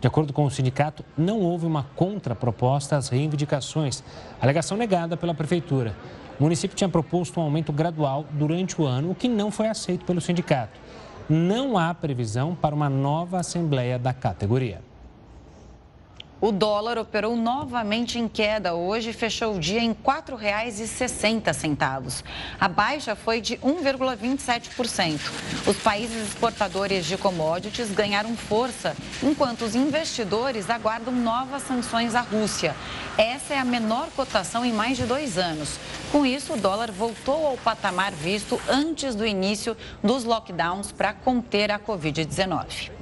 De 0.00 0.06
acordo 0.06 0.32
com 0.32 0.44
o 0.44 0.50
sindicato, 0.52 1.04
não 1.18 1.40
houve 1.40 1.66
uma 1.66 1.82
contraproposta 1.96 2.96
às 2.96 3.08
reivindicações, 3.08 4.04
alegação 4.40 4.76
negada 4.76 5.16
pela 5.16 5.34
prefeitura. 5.34 5.96
O 6.38 6.44
município 6.44 6.76
tinha 6.76 6.88
proposto 6.88 7.40
um 7.40 7.42
aumento 7.42 7.72
gradual 7.72 8.24
durante 8.30 8.80
o 8.80 8.86
ano, 8.86 9.10
o 9.10 9.16
que 9.16 9.26
não 9.26 9.50
foi 9.50 9.66
aceito 9.66 10.04
pelo 10.04 10.20
sindicato. 10.20 10.78
Não 11.28 11.76
há 11.76 11.92
previsão 11.92 12.54
para 12.54 12.72
uma 12.72 12.88
nova 12.88 13.40
assembleia 13.40 13.98
da 13.98 14.12
categoria. 14.12 14.91
O 16.42 16.50
dólar 16.50 16.98
operou 16.98 17.36
novamente 17.36 18.18
em 18.18 18.26
queda 18.26 18.74
hoje 18.74 19.10
e 19.10 19.12
fechou 19.12 19.54
o 19.54 19.60
dia 19.60 19.78
em 19.78 19.90
R$ 19.90 19.96
4,60. 20.04 22.24
A 22.58 22.66
baixa 22.66 23.14
foi 23.14 23.40
de 23.40 23.56
1,27%. 23.58 25.20
Os 25.64 25.76
países 25.76 26.30
exportadores 26.30 27.06
de 27.06 27.16
commodities 27.16 27.92
ganharam 27.92 28.36
força, 28.36 28.96
enquanto 29.22 29.62
os 29.62 29.76
investidores 29.76 30.68
aguardam 30.68 31.14
novas 31.14 31.62
sanções 31.62 32.16
à 32.16 32.22
Rússia. 32.22 32.74
Essa 33.16 33.54
é 33.54 33.58
a 33.58 33.64
menor 33.64 34.08
cotação 34.16 34.64
em 34.64 34.72
mais 34.72 34.96
de 34.96 35.04
dois 35.04 35.38
anos. 35.38 35.78
Com 36.10 36.26
isso, 36.26 36.54
o 36.54 36.60
dólar 36.60 36.90
voltou 36.90 37.46
ao 37.46 37.56
patamar 37.56 38.10
visto 38.10 38.60
antes 38.68 39.14
do 39.14 39.24
início 39.24 39.76
dos 40.02 40.24
lockdowns 40.24 40.90
para 40.90 41.12
conter 41.12 41.70
a 41.70 41.78
Covid-19. 41.78 43.01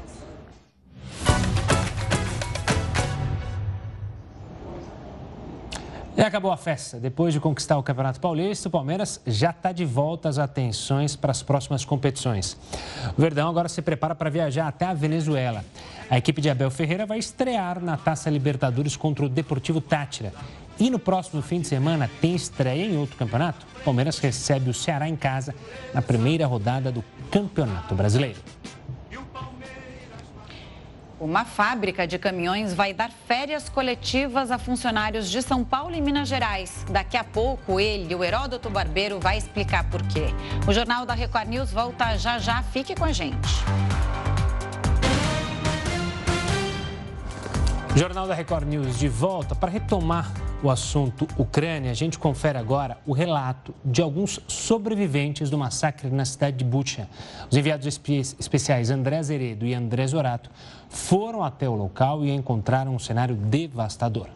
E 6.21 6.23
acabou 6.23 6.53
a 6.53 6.57
festa. 6.59 7.01
Depois 7.01 7.33
de 7.33 7.41
conquistar 7.41 7.79
o 7.79 7.83
Campeonato 7.83 8.21
Paulista, 8.21 8.69
o 8.69 8.71
Palmeiras 8.71 9.23
já 9.27 9.49
está 9.49 9.73
de 9.73 9.87
volta 9.87 10.29
às 10.29 10.39
atenções 10.39 11.17
para 11.17 11.31
as 11.31 11.43
próximas 11.43 11.83
competições. 11.83 12.59
O 13.17 13.23
Verdão 13.23 13.49
agora 13.49 13.71
se 13.71 13.81
prepara 13.81 14.15
para 14.15 14.29
viajar 14.29 14.69
até 14.69 14.85
a 14.85 14.93
Venezuela. 14.93 15.65
A 16.11 16.19
equipe 16.19 16.43
de 16.43 16.51
Abel 16.51 16.71
Ferreira 16.71 17.07
vai 17.07 17.19
estrear 17.19 17.83
na 17.83 17.97
Taça 17.97 18.29
Libertadores 18.29 18.99
contra 18.99 19.25
o 19.25 19.31
Deportivo 19.31 19.81
Tátira. 19.81 20.31
E 20.79 20.91
no 20.91 20.99
próximo 20.99 21.41
fim 21.41 21.63
de 21.63 21.69
semana 21.69 22.11
tem 22.21 22.35
estreia 22.35 22.85
em 22.85 22.99
outro 22.99 23.17
campeonato. 23.17 23.67
O 23.81 23.85
Palmeiras 23.85 24.19
recebe 24.19 24.69
o 24.69 24.75
Ceará 24.75 25.09
em 25.09 25.17
casa 25.17 25.55
na 25.95 26.03
primeira 26.03 26.47
rodada 26.47 26.93
do 26.93 27.03
Campeonato 27.31 27.95
Brasileiro. 27.95 28.39
Uma 31.21 31.45
fábrica 31.45 32.07
de 32.07 32.19
caminhões 32.19 32.73
vai 32.73 32.95
dar 32.95 33.11
férias 33.11 33.69
coletivas 33.69 34.51
a 34.51 34.57
funcionários 34.57 35.31
de 35.31 35.43
São 35.43 35.63
Paulo 35.63 35.95
e 35.95 36.01
Minas 36.01 36.27
Gerais. 36.27 36.87
Daqui 36.91 37.15
a 37.15 37.23
pouco, 37.23 37.79
ele, 37.79 38.15
o 38.15 38.25
Heródoto 38.25 38.71
Barbeiro, 38.71 39.21
vai 39.21 39.37
explicar 39.37 39.85
por 39.91 40.03
quê. 40.05 40.29
O 40.67 40.73
Jornal 40.73 41.05
da 41.05 41.13
Record 41.13 41.49
News 41.49 41.71
volta 41.71 42.17
já 42.17 42.39
já. 42.39 42.63
Fique 42.63 42.95
com 42.95 43.05
a 43.05 43.13
gente. 43.13 43.51
Jornal 47.97 48.29
da 48.29 48.35
Record 48.35 48.69
News 48.69 48.99
de 48.99 49.09
volta 49.09 49.55
para 49.55 49.69
retomar 49.69 50.33
o 50.63 50.71
assunto 50.71 51.27
Ucrânia. 51.37 51.91
A 51.91 51.95
gente 51.95 52.19
confere 52.21 52.57
agora 52.57 52.99
o 53.05 53.13
relato 53.13 53.75
de 53.85 54.01
alguns 54.01 54.39
sobreviventes 54.47 55.51
do 55.51 55.59
massacre 55.59 56.09
na 56.09 56.25
cidade 56.25 56.59
de 56.59 56.65
Bucha. 56.65 57.09
Os 57.51 57.57
enviados 57.57 57.87
especiais 58.39 58.91
André 58.91 59.21
Zeredo 59.25 59.67
e 59.67 59.75
André 59.75 60.07
Zorato 60.07 60.51
foram 60.89 61.43
até 61.43 61.69
o 61.69 61.75
local 61.75 62.25
e 62.25 62.31
encontraram 62.31 62.95
um 62.95 62.99
cenário 62.99 63.35
devastador. 63.35 64.29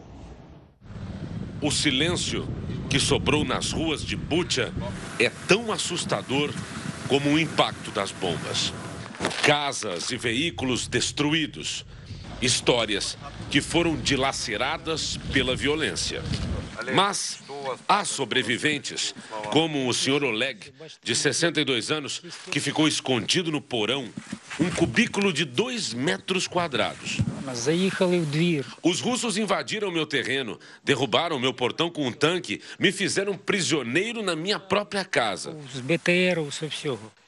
O 1.61 1.71
silêncio 1.71 2.45
que 2.89 2.99
sobrou 2.99 3.45
nas 3.45 3.71
ruas 3.71 4.03
de 4.03 4.17
Bucha 4.17 4.73
é 5.17 5.31
tão 5.47 5.71
assustador 5.71 6.53
como 7.07 7.29
o 7.29 7.39
impacto 7.39 7.89
das 7.91 8.11
bombas. 8.11 8.73
Casas 9.43 10.11
e 10.11 10.17
veículos 10.17 10.87
destruídos 10.87 11.85
histórias 12.45 13.17
que 13.49 13.61
foram 13.61 13.95
dilaceradas 13.95 15.17
pela 15.33 15.55
violência. 15.55 16.23
Mas 16.93 17.39
há 17.87 18.05
sobreviventes, 18.05 19.15
como 19.51 19.87
o 19.87 19.93
senhor 19.93 20.23
Oleg, 20.23 20.71
de 21.01 21.15
62 21.15 21.89
anos, 21.89 22.21
que 22.51 22.59
ficou 22.59 22.87
escondido 22.87 23.51
no 23.51 23.61
porão, 23.61 24.07
um 24.59 24.69
cubículo 24.69 25.33
de 25.33 25.45
dois 25.45 25.93
metros 25.93 26.47
quadrados. 26.47 27.17
Os 28.83 28.99
russos 28.99 29.37
invadiram 29.37 29.91
meu 29.91 30.05
terreno, 30.05 30.59
derrubaram 30.83 31.39
meu 31.39 31.53
portão 31.53 31.89
com 31.89 32.07
um 32.07 32.11
tanque, 32.11 32.61
me 32.79 32.91
fizeram 32.91 33.37
prisioneiro 33.37 34.21
na 34.21 34.35
minha 34.35 34.59
própria 34.59 35.03
casa. 35.03 35.55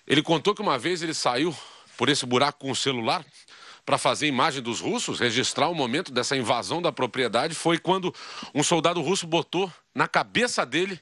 Ele 0.07 0.21
contou 0.21 0.55
que 0.55 0.61
uma 0.61 0.77
vez 0.77 1.01
ele 1.01 1.13
saiu 1.13 1.55
por 1.97 2.09
esse 2.09 2.25
buraco 2.25 2.59
com 2.59 2.71
o 2.71 2.75
celular 2.75 3.25
para 3.87 3.97
fazer 3.97 4.27
imagem 4.27 4.61
dos 4.61 4.81
russos, 4.81 5.17
registrar 5.17 5.69
o 5.69 5.73
momento 5.73 6.11
dessa 6.11 6.35
invasão 6.35 6.81
da 6.81 6.91
propriedade, 6.91 7.55
foi 7.55 7.77
quando 7.77 8.13
um 8.53 8.61
soldado 8.61 8.99
russo 8.99 9.25
botou 9.25 9.71
na 9.95 10.09
cabeça 10.09 10.65
dele 10.65 10.99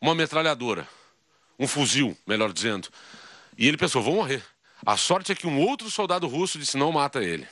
uma 0.00 0.14
metralhadora, 0.14 0.86
um 1.58 1.66
fuzil, 1.66 2.16
melhor 2.24 2.52
dizendo. 2.52 2.88
E 3.58 3.66
ele 3.66 3.76
pensou: 3.76 4.00
vou 4.00 4.14
morrer. 4.14 4.44
A 4.86 4.96
sorte 4.96 5.32
é 5.32 5.34
que 5.34 5.44
um 5.44 5.60
outro 5.60 5.90
soldado 5.90 6.28
russo 6.28 6.56
disse: 6.56 6.76
não 6.76 6.92
mata 6.92 7.20
ele. 7.20 7.48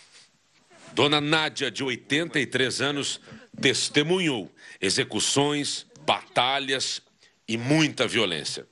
Dona 0.93 1.21
Nádia, 1.21 1.73
de 1.73 1.83
83 1.83 2.81
anos, 2.81 3.21
testemunhou 3.61 4.49
execuções, 4.81 5.87
batalhas 6.07 7.03
e 7.49 7.57
muita 7.57 8.07
violência. 8.07 8.65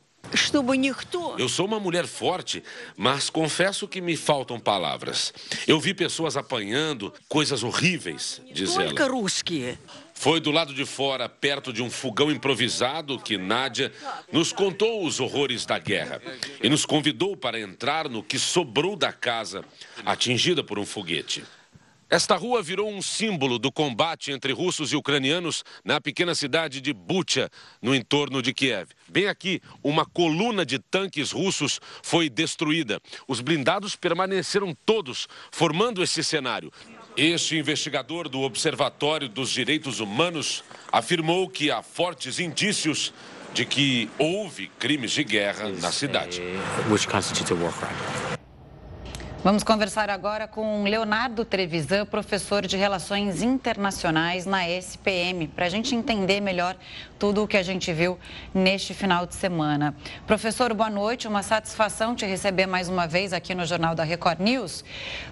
Eu 1.39 1.49
sou 1.49 1.67
uma 1.67 1.79
mulher 1.79 2.07
forte, 2.07 2.63
mas 2.97 3.31
confesso 3.31 3.87
que 3.87 4.01
me 4.01 4.17
faltam 4.17 4.59
palavras. 4.59 5.33
Eu 5.67 5.79
vi 5.79 5.95
pessoas 5.95 6.37
apanhando 6.37 7.13
coisas 7.29 7.63
horríveis, 7.63 8.41
diz 8.53 8.71
ela. 8.83 8.95
Foi 10.15 10.41
do 10.41 10.51
lado 10.51 10.73
de 10.73 10.87
fora, 10.87 11.29
perto 11.29 11.73
de 11.73 11.83
um 11.83 11.91
fogão 11.91 12.31
improvisado, 12.31 13.19
que 13.19 13.37
Nádia 13.37 13.93
nos 14.33 14.51
contou 14.51 15.05
os 15.05 15.21
horrores 15.21 15.67
da 15.67 15.79
guerra 15.79 16.23
e 16.63 16.71
nos 16.71 16.87
convidou 16.87 17.37
para 17.37 17.61
entrar 17.61 18.09
no 18.09 18.23
que 18.23 18.39
sobrou 18.39 18.97
da 18.97 19.13
casa, 19.13 19.63
atingida 20.07 20.65
por 20.65 20.79
um 20.79 20.87
foguete. 20.87 21.45
Esta 22.09 22.37
rua 22.37 22.63
virou 22.63 22.89
um 22.89 23.03
símbolo 23.03 23.59
do 23.59 23.73
combate 23.73 24.31
entre 24.31 24.53
russos 24.53 24.93
e 24.93 24.97
ucranianos 24.97 25.65
na 25.85 26.01
pequena 26.01 26.37
cidade 26.37 26.81
de 26.81 26.93
Bucha, 26.93 27.51
no 27.83 27.93
entorno 27.93 28.41
de 28.41 28.55
Kiev. 28.55 28.91
Bem 29.09 29.27
aqui, 29.27 29.61
uma 29.83 30.07
coluna 30.07 30.65
de 30.65 30.79
tanques 30.79 31.33
russos 31.33 31.81
foi 32.05 32.31
destruída. 32.31 33.01
Os 33.27 33.41
blindados 33.41 33.97
permaneceram 33.97 34.73
todos, 34.87 35.27
formando 35.51 36.01
esse 36.01 36.23
cenário. 36.23 36.73
Este 37.17 37.57
investigador 37.57 38.29
do 38.29 38.41
Observatório 38.43 39.29
dos 39.29 39.51
Direitos 39.51 39.99
Humanos 39.99 40.63
afirmou 40.93 41.49
que 41.49 41.73
há 41.73 41.83
fortes 41.83 42.39
indícios 42.39 43.13
de 43.53 43.65
que 43.65 44.09
houve 44.17 44.69
crimes 44.79 45.11
de 45.11 45.25
guerra 45.25 45.71
na 45.71 45.91
cidade. 45.91 46.41
Vamos 49.47 49.63
conversar 49.63 50.11
agora 50.11 50.49
com 50.49 50.83
Leonardo 50.83 51.45
Trevisan, 51.45 52.05
professor 52.05 52.67
de 52.67 52.77
Relações 52.77 53.43
Internacionais 53.43 54.45
na 54.45 54.69
SPM, 54.69 55.47
para 55.47 55.67
a 55.67 55.69
gente 55.69 55.95
entender 55.95 56.41
melhor 56.41 56.77
tudo 57.17 57.45
o 57.45 57.47
que 57.47 57.57
a 57.57 57.63
gente 57.63 57.93
viu 57.93 58.19
neste 58.53 58.93
final 58.93 59.25
de 59.25 59.37
semana. 59.37 59.95
Professor, 60.27 60.75
boa 60.75 60.91
noite, 60.91 61.29
uma 61.29 61.45
satisfação 61.45 62.13
te 62.13 62.27
receber 62.27 62.67
mais 62.67 62.89
uma 62.89 63.07
vez 63.07 63.33
aqui 63.33 63.55
no 63.55 63.65
Jornal 63.65 63.95
da 63.95 64.03
Record 64.03 64.41
News. 64.41 64.85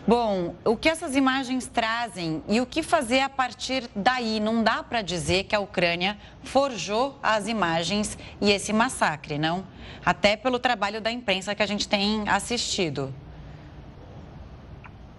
Bom, 0.06 0.54
o 0.64 0.76
que 0.76 0.88
essas 0.88 1.16
imagens 1.16 1.66
trazem 1.66 2.40
e 2.48 2.60
o 2.60 2.66
que 2.66 2.84
fazer 2.84 3.18
a 3.18 3.28
partir 3.28 3.90
daí? 3.96 4.38
Não 4.38 4.62
dá 4.62 4.84
para 4.84 5.02
dizer 5.02 5.42
que 5.42 5.56
a 5.56 5.60
Ucrânia 5.60 6.16
forjou 6.44 7.18
as 7.20 7.48
imagens 7.48 8.16
e 8.40 8.52
esse 8.52 8.72
massacre, 8.72 9.38
não? 9.38 9.66
Até 10.06 10.36
pelo 10.36 10.60
trabalho 10.60 11.00
da 11.00 11.10
imprensa 11.10 11.52
que 11.52 11.64
a 11.64 11.66
gente 11.66 11.88
tem 11.88 12.22
assistido. 12.28 13.12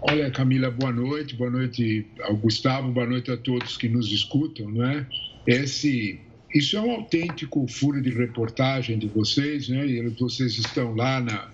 Olha, 0.08 0.30
Camila, 0.30 0.70
boa 0.70 0.92
noite, 0.92 1.36
boa 1.36 1.50
noite 1.50 2.06
ao 2.22 2.38
Gustavo, 2.38 2.92
boa 2.92 3.08
noite 3.08 3.32
a 3.32 3.38
todos 3.38 3.76
que 3.76 3.90
nos 3.90 4.12
escutam, 4.12 4.70
não 4.70 4.86
é? 4.86 5.08
Esse, 5.48 6.20
isso 6.54 6.78
é 6.78 6.82
um 6.82 6.92
autêntico 6.92 7.68
furo 7.68 8.00
de 8.00 8.12
reportagem 8.12 9.00
de 9.00 9.08
vocês, 9.08 9.68
né? 9.68 9.84
E 9.88 10.08
vocês 10.10 10.60
estão 10.60 10.94
lá 10.94 11.20
na, 11.20 11.52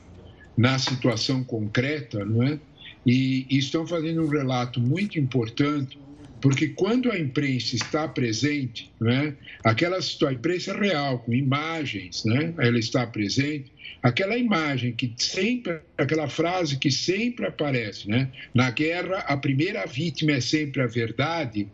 na 0.57 0.77
situação 0.77 1.45
concreta, 1.45 2.25
não 2.25 2.43
é? 2.43 2.59
E, 3.05 3.47
e 3.49 3.57
estão 3.57 3.87
fazendo 3.87 4.21
um 4.21 4.27
relato 4.27 4.81
muito 4.81 5.17
importante 5.17 5.97
Porque 6.41 6.69
quando 6.69 7.11
a 7.11 7.19
imprensa 7.19 7.75
está 7.75 8.07
presente, 8.07 8.91
né, 8.99 9.35
aquela 9.63 9.97
a 9.99 10.33
imprensa 10.33 10.75
real, 10.75 11.19
com 11.19 11.33
imagens, 11.33 12.25
né, 12.25 12.53
ela 12.57 12.79
está 12.79 13.05
presente, 13.05 13.71
aquela 14.01 14.35
imagem 14.35 14.91
que 14.93 15.13
sempre, 15.17 15.79
aquela 15.97 16.27
frase 16.27 16.77
que 16.77 16.89
sempre 16.89 17.45
aparece, 17.45 18.09
né, 18.09 18.31
na 18.53 18.71
guerra 18.71 19.19
a 19.19 19.37
primeira 19.37 19.85
vítima 19.85 20.31
é 20.31 20.41
sempre 20.41 20.81
a 20.81 20.87
verdade, 20.87 21.67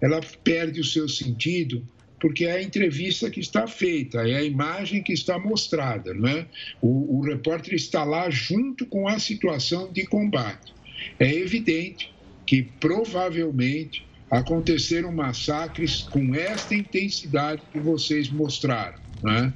ela 0.00 0.20
perde 0.42 0.80
o 0.80 0.84
seu 0.84 1.08
sentido 1.08 1.86
porque 2.20 2.46
é 2.46 2.52
a 2.52 2.62
entrevista 2.62 3.30
que 3.30 3.40
está 3.40 3.66
feita, 3.66 4.28
é 4.28 4.36
a 4.36 4.42
imagem 4.42 5.02
que 5.02 5.12
está 5.12 5.38
mostrada, 5.38 6.12
né? 6.14 6.46
O, 6.82 7.18
o 7.18 7.22
repórter 7.22 7.74
está 7.74 8.02
lá 8.02 8.28
junto 8.28 8.86
com 8.86 9.06
a 9.06 9.20
situação 9.20 9.92
de 9.92 10.04
combate. 10.04 10.74
É 11.18 11.32
evidente 11.32 12.12
que 12.48 12.62
provavelmente 12.62 14.06
aconteceram 14.30 15.12
massacres 15.12 16.04
com 16.04 16.34
esta 16.34 16.74
intensidade 16.74 17.60
que 17.70 17.78
vocês 17.78 18.30
mostraram. 18.30 18.98
Né? 19.22 19.52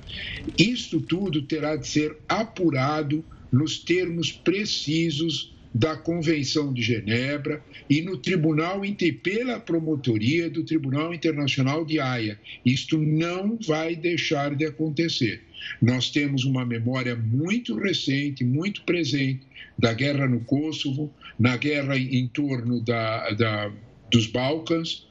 Isto 0.59 1.01
tudo 1.01 1.41
terá 1.41 1.75
de 1.75 1.89
ser 1.89 2.15
apurado 2.29 3.25
nos 3.51 3.79
termos 3.79 4.31
precisos 4.31 5.55
da 5.75 5.97
Convenção 5.97 6.71
de 6.71 6.83
Genebra 6.83 7.65
e 7.89 8.03
no 8.03 8.19
Tribunal 8.19 8.83
pela 9.23 9.59
promotoria 9.59 10.51
do 10.51 10.63
Tribunal 10.63 11.15
Internacional 11.15 11.87
de 11.87 11.99
Haia. 11.99 12.39
Isto 12.63 12.99
não 12.99 13.57
vai 13.67 13.97
deixar 13.97 14.55
de 14.55 14.67
acontecer. 14.67 15.43
Nós 15.81 16.11
temos 16.11 16.45
uma 16.45 16.65
memória 16.65 17.17
muito 17.17 17.77
recente, 17.77 18.45
muito 18.45 18.83
presente, 18.83 19.47
da 19.79 19.93
guerra 19.93 20.29
no 20.29 20.41
Kosovo, 20.41 21.13
na 21.39 21.57
guerra 21.57 21.97
em 21.97 22.29
torno 22.29 22.81
da, 22.81 23.31
da, 23.31 23.73
dos 24.11 24.27
Balcãs, 24.27 25.07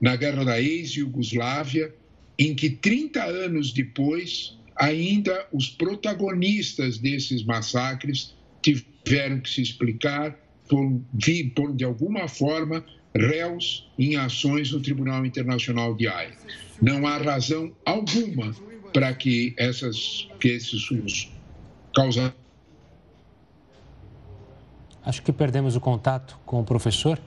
na 0.00 0.16
guerra 0.16 0.44
da 0.44 0.60
ex-Yugoslávia, 0.60 1.94
em 2.38 2.54
que 2.54 2.70
30 2.70 3.22
anos 3.22 3.72
depois, 3.72 4.58
ainda 4.76 5.46
os 5.52 5.68
protagonistas 5.68 6.98
desses 6.98 7.44
massacres 7.44 8.34
tiveram 8.62 9.40
que 9.40 9.50
se 9.50 9.62
explicar, 9.62 10.38
por, 10.68 11.02
por 11.54 11.74
de 11.74 11.84
alguma 11.84 12.28
forma, 12.28 12.84
réus 13.14 13.90
em 13.98 14.16
ações 14.16 14.70
no 14.70 14.80
Tribunal 14.80 15.26
Internacional 15.26 15.94
de 15.94 16.06
Haia. 16.06 16.36
Não 16.80 17.06
há 17.06 17.18
razão 17.18 17.74
alguma 17.84 18.54
para 18.92 19.12
que, 19.14 19.54
essas, 19.56 20.28
que 20.38 20.48
esses 20.48 20.90
os 20.90 21.30
causa... 21.94 22.34
Acho 25.04 25.22
que 25.22 25.32
perdemos 25.32 25.76
o 25.76 25.80
contato 25.80 26.38
com 26.44 26.60
o 26.60 26.64
professor, 26.64 27.18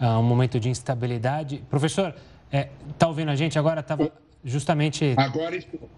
uh, 0.00 0.04
um 0.18 0.22
momento 0.22 0.60
de 0.60 0.68
instabilidade. 0.68 1.62
Professor, 1.70 2.08
está 2.08 2.58
é, 2.58 2.70
tá 2.98 3.08
ouvindo 3.08 3.30
a 3.30 3.36
gente 3.36 3.58
agora? 3.58 3.80
Estava 3.80 4.12
justamente... 4.44 5.14
Agora 5.16 5.56
estou. 5.56 5.88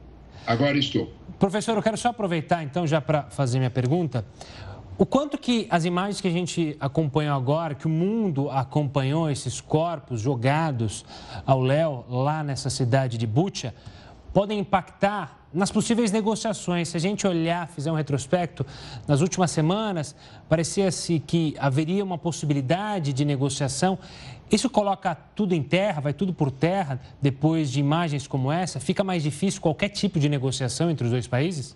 Agora 0.47 0.79
estou. 0.79 1.13
Professor, 1.39 1.77
eu 1.77 1.83
quero 1.83 1.97
só 1.97 2.11
aproveitar, 2.11 2.63
então, 2.63 2.87
já 2.87 3.01
para 3.01 3.25
fazer 3.25 3.59
minha 3.59 3.71
pergunta. 3.71 4.25
O 4.97 5.05
quanto 5.05 5.37
que 5.37 5.67
as 5.69 5.85
imagens 5.85 6.23
que 6.23 6.29
a 6.29 6.31
gente 6.31 6.75
acompanhou 6.81 7.37
agora, 7.37 7.75
que 7.75 7.87
o 7.87 7.91
mundo 7.91 8.49
acompanhou 8.51 9.29
esses 9.29 9.61
corpos 9.61 10.23
jogados 10.23 11.05
ao 11.45 11.61
léu 11.61 12.07
lá 12.09 12.43
nessa 12.43 12.71
cidade 12.71 13.19
de 13.19 13.27
Bucha, 13.27 13.75
podem 14.37 14.59
impactar 14.59 15.49
nas 15.51 15.71
possíveis 15.71 16.13
negociações. 16.13 16.89
Se 16.89 16.97
a 16.99 17.01
gente 17.01 17.27
olhar, 17.27 17.67
fizer 17.69 17.91
um 17.91 17.95
retrospecto, 17.95 18.67
nas 19.09 19.23
últimas 19.23 19.51
semanas, 19.51 20.15
parecia-se 20.47 21.19
que 21.21 21.55
haveria 21.59 22.05
uma 22.05 22.19
possibilidade 22.19 23.15
de 23.15 23.25
negociação. 23.25 23.99
Isso 24.53 24.69
coloca 24.69 25.15
tudo 25.15 25.55
em 25.55 25.63
terra, 25.63 26.03
vai 26.03 26.13
tudo 26.13 26.35
por 26.35 26.51
terra, 26.51 27.01
depois 27.19 27.73
de 27.73 27.81
imagens 27.81 28.27
como 28.27 28.53
essa? 28.53 28.79
Fica 28.79 29.03
mais 29.03 29.23
difícil 29.23 29.59
qualquer 29.59 29.89
tipo 29.89 30.21
de 30.21 30.29
negociação 30.29 30.91
entre 30.91 31.07
os 31.07 31.11
dois 31.11 31.27
países? 31.27 31.75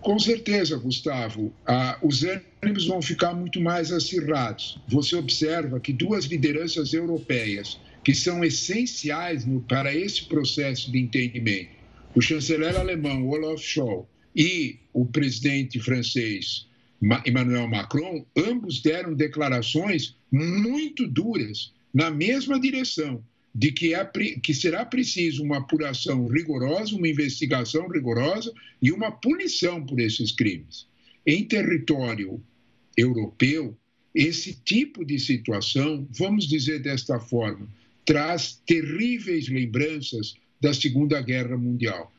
Com 0.00 0.16
certeza, 0.16 0.78
Gustavo. 0.78 1.52
Ah, 1.66 1.98
os 2.00 2.24
ânimos 2.62 2.86
vão 2.86 3.02
ficar 3.02 3.34
muito 3.34 3.60
mais 3.60 3.90
acirrados. 3.90 4.78
Você 4.86 5.16
observa 5.16 5.80
que 5.80 5.92
duas 5.92 6.26
lideranças 6.26 6.94
europeias 6.94 7.80
que 8.04 8.14
são 8.14 8.44
essenciais 8.44 9.44
no, 9.44 9.60
para 9.60 9.94
esse 9.94 10.24
processo 10.24 10.90
de 10.90 10.98
entendimento, 10.98 11.70
o 12.14 12.20
chanceler 12.20 12.76
alemão 12.76 13.28
Olaf 13.28 13.62
Scholz 13.62 14.06
e 14.34 14.78
o 14.92 15.06
presidente 15.06 15.78
francês 15.80 16.66
Emmanuel 17.26 17.66
Macron, 17.66 18.26
ambos 18.36 18.82
deram 18.82 19.14
declarações 19.14 20.16
muito 20.30 21.08
duras 21.08 21.72
na 21.92 22.10
mesma 22.10 22.60
direção 22.60 23.24
de 23.54 23.72
que, 23.72 23.94
é, 23.94 24.04
que 24.42 24.54
será 24.54 24.84
preciso 24.84 25.42
uma 25.42 25.58
apuração 25.58 26.26
rigorosa, 26.26 26.94
uma 26.94 27.08
investigação 27.08 27.88
rigorosa 27.88 28.52
e 28.80 28.92
uma 28.92 29.10
punição 29.10 29.84
por 29.84 29.98
esses 29.98 30.30
crimes. 30.30 30.86
Em 31.26 31.44
território 31.44 32.40
europeu, 32.96 33.76
esse 34.14 34.54
tipo 34.64 35.04
de 35.04 35.18
situação, 35.18 36.06
vamos 36.10 36.46
dizer 36.46 36.80
desta 36.80 37.18
forma, 37.18 37.68
traz 38.10 38.60
terríveis 38.66 39.48
lembranças 39.48 40.34
da 40.60 40.74
Segunda 40.74 41.22
Guerra 41.22 41.56
Mundial. 41.56 42.12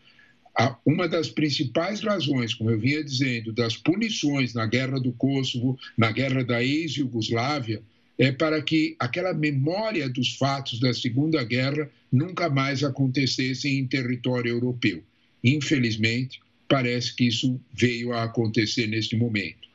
Uma 0.85 1.05
das 1.05 1.27
principais 1.27 1.99
razões, 1.99 2.53
como 2.53 2.69
eu 2.71 2.79
vinha 2.79 3.03
dizendo, 3.03 3.51
das 3.51 3.75
punições 3.75 4.53
na 4.53 4.65
Guerra 4.65 5.01
do 5.01 5.11
Kosovo, 5.11 5.77
na 5.97 6.09
Guerra 6.09 6.45
da 6.45 6.63
ex-Yugoslávia, 6.63 7.83
é 8.17 8.31
para 8.31 8.61
que 8.61 8.95
aquela 8.97 9.33
memória 9.33 10.07
dos 10.07 10.37
fatos 10.37 10.79
da 10.79 10.93
Segunda 10.93 11.43
Guerra 11.43 11.91
nunca 12.09 12.49
mais 12.49 12.85
acontecesse 12.85 13.67
em 13.67 13.85
território 13.85 14.49
europeu. 14.49 15.03
Infelizmente, 15.43 16.39
parece 16.69 17.13
que 17.13 17.25
isso 17.25 17.59
veio 17.73 18.13
a 18.13 18.23
acontecer 18.23 18.87
neste 18.87 19.17
momento. 19.17 19.67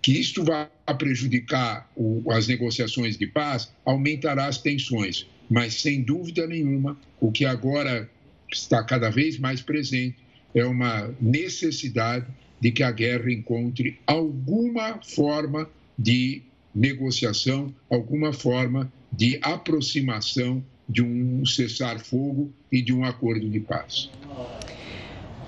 Que 0.00 0.12
isto 0.12 0.42
vá 0.42 0.70
prejudicar 0.96 1.92
o, 1.94 2.32
as 2.32 2.46
negociações 2.46 3.18
de 3.18 3.26
paz, 3.26 3.70
aumentará 3.84 4.46
as 4.46 4.56
tensões, 4.56 5.26
mas 5.48 5.80
sem 5.80 6.02
dúvida 6.02 6.46
nenhuma, 6.46 6.98
o 7.20 7.32
que 7.32 7.44
agora 7.44 8.08
está 8.52 8.82
cada 8.82 9.10
vez 9.10 9.38
mais 9.38 9.60
presente 9.60 10.16
é 10.54 10.64
uma 10.64 11.14
necessidade 11.20 12.26
de 12.60 12.72
que 12.72 12.82
a 12.82 12.90
guerra 12.90 13.30
encontre 13.30 13.98
alguma 14.06 15.00
forma 15.02 15.68
de 15.98 16.42
negociação, 16.74 17.74
alguma 17.90 18.32
forma 18.32 18.92
de 19.12 19.38
aproximação 19.42 20.64
de 20.88 21.02
um 21.02 21.44
cessar-fogo 21.44 22.52
e 22.72 22.80
de 22.80 22.92
um 22.92 23.04
acordo 23.04 23.48
de 23.48 23.60
paz. 23.60 24.10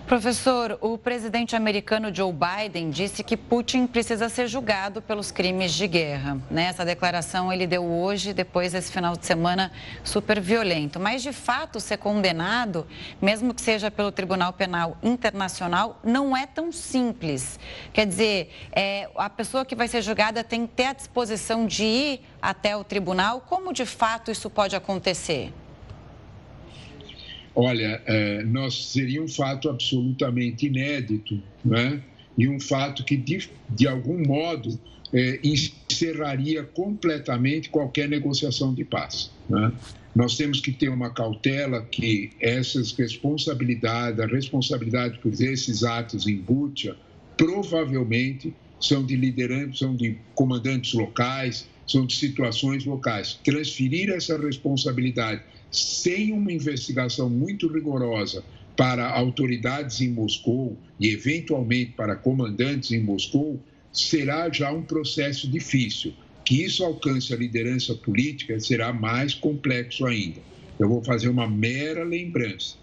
Professor, 0.07 0.77
o 0.81 0.99
presidente 0.99 1.55
americano 1.55 2.13
Joe 2.13 2.33
Biden 2.33 2.91
disse 2.91 3.23
que 3.23 3.37
Putin 3.37 3.87
precisa 3.87 4.29
ser 4.29 4.49
julgado 4.49 5.01
pelos 5.01 5.31
crimes 5.31 5.73
de 5.73 5.87
guerra. 5.87 6.37
Né? 6.51 6.65
Essa 6.65 6.85
declaração 6.85 7.53
ele 7.53 7.65
deu 7.67 7.85
hoje, 7.85 8.33
depois 8.33 8.73
desse 8.73 8.91
final 8.91 9.17
de 9.17 9.25
semana 9.25 9.71
super 10.03 10.41
violento. 10.41 10.99
Mas, 10.99 11.23
de 11.23 11.33
fato, 11.33 11.79
ser 11.79 11.99
condenado, 11.99 12.87
mesmo 13.23 13.55
que 13.55 13.61
seja 13.61 13.89
pelo 13.89 14.11
Tribunal 14.11 14.53
Penal 14.53 14.99
Internacional, 15.01 16.01
não 16.03 16.37
é 16.37 16.45
tão 16.45 16.73
simples. 16.73 17.59
Quer 17.93 18.07
dizer, 18.07 18.53
é, 18.73 19.09
a 19.15 19.31
pessoa 19.31 19.65
que 19.65 19.77
vai 19.77 19.87
ser 19.87 20.03
julgada 20.03 20.43
tem 20.43 20.67
que 20.67 20.75
ter 20.75 20.87
a 20.87 20.93
disposição 20.93 21.67
de 21.67 21.85
ir 21.85 22.21
até 22.43 22.77
o 22.77 22.83
tribunal. 22.83 23.43
Como, 23.43 23.73
de 23.73 23.87
fato, 23.87 24.31
isso 24.31 24.51
pode 24.51 24.75
acontecer? 24.75 25.53
Olha, 27.55 28.01
é, 28.07 28.43
nós 28.45 28.93
seria 28.93 29.23
um 29.23 29.29
fato 29.29 29.69
absolutamente 29.69 30.67
inédito, 30.67 31.43
né? 31.65 32.01
e 32.39 32.49
um 32.49 32.61
fato 32.61 33.05
que, 33.05 33.17
de, 33.17 33.51
de 33.69 33.89
algum 33.89 34.27
modo, 34.27 34.79
é, 35.13 35.41
encerraria 35.43 36.63
completamente 36.63 37.69
qualquer 37.69 38.09
negociação 38.09 38.73
de 38.73 38.85
paz. 38.85 39.31
Né? 39.49 39.73
Nós 40.15 40.37
temos 40.37 40.61
que 40.61 40.73
ter 40.73 40.89
uma 40.89 41.11
cautela 41.11 41.83
que 41.83 42.31
essas 42.41 42.93
responsabilidades, 42.93 44.21
a 44.21 44.27
responsabilidade 44.27 45.19
por 45.19 45.33
esses 45.33 45.85
atos 45.85 46.27
em 46.27 46.37
Butcha, 46.37 46.97
provavelmente 47.37 48.55
são 48.81 49.05
de 49.05 49.17
lideranças, 49.17 49.79
são 49.79 49.95
de 49.95 50.17
comandantes 50.35 50.95
locais, 50.95 51.69
são 51.87 52.07
de 52.07 52.17
situações 52.17 52.85
locais. 52.85 53.39
Transferir 53.45 54.11
essa 54.11 54.39
responsabilidade 54.39 55.43
sem 55.71 56.33
uma 56.33 56.53
investigação 56.53 57.29
muito 57.31 57.69
rigorosa 57.69 58.45
para 58.77 59.09
autoridades 59.09 60.01
em 60.01 60.09
Moscou 60.09 60.77
e, 60.99 61.09
eventualmente, 61.09 61.93
para 61.93 62.17
comandantes 62.17 62.93
em 62.93 63.01
Moscou, 63.01 63.61
será 63.93 64.51
já 64.51 64.73
um 64.73 64.83
processo 64.83 65.49
difícil. 65.49 66.15
Que 66.45 66.65
isso 66.65 66.85
alcance 66.85 67.33
a 67.33 67.37
liderança 67.37 67.95
política 67.95 68.59
será 68.59 68.93
mais 68.93 69.35
complexo 69.35 70.07
ainda. 70.07 70.41
Eu 70.79 70.89
vou 70.89 71.05
fazer 71.05 71.29
uma 71.29 71.49
mera 71.49 72.03
lembrança. 72.05 72.77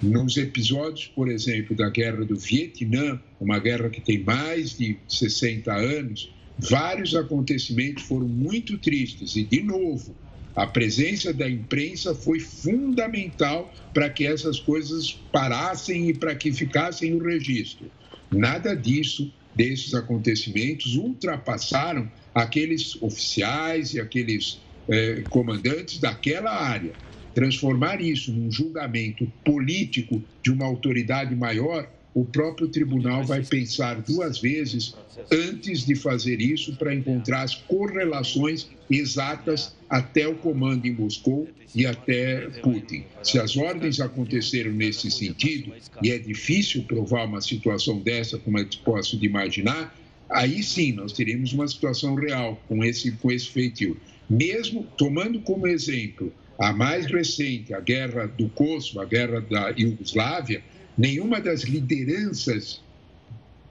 Nos 0.00 0.36
episódios, 0.36 1.08
por 1.08 1.28
exemplo, 1.28 1.76
da 1.76 1.90
Guerra 1.90 2.24
do 2.24 2.36
Vietnã, 2.36 3.20
uma 3.38 3.58
guerra 3.58 3.90
que 3.90 4.00
tem 4.00 4.22
mais 4.22 4.78
de 4.78 4.96
60 5.06 5.70
anos, 5.74 6.32
vários 6.58 7.14
acontecimentos 7.14 8.04
foram 8.04 8.26
muito 8.26 8.78
tristes 8.78 9.36
e, 9.36 9.44
de 9.44 9.62
novo, 9.62 10.14
A 10.54 10.66
presença 10.66 11.32
da 11.32 11.48
imprensa 11.48 12.14
foi 12.14 12.40
fundamental 12.40 13.72
para 13.94 14.10
que 14.10 14.26
essas 14.26 14.58
coisas 14.58 15.12
parassem 15.32 16.08
e 16.10 16.14
para 16.14 16.34
que 16.34 16.52
ficassem 16.52 17.12
no 17.12 17.24
registro. 17.24 17.90
Nada 18.30 18.74
disso, 18.74 19.32
desses 19.54 19.94
acontecimentos, 19.94 20.96
ultrapassaram 20.96 22.10
aqueles 22.34 23.00
oficiais 23.02 23.94
e 23.94 24.00
aqueles 24.00 24.60
eh, 24.88 25.24
comandantes 25.28 25.98
daquela 25.98 26.50
área. 26.50 26.94
Transformar 27.34 28.00
isso 28.00 28.32
num 28.32 28.50
julgamento 28.50 29.26
político 29.44 30.24
de 30.42 30.50
uma 30.50 30.66
autoridade 30.66 31.34
maior 31.34 31.88
o 32.12 32.24
próprio 32.24 32.68
tribunal 32.68 33.24
vai 33.24 33.42
pensar 33.42 34.00
duas 34.00 34.40
vezes 34.40 34.94
antes 35.30 35.86
de 35.86 35.94
fazer 35.94 36.40
isso 36.40 36.74
para 36.76 36.94
encontrar 36.94 37.42
as 37.42 37.54
correlações 37.54 38.68
exatas 38.90 39.74
até 39.88 40.26
o 40.26 40.34
comando 40.34 40.86
em 40.86 40.92
Moscou 40.92 41.48
e 41.74 41.86
até 41.86 42.48
Putin. 42.62 43.04
Se 43.22 43.38
as 43.38 43.56
ordens 43.56 44.00
aconteceram 44.00 44.72
nesse 44.72 45.10
sentido, 45.10 45.72
e 46.02 46.10
é 46.10 46.18
difícil 46.18 46.82
provar 46.84 47.26
uma 47.26 47.40
situação 47.40 48.00
dessa, 48.00 48.38
como 48.38 48.58
eu 48.58 48.66
posso 48.84 49.16
de 49.16 49.26
imaginar, 49.26 49.96
aí 50.28 50.62
sim 50.62 50.92
nós 50.92 51.12
teremos 51.12 51.52
uma 51.52 51.68
situação 51.68 52.14
real 52.14 52.60
com 52.66 52.84
esse, 52.84 53.12
com 53.12 53.30
esse 53.30 53.48
feitio. 53.48 53.96
Mesmo 54.28 54.86
tomando 54.96 55.40
como 55.40 55.66
exemplo 55.66 56.32
a 56.58 56.72
mais 56.72 57.06
recente, 57.06 57.72
a 57.72 57.80
guerra 57.80 58.26
do 58.26 58.48
Kosovo, 58.50 59.00
a 59.00 59.04
guerra 59.04 59.40
da 59.40 59.70
Iugoslávia, 59.70 60.62
nenhuma 61.00 61.40
das 61.40 61.62
lideranças 61.62 62.82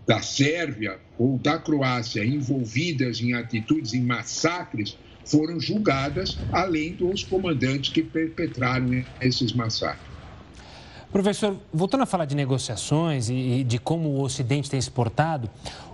da 0.08 0.20
Sérvia 0.20 1.00
ou 1.16 1.38
da 1.38 1.60
Croácia 1.60 2.26
envolvidas 2.26 3.22
em 3.22 3.36
atitudes, 3.36 3.94
em 3.94 4.02
massacres, 4.02 4.98
foram 5.24 5.60
julgadas, 5.60 6.36
além 6.52 6.94
dos 6.94 7.24
comandantes 7.24 7.94
que 7.94 8.02
perpetraram 8.02 9.06
esses 9.22 9.54
massacres. 9.54 10.10
Professor, 11.12 11.56
voltando 11.72 12.02
a 12.02 12.06
falar 12.08 12.26
de 12.26 12.36
negociações 12.36 13.30
e 13.30 13.64
de 13.64 13.78
como 13.78 14.10
o 14.10 14.22
Ocidente 14.22 14.68
tem 14.68 14.80
exportado, 14.80 15.48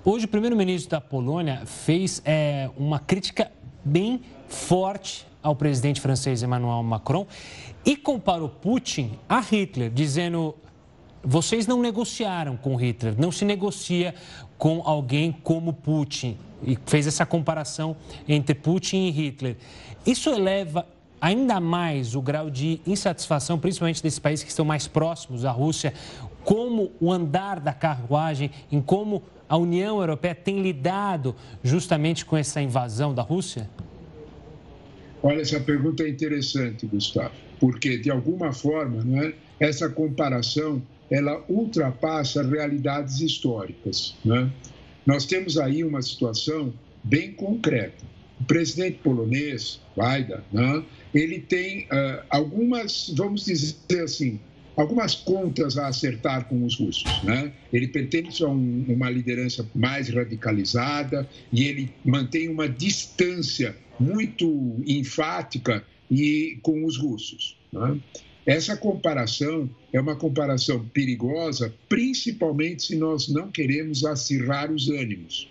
hoje 0.05 0.23
o 0.23 0.27
primeiro-ministro 0.29 0.91
da 0.91 1.01
Polônia 1.01 1.65
fez 1.65 2.21
é, 2.23 2.69
uma 2.77 2.99
crítica 2.99 3.51
bem 3.83 4.21
forte 4.47 5.27
ao 5.43 5.53
presidente 5.53 5.99
francês 5.99 6.41
Emmanuel 6.41 6.81
Macron 6.81 7.27
e 7.85 7.97
comparou 7.97 8.47
Putin 8.47 9.11
a 9.27 9.41
Hitler, 9.41 9.91
dizendo 9.91 10.55
vocês 11.25 11.65
não 11.65 11.81
negociaram 11.81 12.55
com 12.55 12.75
Hitler, 12.75 13.15
não 13.17 13.31
se 13.31 13.43
negocia 13.43 14.13
com 14.57 14.81
alguém 14.85 15.31
como 15.31 15.73
Putin. 15.73 16.37
E 16.63 16.77
fez 16.85 17.07
essa 17.07 17.25
comparação 17.25 17.97
entre 18.27 18.53
Putin 18.53 19.07
e 19.07 19.11
Hitler. 19.11 19.57
Isso 20.05 20.29
eleva 20.29 20.87
ainda 21.19 21.59
mais 21.59 22.15
o 22.15 22.21
grau 22.21 22.49
de 22.49 22.79
insatisfação, 22.85 23.57
principalmente 23.57 24.01
desses 24.01 24.19
países 24.19 24.43
que 24.43 24.51
estão 24.51 24.63
mais 24.63 24.87
próximos 24.87 25.43
à 25.45 25.51
Rússia, 25.51 25.93
como 26.43 26.91
o 26.99 27.11
andar 27.11 27.59
da 27.59 27.73
carruagem, 27.73 28.51
em 28.71 28.79
como 28.79 29.23
a 29.49 29.57
União 29.57 29.99
Europeia 29.99 30.35
tem 30.35 30.61
lidado 30.61 31.35
justamente 31.63 32.23
com 32.23 32.37
essa 32.37 32.61
invasão 32.61 33.13
da 33.13 33.23
Rússia? 33.23 33.69
Olha, 35.23 35.41
essa 35.41 35.59
pergunta 35.59 36.03
é 36.03 36.09
interessante, 36.09 36.85
Gustavo, 36.85 37.33
porque 37.59 37.97
de 37.97 38.11
alguma 38.11 38.53
forma, 38.53 39.03
não 39.03 39.23
é? 39.23 39.33
essa 39.59 39.89
comparação 39.89 40.81
ela 41.09 41.43
ultrapassa 41.47 42.43
realidades 42.43 43.21
históricas. 43.21 44.15
Né? 44.23 44.49
Nós 45.05 45.25
temos 45.25 45.57
aí 45.57 45.83
uma 45.83 46.01
situação 46.01 46.73
bem 47.03 47.31
concreta. 47.33 48.03
O 48.39 48.43
presidente 48.43 48.99
polonês, 49.03 49.79
Biden, 49.95 50.39
né, 50.51 50.83
ele 51.13 51.39
tem 51.39 51.83
uh, 51.83 52.25
algumas, 52.29 53.13
vamos 53.15 53.45
dizer 53.45 54.03
assim, 54.03 54.39
algumas 54.75 55.15
contas 55.15 55.77
a 55.77 55.87
acertar 55.87 56.45
com 56.45 56.65
os 56.65 56.77
russos. 56.77 57.23
Né? 57.23 57.53
Ele 57.71 57.87
pertence 57.87 58.43
a 58.43 58.47
um, 58.47 58.85
uma 58.89 59.09
liderança 59.09 59.65
mais 59.73 60.09
radicalizada 60.09 61.27
e 61.51 61.63
ele 61.63 61.93
mantém 62.03 62.49
uma 62.49 62.67
distância 62.67 63.75
muito 63.99 64.75
enfática 64.85 65.83
e, 66.11 66.57
com 66.61 66.83
os 66.85 66.97
russos. 66.97 67.57
Né? 67.71 67.99
Essa 68.45 68.77
comparação 68.77 69.67
é 69.91 69.99
uma 69.99 70.15
comparação 70.15 70.85
perigosa, 70.89 71.73
principalmente 71.89 72.83
se 72.83 72.95
nós 72.95 73.27
não 73.27 73.49
queremos 73.49 74.05
acirrar 74.05 74.71
os 74.71 74.87
ânimos. 74.87 75.49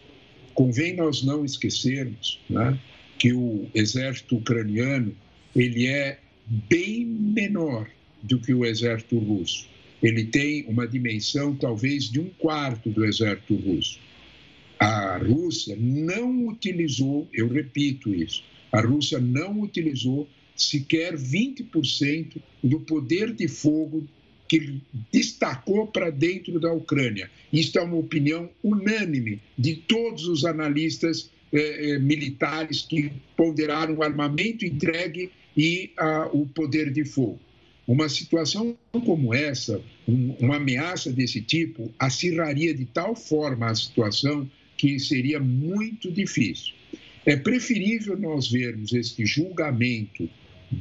Convém 0.54 0.94
nós 0.94 1.24
não 1.24 1.44
esquecermos 1.44 2.40
né, 2.48 2.78
que 3.18 3.32
o 3.32 3.66
exército 3.74 4.36
ucraniano 4.36 5.14
ele 5.56 5.86
é 5.86 6.20
bem 6.46 7.04
menor 7.04 7.88
do 8.22 8.38
que 8.38 8.54
o 8.54 8.64
exército 8.64 9.18
russo. 9.18 9.66
Ele 10.00 10.24
tem 10.24 10.64
uma 10.66 10.86
dimensão 10.86 11.54
talvez 11.56 12.10
de 12.10 12.20
um 12.20 12.28
quarto 12.38 12.90
do 12.90 13.04
exército 13.04 13.56
russo. 13.56 13.98
A 14.78 15.18
Rússia 15.18 15.76
não 15.78 16.46
utilizou, 16.46 17.26
eu 17.32 17.48
repito 17.48 18.14
isso, 18.14 18.44
a 18.70 18.80
Rússia 18.80 19.18
não 19.18 19.60
utilizou 19.60 20.28
sequer 20.56 21.16
20% 21.16 22.36
do 22.62 22.80
poder 22.80 23.32
de 23.32 23.48
fogo 23.48 24.06
que 24.48 24.80
destacou 25.12 25.86
para 25.86 26.10
dentro 26.10 26.60
da 26.60 26.72
Ucrânia. 26.72 27.30
Isto 27.52 27.78
é 27.78 27.82
uma 27.82 27.96
opinião 27.96 28.50
unânime 28.62 29.40
de 29.58 29.76
todos 29.76 30.28
os 30.28 30.44
analistas 30.44 31.30
eh, 31.52 31.92
eh, 31.92 31.98
militares 31.98 32.82
que 32.82 33.10
ponderaram 33.36 33.96
o 33.96 34.02
armamento 34.02 34.64
entregue 34.64 35.30
e 35.56 35.90
ah, 35.96 36.28
o 36.32 36.46
poder 36.46 36.92
de 36.92 37.04
fogo. 37.04 37.40
Uma 37.86 38.08
situação 38.08 38.76
como 39.04 39.34
essa, 39.34 39.80
um, 40.08 40.34
uma 40.40 40.56
ameaça 40.56 41.12
desse 41.12 41.40
tipo, 41.40 41.92
acirraria 41.98 42.74
de 42.74 42.86
tal 42.86 43.14
forma 43.14 43.66
a 43.66 43.74
situação 43.74 44.50
que 44.76 44.98
seria 44.98 45.38
muito 45.38 46.10
difícil. 46.10 46.74
É 47.26 47.36
preferível 47.36 48.18
nós 48.18 48.50
vermos 48.50 48.92
este 48.92 49.24
julgamento 49.24 50.28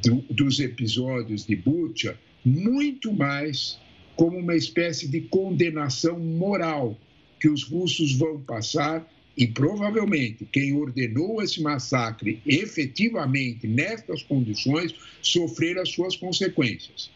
do, 0.01 0.15
dos 0.29 0.59
episódios 0.59 1.45
de 1.45 1.55
Butcha 1.55 2.17
muito 2.43 3.13
mais 3.13 3.79
como 4.15 4.37
uma 4.37 4.55
espécie 4.55 5.07
de 5.07 5.21
condenação 5.21 6.19
moral 6.19 6.99
que 7.39 7.49
os 7.49 7.63
russos 7.63 8.13
vão 8.13 8.39
passar 8.41 9.07
e 9.35 9.47
provavelmente 9.47 10.45
quem 10.51 10.73
ordenou 10.73 11.41
esse 11.41 11.61
massacre 11.61 12.39
efetivamente 12.45 13.67
nestas 13.67 14.21
condições 14.21 14.93
sofrer 15.21 15.77
as 15.79 15.89
suas 15.89 16.15
consequências. 16.15 17.09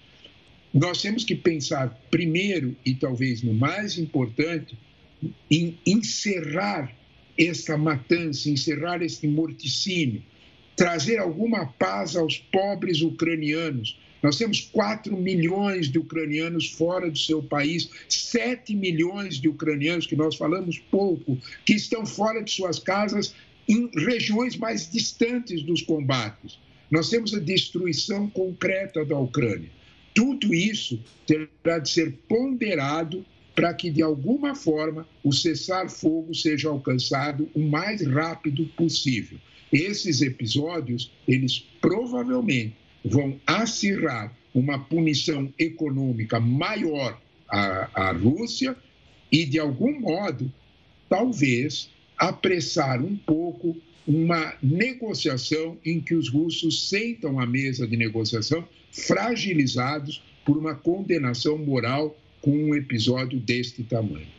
Nós 0.74 1.02
temos 1.02 1.24
que 1.24 1.36
pensar 1.36 1.90
primeiro 2.10 2.76
e 2.86 2.94
talvez 2.96 3.42
no 3.44 3.54
mais 3.54 3.98
importante 3.98 4.78
em 5.50 5.78
encerrar 5.86 6.94
esta 7.38 7.78
matança, 7.78 8.50
encerrar 8.50 9.02
este 9.04 9.28
morticínio, 9.28 10.24
trazer 10.78 11.18
alguma 11.18 11.66
paz 11.66 12.16
aos 12.16 12.38
pobres 12.38 13.02
ucranianos. 13.02 14.00
Nós 14.22 14.38
temos 14.38 14.62
4 14.62 15.18
milhões 15.18 15.90
de 15.90 15.98
ucranianos 15.98 16.72
fora 16.72 17.10
do 17.10 17.18
seu 17.18 17.42
país, 17.42 17.90
7 18.08 18.76
milhões 18.76 19.42
de 19.42 19.50
ucranianos, 19.50 20.06
que 20.06 20.16
nós 20.16 20.36
falamos 20.36 20.78
pouco, 20.92 21.38
que 21.66 21.74
estão 21.74 22.06
fora 22.06 22.44
de 22.44 22.52
suas 22.52 22.78
casas 22.78 23.34
em 23.68 23.90
regiões 23.96 24.56
mais 24.56 24.90
distantes 24.90 25.64
dos 25.64 25.82
combates. 25.82 26.60
Nós 26.90 27.10
temos 27.10 27.34
a 27.34 27.40
destruição 27.40 28.30
concreta 28.30 29.04
da 29.04 29.18
Ucrânia. 29.18 29.70
Tudo 30.14 30.54
isso 30.54 31.00
terá 31.26 31.80
de 31.80 31.90
ser 31.90 32.14
ponderado 32.30 33.26
para 33.54 33.74
que, 33.74 33.90
de 33.90 34.04
alguma 34.04 34.54
forma, 34.54 35.08
o 35.24 35.34
cessar-fogo 35.34 36.34
seja 36.34 36.70
alcançado 36.70 37.50
o 37.56 37.60
mais 37.60 38.06
rápido 38.06 38.66
possível. 38.78 39.40
Esses 39.72 40.22
episódios, 40.22 41.12
eles 41.28 41.60
provavelmente 41.82 42.76
vão 43.04 43.40
acirrar 43.46 44.34
uma 44.54 44.80
punição 44.80 45.54
econômica 45.60 46.40
maior 46.40 47.20
à, 47.50 48.10
à 48.10 48.12
Rússia 48.12 48.76
e, 49.32 49.46
de 49.46 49.60
algum 49.60 50.00
modo, 50.00 50.52
talvez 51.10 51.90
apressar 52.18 53.02
um 53.02 53.16
pouco 53.16 53.78
uma 54.08 54.54
negociação 54.64 55.78
em 55.86 56.00
que 56.00 56.16
os 56.16 56.30
russos 56.30 56.90
sentam 56.90 57.40
à 57.40 57.46
mesa 57.46 57.86
de 57.86 57.98
negociação 57.98 58.68
fragilizados 58.92 60.24
por 60.46 60.58
uma 60.58 60.74
condenação 60.74 61.58
moral 61.58 62.18
com 62.42 62.52
um 62.52 62.74
episódio 62.74 63.38
deste 63.38 63.84
tamanho. 63.84 64.37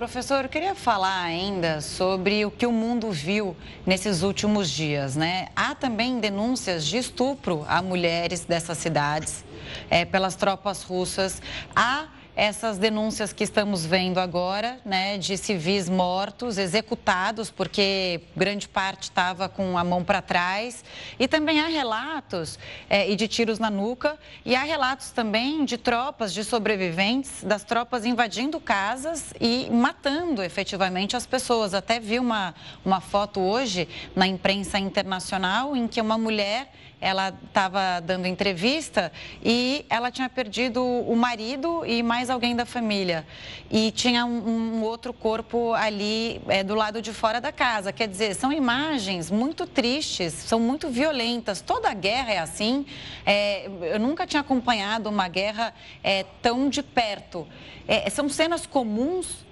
Professor, 0.00 0.46
eu 0.46 0.48
queria 0.48 0.74
falar 0.74 1.24
ainda 1.24 1.82
sobre 1.82 2.46
o 2.46 2.50
que 2.50 2.64
o 2.64 2.72
mundo 2.72 3.10
viu 3.10 3.54
nesses 3.84 4.22
últimos 4.22 4.70
dias, 4.70 5.14
né? 5.14 5.48
Há 5.54 5.74
também 5.74 6.18
denúncias 6.18 6.86
de 6.86 6.96
estupro 6.96 7.66
a 7.68 7.82
mulheres 7.82 8.46
dessas 8.46 8.78
cidades 8.78 9.44
é, 9.90 10.06
pelas 10.06 10.36
tropas 10.36 10.82
russas. 10.82 11.42
Há 11.76 12.08
essas 12.34 12.78
denúncias 12.78 13.32
que 13.32 13.44
estamos 13.44 13.84
vendo 13.84 14.18
agora, 14.18 14.78
né, 14.84 15.18
de 15.18 15.36
civis 15.36 15.88
mortos, 15.88 16.58
executados, 16.58 17.50
porque 17.50 18.20
grande 18.36 18.68
parte 18.68 19.04
estava 19.04 19.48
com 19.48 19.76
a 19.76 19.84
mão 19.84 20.04
para 20.04 20.22
trás. 20.22 20.84
E 21.18 21.26
também 21.26 21.60
há 21.60 21.66
relatos 21.66 22.58
é, 22.88 23.10
e 23.10 23.16
de 23.16 23.28
tiros 23.28 23.58
na 23.58 23.70
nuca, 23.70 24.18
e 24.44 24.54
há 24.54 24.62
relatos 24.62 25.10
também 25.10 25.64
de 25.64 25.76
tropas, 25.76 26.32
de 26.32 26.44
sobreviventes, 26.44 27.42
das 27.42 27.64
tropas 27.64 28.04
invadindo 28.04 28.60
casas 28.60 29.34
e 29.40 29.68
matando 29.70 30.42
efetivamente 30.42 31.16
as 31.16 31.26
pessoas. 31.26 31.74
Até 31.74 32.00
vi 32.00 32.18
uma, 32.18 32.54
uma 32.84 33.00
foto 33.00 33.40
hoje 33.40 33.88
na 34.14 34.26
imprensa 34.26 34.78
internacional 34.78 35.76
em 35.76 35.86
que 35.86 36.00
uma 36.00 36.16
mulher 36.16 36.72
ela 37.00 37.34
estava 37.46 38.00
dando 38.00 38.26
entrevista 38.26 39.10
e 39.42 39.86
ela 39.88 40.10
tinha 40.10 40.28
perdido 40.28 40.84
o 40.84 41.16
marido 41.16 41.84
e 41.86 42.02
mais 42.02 42.28
alguém 42.28 42.54
da 42.54 42.66
família. 42.66 43.26
E 43.70 43.90
tinha 43.90 44.26
um, 44.26 44.78
um 44.78 44.82
outro 44.82 45.12
corpo 45.12 45.72
ali 45.72 46.40
é, 46.46 46.62
do 46.62 46.74
lado 46.74 47.00
de 47.00 47.12
fora 47.12 47.40
da 47.40 47.50
casa. 47.50 47.92
Quer 47.92 48.06
dizer, 48.06 48.34
são 48.34 48.52
imagens 48.52 49.30
muito 49.30 49.66
tristes, 49.66 50.34
são 50.34 50.60
muito 50.60 50.90
violentas. 50.90 51.62
Toda 51.62 51.92
guerra 51.94 52.32
é 52.32 52.38
assim. 52.38 52.84
É, 53.24 53.66
eu 53.94 53.98
nunca 53.98 54.26
tinha 54.26 54.40
acompanhado 54.40 55.08
uma 55.08 55.28
guerra 55.28 55.72
é, 56.04 56.24
tão 56.42 56.68
de 56.68 56.82
perto. 56.82 57.46
É, 57.88 58.10
são 58.10 58.28
cenas 58.28 58.66
comuns 58.66 59.48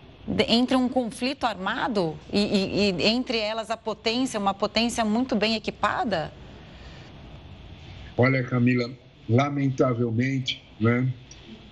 entre 0.47 0.77
um 0.77 0.91
conflito 0.91 1.45
armado 1.45 2.19
e, 2.31 2.39
e, 2.39 2.91
e 2.91 3.07
entre 3.07 3.39
elas 3.39 3.71
a 3.71 3.77
potência, 3.79 4.39
uma 4.39 4.53
potência 4.53 5.03
muito 5.03 5.35
bem 5.35 5.55
equipada? 5.55 6.31
Olha, 8.19 8.43
Camila, 8.43 8.91
lamentavelmente, 9.29 10.63
né, 10.81 11.09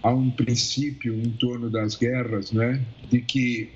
há 0.00 0.10
um 0.10 0.30
princípio 0.30 1.12
em 1.12 1.30
torno 1.30 1.68
das 1.68 1.96
guerras, 1.96 2.52
né, 2.52 2.80
de 3.10 3.20
que 3.20 3.68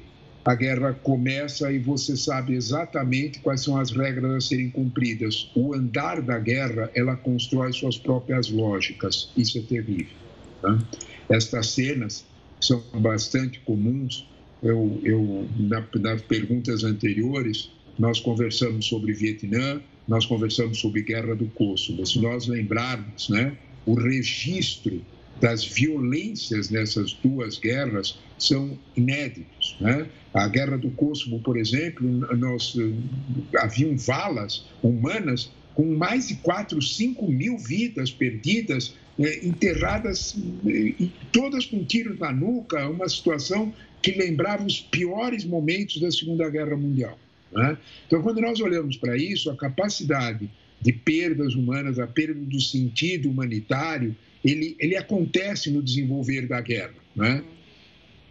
a 0.45 0.55
guerra 0.55 0.95
começa 0.95 1.71
e 1.71 1.79
você 1.79 2.17
sabe 2.17 2.55
exatamente 2.55 3.41
quais 3.41 3.63
são 3.63 3.77
as 3.77 3.91
regras 3.91 4.33
a 4.33 4.41
serem 4.41 4.71
cumpridas. 4.71 5.51
O 5.55 5.75
andar 5.75 6.23
da 6.23 6.39
guerra, 6.39 6.91
ela 6.95 7.17
constrói 7.17 7.73
suas 7.73 7.99
próprias 7.99 8.49
lógicas. 8.49 9.31
Isso 9.37 9.59
é 9.59 9.63
terrível. 9.63 10.17
Né? 10.63 10.79
Estas 11.29 11.73
cenas 11.73 12.25
são 12.61 12.83
bastante 12.95 13.61
comuns. 13.61 14.27
Eu, 14.63 14.99
eu 15.05 15.47
na, 15.59 15.85
nas 16.01 16.23
perguntas 16.23 16.85
anteriores, 16.85 17.71
nós 17.99 18.19
conversamos 18.21 18.87
sobre 18.87 19.13
Vietnã, 19.13 19.81
nós 20.11 20.27
conversamos 20.27 20.79
sobre 20.79 21.03
Guerra 21.03 21.37
do 21.37 21.47
Kosovo. 21.47 22.05
Se 22.05 22.19
nós 22.19 22.49
lembrarmos, 22.49 23.29
né, 23.29 23.57
o 23.87 23.95
registro 23.95 25.01
das 25.41 25.65
violências 25.65 26.69
nessas 26.69 27.13
duas 27.13 27.61
guerras 27.61 28.19
são 28.37 28.77
inéditos. 28.97 29.77
Né? 29.81 30.09
A 30.35 30.49
Guerra 30.49 30.77
do 30.77 30.91
Kosovo, 30.91 31.39
por 31.39 31.57
exemplo, 31.57 32.09
nós, 32.37 32.77
haviam 33.61 33.97
valas 33.97 34.67
humanas 34.83 35.53
com 35.77 35.95
mais 35.95 36.27
de 36.27 36.35
4, 36.35 36.83
5 36.83 37.31
mil 37.31 37.57
vidas 37.57 38.11
perdidas, 38.11 38.97
né, 39.17 39.33
enterradas, 39.45 40.37
todas 41.31 41.67
com 41.67 41.85
tiros 41.85 42.19
na 42.19 42.33
nuca, 42.33 42.89
uma 42.89 43.09
situação 43.09 43.73
que 44.03 44.11
lembrava 44.11 44.65
os 44.65 44.81
piores 44.81 45.45
momentos 45.45 46.01
da 46.01 46.11
Segunda 46.11 46.51
Guerra 46.51 46.77
Mundial. 46.77 47.17
Né? 47.53 47.77
Então, 48.07 48.23
quando 48.23 48.41
nós 48.41 48.61
olhamos 48.61 48.97
para 48.97 49.17
isso, 49.17 49.51
a 49.51 49.57
capacidade 49.57 50.51
de 50.81 50.93
perdas 50.93 51.55
humanas, 51.55 51.99
a 51.99 52.07
perda 52.07 52.41
do 52.41 52.61
sentido 52.61 53.29
humanitário, 53.29 54.17
ele, 54.45 54.77
ele 54.79 54.97
acontece 54.97 55.71
no 55.71 55.83
desenvolver 55.83 56.47
da 56.47 56.61
guerra. 56.61 56.95
Né? 57.15 57.45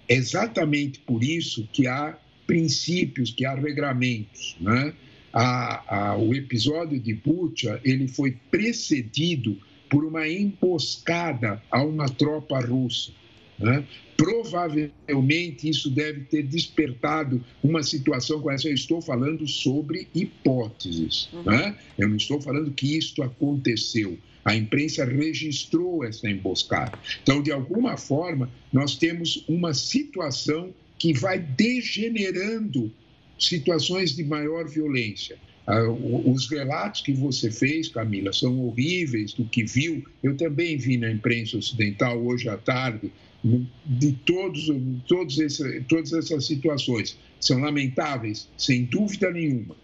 É 0.08 0.16
exatamente 0.16 1.00
por 1.00 1.24
isso 1.24 1.68
que 1.72 1.88
há 1.88 2.18
princípios, 2.48 3.32
que 3.32 3.46
há 3.46 3.54
regramentos. 3.54 4.58
Né? 4.60 4.94
A, 5.32 6.10
a, 6.10 6.18
o 6.18 6.34
episódio 6.34 7.00
de 7.00 7.14
Bucha 7.14 7.80
ele 7.84 8.08
foi 8.08 8.36
precedido 8.50 9.58
por 9.88 10.04
uma 10.04 10.28
emboscada 10.28 11.62
a 11.70 11.84
uma 11.84 12.08
tropa 12.08 12.60
russa. 12.60 13.12
Né? 13.60 13.86
Provavelmente 14.16 15.70
isso 15.70 15.89
deve 15.89 16.22
ter 16.22 16.43
despertado 16.43 17.43
uma 17.64 17.84
situação 17.84 18.41
com 18.41 18.49
essa. 18.49 18.68
Eu 18.68 18.74
estou 18.74 19.01
falando 19.01 19.47
sobre 19.47 20.07
hipóteses. 20.16 21.30
Uhum. 21.34 21.43
Né? 21.43 21.76
Eu 21.97 22.07
não 22.07 22.16
estou 22.16 22.39
falando 22.41 22.72
que 22.72 22.97
isto 22.97 23.22
aconteceu. 23.22 24.18
A 24.45 24.55
imprensa 24.55 25.03
registrou 25.03 26.03
essa 26.03 26.30
emboscada. 26.30 26.97
Então, 27.22 27.41
de 27.43 27.51
alguma 27.51 27.97
forma, 27.97 28.49
nós 28.72 28.95
temos 28.95 29.43
uma 29.47 29.74
situação 29.74 30.74
que 30.97 31.14
vai 31.14 31.39
degenerando 31.39 32.91
situações 33.38 34.16
de 34.16 34.24
maior 34.24 34.68
violência. 34.68 35.38
Ah, 35.68 35.88
os 35.88 36.49
relatos 36.49 37.01
que 37.01 37.14
você 37.14 37.51
fez, 37.51 37.89
Camila, 37.89 38.34
são 38.34 38.60
horríveis 38.66 39.34
do 39.34 39.45
que 39.45 39.64
viu. 39.64 40.03
Eu 40.24 40.36
também 40.36 40.78
vi 40.78 40.97
na 40.97 41.12
imprensa 41.12 41.57
ocidental 41.57 42.20
hoje 42.26 42.49
à 42.49 42.57
tarde 42.57 43.12
de 43.44 44.12
todos, 44.26 44.70
todos 45.08 45.40
esse, 45.40 45.82
todas 45.82 46.14
essas 46.14 46.46
situações. 46.46 47.18
São 47.40 47.60
lamentáveis, 47.60 48.50
sem 48.58 48.84
dúvida 48.84 49.32
nenhuma. 49.32 49.76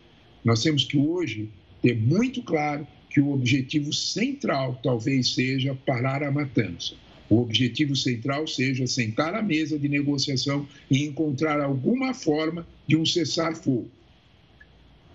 Nós 0.43 0.61
temos 0.61 0.83
que 0.83 0.97
hoje 0.97 1.49
ter 1.81 1.95
muito 1.95 2.41
claro 2.43 2.85
que 3.09 3.21
o 3.21 3.31
objetivo 3.31 3.93
central 3.93 4.79
talvez 4.83 5.33
seja 5.33 5.73
parar 5.73 6.21
a 6.21 6.31
matança. 6.31 6.95
O 7.29 7.41
objetivo 7.41 7.95
central 7.95 8.45
seja 8.45 8.85
sentar 8.85 9.33
à 9.33 9.41
mesa 9.41 9.79
de 9.79 9.87
negociação 9.87 10.67
e 10.91 11.03
encontrar 11.03 11.59
alguma 11.61 12.13
forma 12.13 12.67
de 12.85 12.95
um 12.95 13.05
cessar-fogo. 13.05 13.89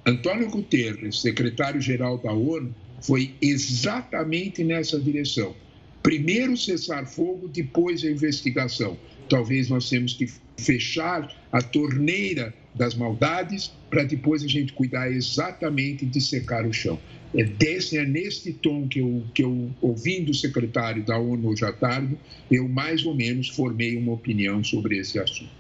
Antônio 0.05 0.49
Guterres, 0.51 1.21
secretário-geral 1.21 2.19
da 2.19 2.33
ONU, 2.33 2.75
foi 3.03 3.35
exatamente 3.41 4.65
nessa 4.65 4.99
direção 4.99 5.55
primeiro 6.03 6.57
cessar 6.57 7.07
fogo, 7.07 7.49
depois 7.49 8.05
a 8.05 8.11
investigação. 8.11 8.97
Talvez 9.29 9.69
nós 9.69 9.89
temos 9.89 10.15
que 10.15 10.29
fechar 10.59 11.33
a 11.53 11.63
torneira 11.63 12.55
das 12.75 12.95
maldades 12.95 13.73
para 13.89 14.05
depois 14.05 14.45
a 14.45 14.47
gente 14.47 14.73
cuidar 14.73 15.11
exatamente 15.11 16.07
de 16.07 16.21
secar 16.21 16.67
o 16.67 16.73
chão. 16.73 16.99
É, 17.35 17.45
desse, 17.45 17.97
é 17.97 18.05
neste 18.05 18.53
tom 18.53 18.89
que 18.89 19.01
eu, 19.01 19.25
que 19.35 19.43
eu, 19.43 19.71
ouvindo 19.81 20.31
o 20.31 20.35
secretário 20.35 21.05
da 21.05 21.19
ONU 21.19 21.49
hoje 21.49 21.65
à 21.65 21.73
tarde, 21.73 22.17
eu 22.51 22.69
mais 22.69 23.05
ou 23.05 23.15
menos 23.15 23.49
formei 23.49 23.97
uma 23.97 24.13
opinião 24.13 24.63
sobre 24.65 24.99
esse 24.99 25.19
assunto. 25.19 25.60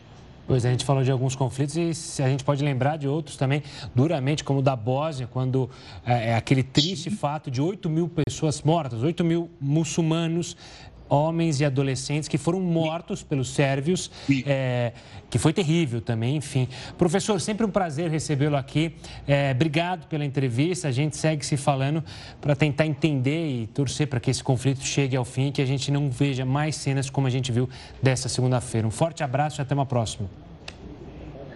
Pois 0.50 0.66
a 0.66 0.68
gente 0.68 0.84
falou 0.84 1.04
de 1.04 1.12
alguns 1.12 1.36
conflitos 1.36 1.76
e 1.76 2.22
a 2.24 2.28
gente 2.28 2.42
pode 2.42 2.64
lembrar 2.64 2.96
de 2.96 3.06
outros 3.06 3.36
também, 3.36 3.62
duramente, 3.94 4.42
como 4.42 4.58
o 4.58 4.62
da 4.62 4.74
Bósnia, 4.74 5.28
quando 5.28 5.70
é, 6.04 6.30
é 6.30 6.34
aquele 6.34 6.64
triste 6.64 7.08
fato 7.08 7.52
de 7.52 7.62
8 7.62 7.88
mil 7.88 8.08
pessoas 8.08 8.60
mortas, 8.60 9.00
8 9.00 9.22
mil 9.22 9.48
muçulmanos 9.60 10.56
homens 11.10 11.60
e 11.60 11.64
adolescentes 11.64 12.28
que 12.28 12.38
foram 12.38 12.60
mortos 12.60 13.22
pelos 13.22 13.50
sérvios, 13.50 14.10
é, 14.46 14.92
que 15.28 15.38
foi 15.38 15.52
terrível 15.52 16.00
também, 16.00 16.36
enfim. 16.36 16.68
Professor, 16.96 17.40
sempre 17.40 17.66
um 17.66 17.70
prazer 17.70 18.08
recebê-lo 18.08 18.56
aqui. 18.56 18.94
É, 19.26 19.50
obrigado 19.50 20.06
pela 20.06 20.24
entrevista. 20.24 20.88
A 20.88 20.92
gente 20.92 21.16
segue 21.16 21.44
se 21.44 21.56
falando 21.56 22.02
para 22.40 22.54
tentar 22.54 22.86
entender 22.86 23.48
e 23.48 23.66
torcer 23.66 24.06
para 24.06 24.20
que 24.20 24.30
esse 24.30 24.42
conflito 24.42 24.84
chegue 24.84 25.16
ao 25.16 25.24
fim 25.24 25.48
e 25.48 25.52
que 25.52 25.60
a 25.60 25.66
gente 25.66 25.90
não 25.90 26.08
veja 26.08 26.44
mais 26.44 26.76
cenas 26.76 27.10
como 27.10 27.26
a 27.26 27.30
gente 27.30 27.50
viu 27.50 27.68
dessa 28.00 28.28
segunda-feira. 28.28 28.86
Um 28.86 28.92
forte 28.92 29.22
abraço 29.22 29.60
e 29.60 29.62
até 29.62 29.74
uma 29.74 29.86
próxima. 29.86 30.30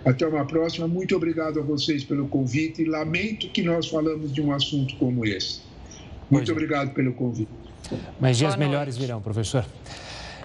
Até 0.05 0.27
uma 0.27 0.45
próxima. 0.45 0.87
Muito 0.87 1.17
obrigado 1.17 1.59
a 1.59 1.63
vocês 1.63 2.05
pelo 2.05 2.29
convite. 2.29 2.85
Lamento 2.85 3.49
que 3.49 3.63
nós 3.63 3.89
falamos 3.89 4.33
de 4.33 4.43
um 4.43 4.53
assunto 4.53 4.97
como 4.97 5.25
esse. 5.25 5.61
Muito 6.31 6.51
é. 6.51 6.53
obrigado 6.53 6.93
pelo 6.93 7.13
convite. 7.13 7.49
Mas 8.21 8.39
dias 8.39 8.57
melhores 8.57 8.97
virão, 8.97 9.21
professor. 9.21 9.65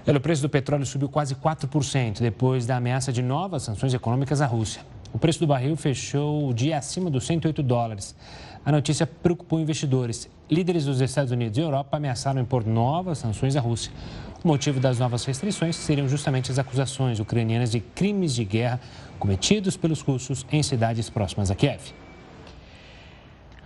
O 0.08 0.20
preço 0.20 0.42
do 0.42 0.50
petróleo 0.50 0.86
subiu 0.86 1.08
quase 1.08 1.36
4% 1.36 2.20
depois 2.20 2.66
da 2.66 2.78
ameaça 2.78 3.12
de 3.12 3.22
novas 3.22 3.64
sanções 3.64 3.94
econômicas 3.94 4.42
à 4.42 4.46
Rússia. 4.46 4.82
O 5.14 5.20
preço 5.20 5.40
do 5.40 5.48
barril 5.48 5.76
fechou 5.76 6.48
o 6.50 6.54
dia 6.54 6.78
acima 6.78 7.10
dos 7.10 7.26
108 7.26 7.62
dólares. 7.64 8.16
A 8.66 8.72
notícia 8.72 9.08
preocupou 9.08 9.60
investidores. 9.60 10.30
Líderes 10.50 10.86
dos 10.86 11.02
Estados 11.02 11.32
Unidos 11.32 11.58
e 11.58 11.62
Europa 11.62 11.98
ameaçaram 11.98 12.42
impor 12.42 12.66
novas 12.66 13.20
sanções 13.20 13.56
à 13.56 13.60
Rússia. 13.60 13.92
O 14.44 14.48
motivo 14.48 14.80
das 14.80 15.00
novas 15.00 15.26
restrições 15.26 15.76
seriam 15.76 16.08
justamente 16.08 16.52
as 16.52 16.60
acusações 16.60 17.20
ucranianas 17.20 17.72
de 17.72 17.80
crimes 17.80 18.34
de 18.34 18.44
guerra 18.46 18.80
cometidos 19.20 19.76
pelos 19.76 20.02
russos 20.02 20.46
em 20.52 20.64
cidades 20.64 21.10
próximas 21.10 21.52
a 21.52 21.56
Kiev. 21.56 21.94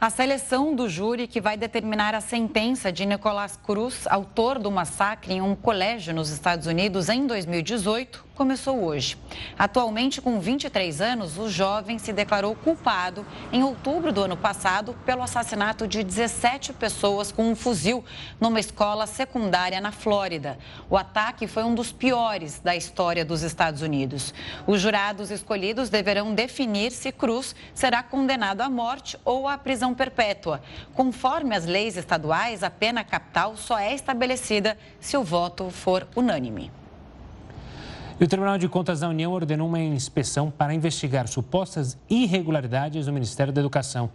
A 0.03 0.09
seleção 0.09 0.75
do 0.75 0.89
júri 0.89 1.27
que 1.27 1.39
vai 1.39 1.55
determinar 1.55 2.13
a 2.13 2.19
sentença 2.19 2.91
de 2.91 3.05
Nicolás 3.05 3.55
Cruz, 3.55 4.05
autor 4.07 4.59
do 4.59 4.69
massacre 4.69 5.33
em 5.33 5.41
um 5.41 5.55
colégio 5.55 6.13
nos 6.13 6.29
Estados 6.29 6.67
Unidos 6.67 7.07
em 7.07 7.25
2018, 7.25 8.25
começou 8.35 8.83
hoje. 8.83 9.17
Atualmente, 9.57 10.21
com 10.21 10.39
23 10.39 11.01
anos, 11.01 11.37
o 11.37 11.49
jovem 11.49 11.99
se 11.99 12.11
declarou 12.11 12.55
culpado 12.55 13.25
em 13.51 13.63
outubro 13.63 14.11
do 14.11 14.23
ano 14.23 14.35
passado 14.35 14.95
pelo 15.05 15.21
assassinato 15.21 15.87
de 15.87 16.03
17 16.03 16.73
pessoas 16.73 17.31
com 17.31 17.49
um 17.49 17.55
fuzil 17.55 18.03
numa 18.39 18.59
escola 18.59 19.05
secundária 19.05 19.79
na 19.79 19.91
Flórida. 19.91 20.57
O 20.89 20.97
ataque 20.97 21.47
foi 21.47 21.63
um 21.63 21.75
dos 21.75 21.91
piores 21.91 22.59
da 22.59 22.75
história 22.75 23.23
dos 23.23 23.43
Estados 23.43 23.81
Unidos. 23.81 24.33
Os 24.65 24.81
jurados 24.81 25.31
escolhidos 25.31 25.89
deverão 25.89 26.33
definir 26.33 26.91
se 26.91 27.11
Cruz 27.11 27.55
será 27.73 28.01
condenado 28.01 28.61
à 28.61 28.69
morte 28.69 29.17
ou 29.23 29.47
à 29.47 29.57
prisão 29.57 29.93
perpétua. 29.93 30.61
Conforme 30.93 31.55
as 31.55 31.65
leis 31.65 31.97
estaduais, 31.97 32.63
a 32.63 32.69
pena 32.69 33.03
capital 33.03 33.55
só 33.55 33.77
é 33.77 33.93
estabelecida 33.93 34.77
se 34.99 35.15
o 35.15 35.23
voto 35.23 35.69
for 35.69 36.07
unânime. 36.15 36.82
E 38.19 38.23
o 38.23 38.27
Tribunal 38.27 38.59
de 38.59 38.67
Contas 38.69 38.99
da 38.99 39.09
União 39.09 39.31
ordenou 39.31 39.67
uma 39.67 39.79
inspeção 39.79 40.51
para 40.51 40.73
investigar 40.73 41.27
supostas 41.27 41.97
irregularidades 42.07 43.07
do 43.07 43.13
Ministério 43.13 43.51
da 43.51 43.59
Educação. 43.59 44.09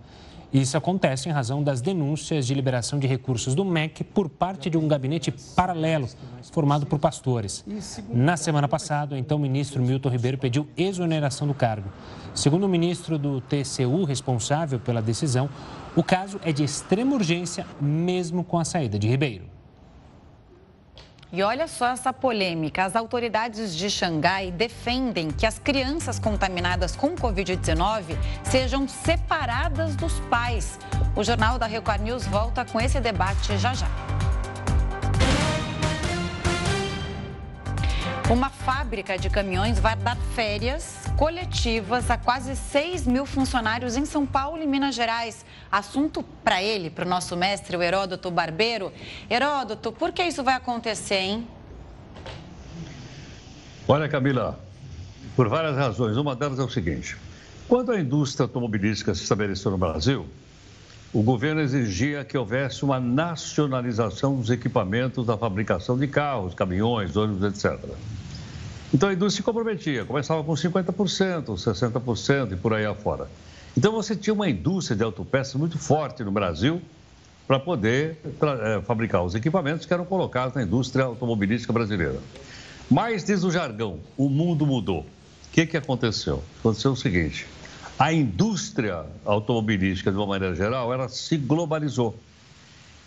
Isso 0.53 0.79
acontece 0.79 1.29
em 1.29 1.33
razão 1.33 1.63
das 1.63 1.83
denúncias 1.83 2.47
de 2.47 2.55
liberação 2.55 2.99
de 2.99 3.07
recursos 3.07 3.55
do 3.55 3.65
MEC 3.65 4.03
por 4.03 4.31
parte 4.31 4.71
de 4.71 4.79
um 4.79 4.89
gabinete 4.89 5.31
paralelo 5.55 6.09
formado 6.53 6.87
por 6.87 6.99
pastores. 6.99 7.65
Na 8.09 8.37
semana 8.37 8.67
passada, 8.67 9.19
então, 9.19 9.37
o 9.37 9.41
ministro 9.41 9.83
Milton 9.83 10.09
Ribeiro 10.09 10.39
pediu 10.39 10.67
exoneração 10.75 11.47
do 11.47 11.53
cargo. 11.53 11.91
Segundo 12.35 12.65
o 12.65 12.69
ministro 12.69 13.19
do 13.19 13.43
TCU 13.43 14.05
responsável 14.05 14.79
pela 14.79 15.03
decisão, 15.03 15.51
o 15.95 16.03
caso 16.03 16.41
é 16.43 16.53
de 16.53 16.65
extrema 16.65 17.15
urgência, 17.15 17.67
mesmo 17.79 18.43
com 18.43 18.59
a 18.59 18.65
saída 18.65 18.99
de 18.99 19.07
Ribeiro. 19.09 19.58
E 21.31 21.43
olha 21.43 21.69
só 21.69 21.89
essa 21.89 22.11
polêmica. 22.11 22.85
As 22.85 22.97
autoridades 22.97 23.77
de 23.77 23.91
Xangai 23.91 24.51
defendem 24.51 25.31
que 25.31 25.45
as 25.45 25.59
crianças 25.59 26.19
contaminadas 26.19 26.97
com 26.97 27.15
Covid-19 27.15 28.17
sejam 28.43 28.89
separadas 28.89 29.95
dos 29.95 30.19
pais. 30.31 30.79
O 31.15 31.23
Jornal 31.23 31.59
da 31.59 31.67
Record 31.67 32.01
News 32.01 32.27
volta 32.27 32.65
com 32.65 32.81
esse 32.81 32.99
debate 32.99 33.59
já 33.59 33.75
já. 33.75 33.89
Uma 38.31 38.51
fábrica 38.51 39.17
de 39.17 39.31
caminhões 39.31 39.79
vai 39.79 39.97
dar 39.97 40.15
férias 40.35 41.07
coletivas 41.17 42.11
a 42.11 42.19
quase 42.19 42.55
6 42.55 43.07
mil 43.07 43.25
funcionários 43.25 43.97
em 43.97 44.05
São 44.05 44.27
Paulo 44.27 44.63
e 44.63 44.67
Minas 44.67 44.95
Gerais. 44.95 45.47
Assunto 45.73 46.23
para 46.45 46.63
ele, 46.63 46.91
para 46.91 47.07
o 47.07 47.09
nosso 47.09 47.35
mestre, 47.39 47.75
o 47.75 47.83
Heródoto 47.83 48.31
Barbeiro. 48.31 48.93
Heródoto, 49.31 49.93
por 49.93 50.13
que 50.13 50.23
isso 50.23 50.45
vai 50.45 50.57
acontecer, 50.57 51.15
hein? 51.15 51.49
Olha, 53.89 54.07
Camila, 54.11 54.61
por 55.35 55.49
várias 55.49 55.79
razões. 55.79 56.19
Uma 56.19 56.37
delas 56.37 56.59
é 56.59 56.63
o 56.63 56.69
seguinte: 56.69 57.17
quando 57.67 57.93
a 57.93 57.99
indústria 57.99 58.45
automobilística 58.45 59.15
se 59.15 59.23
estabeleceu 59.23 59.71
no 59.71 59.79
Brasil, 59.79 60.27
o 61.13 61.23
governo 61.23 61.61
exigia 61.61 62.25
que 62.25 62.37
houvesse 62.37 62.85
uma 62.85 63.01
nacionalização 63.01 64.37
dos 64.37 64.51
equipamentos 64.51 65.27
da 65.27 65.37
fabricação 65.39 65.99
de 65.99 66.07
carros, 66.07 66.55
caminhões, 66.55 67.17
ônibus, 67.17 67.45
etc. 67.45 67.79
Então 68.93 69.09
a 69.09 69.13
indústria 69.13 69.39
se 69.39 69.43
comprometia, 69.43 70.05
começava 70.05 70.45
com 70.45 70.53
50%, 70.53 71.45
60% 71.45 72.53
e 72.53 72.57
por 72.57 72.75
aí 72.75 72.85
afora. 72.85 73.29
Então 73.77 73.93
você 73.93 74.15
tinha 74.15 74.35
uma 74.35 74.49
indústria 74.49 74.97
de 74.97 75.03
autopeças 75.03 75.55
muito 75.55 75.79
forte 75.79 76.23
no 76.23 76.31
Brasil 76.31 76.83
para 77.47 77.59
poder 77.59 78.19
é, 78.63 78.81
fabricar 78.83 79.23
os 79.25 79.35
equipamentos 79.35 79.87
que 79.87 79.95
eram 79.95 80.05
colocados 80.05 80.55
na 80.55 80.63
indústria 80.63 81.07
automobilística 81.07 81.73
brasileira. 81.73 82.19
Mas 82.91 83.25
diz 83.25 83.45
o 83.45 83.51
jargão, 83.51 83.99
o 84.17 84.29
mundo 84.29 84.67
mudou. 84.67 85.01
O 85.01 85.07
que, 85.53 85.65
que 85.65 85.77
aconteceu? 85.77 86.43
Aconteceu 86.61 86.93
o 86.93 86.97
seguinte, 86.97 87.47
a 87.99 88.13
indústria 88.13 89.05
automobilística, 89.25 90.11
de 90.11 90.17
uma 90.17 90.27
maneira 90.27 90.55
geral, 90.55 90.93
ela 90.93 91.09
se 91.09 91.37
globalizou. 91.37 92.17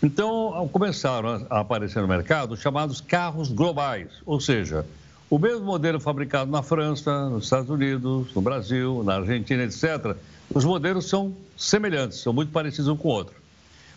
Então, 0.02 0.68
começaram 0.72 1.46
a 1.48 1.60
aparecer 1.60 2.02
no 2.02 2.08
mercado 2.08 2.52
os 2.52 2.60
chamados 2.60 3.00
carros 3.00 3.50
globais, 3.50 4.08
ou 4.26 4.40
seja, 4.40 4.84
o 5.30 5.38
mesmo 5.38 5.64
modelo 5.64 5.98
fabricado 5.98 6.50
na 6.50 6.62
França, 6.62 7.30
nos 7.30 7.44
Estados 7.44 7.70
Unidos, 7.70 8.34
no 8.34 8.42
Brasil, 8.42 9.02
na 9.02 9.16
Argentina, 9.16 9.62
etc., 9.62 10.14
os 10.54 10.64
modelos 10.64 11.08
são 11.08 11.34
semelhantes, 11.56 12.18
são 12.18 12.32
muito 12.32 12.52
parecidos 12.52 12.88
um 12.88 12.96
com 12.96 13.08
o 13.08 13.12
outro. 13.12 13.34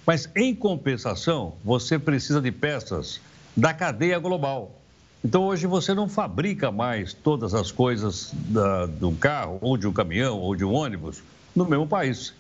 Mas, 0.05 0.29
em 0.35 0.55
compensação, 0.55 1.55
você 1.63 1.99
precisa 1.99 2.39
de 2.39 2.51
peças 2.51 3.19
da 3.57 3.73
cadeia 3.73 4.17
global. 4.19 4.79
Então, 5.25 5.41
hoje, 5.45 5.65
você 5.65 5.91
não 5.95 6.07
fabrica 6.07 6.71
mais 6.71 7.11
todas 7.11 7.55
as 7.55 7.71
coisas 7.71 8.29
da, 8.31 8.85
de 8.85 9.05
um 9.05 9.15
carro, 9.15 9.57
ou 9.59 9.75
de 9.75 9.87
um 9.87 9.91
caminhão, 9.91 10.37
ou 10.37 10.55
de 10.55 10.63
um 10.63 10.71
ônibus, 10.71 11.23
no 11.55 11.65
mesmo 11.65 11.87
país. 11.87 12.31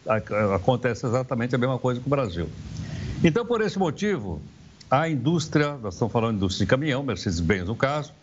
Acontece 0.53 1.03
exatamente 1.03 1.55
a 1.55 1.57
mesma 1.57 1.79
coisa 1.79 1.99
com 1.99 2.05
o 2.05 2.09
Brasil. 2.11 2.47
Então, 3.23 3.43
por 3.43 3.61
esse 3.61 3.79
motivo, 3.79 4.39
a 4.87 5.09
indústria, 5.09 5.79
nós 5.81 5.95
estamos 5.95 6.11
falando 6.11 6.33
de 6.33 6.37
indústria 6.37 6.63
de 6.63 6.69
caminhão, 6.69 7.01
Mercedes-Benz 7.01 7.65
no 7.65 7.75
caso, 7.75 8.13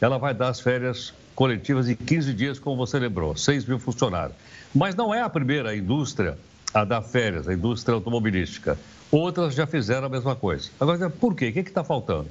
ela 0.00 0.18
vai 0.18 0.32
dar 0.32 0.50
as 0.50 0.60
férias 0.60 1.12
coletivas 1.34 1.86
de 1.86 1.96
15 1.96 2.32
dias, 2.32 2.58
como 2.60 2.76
você 2.76 3.00
lembrou, 3.00 3.36
6 3.36 3.64
mil 3.64 3.80
funcionários. 3.80 4.36
Mas 4.72 4.94
não 4.94 5.12
é 5.12 5.20
a 5.20 5.28
primeira 5.28 5.74
indústria 5.74 6.38
a 6.72 6.84
dar 6.84 7.02
férias, 7.02 7.48
a 7.48 7.54
indústria 7.54 7.96
automobilística. 7.96 8.78
Outras 9.10 9.52
já 9.52 9.66
fizeram 9.66 10.06
a 10.06 10.08
mesma 10.08 10.36
coisa. 10.36 10.70
Agora, 10.78 11.10
por 11.10 11.34
quê? 11.34 11.48
O 11.48 11.52
que 11.52 11.58
é 11.58 11.62
está 11.62 11.82
faltando? 11.82 12.28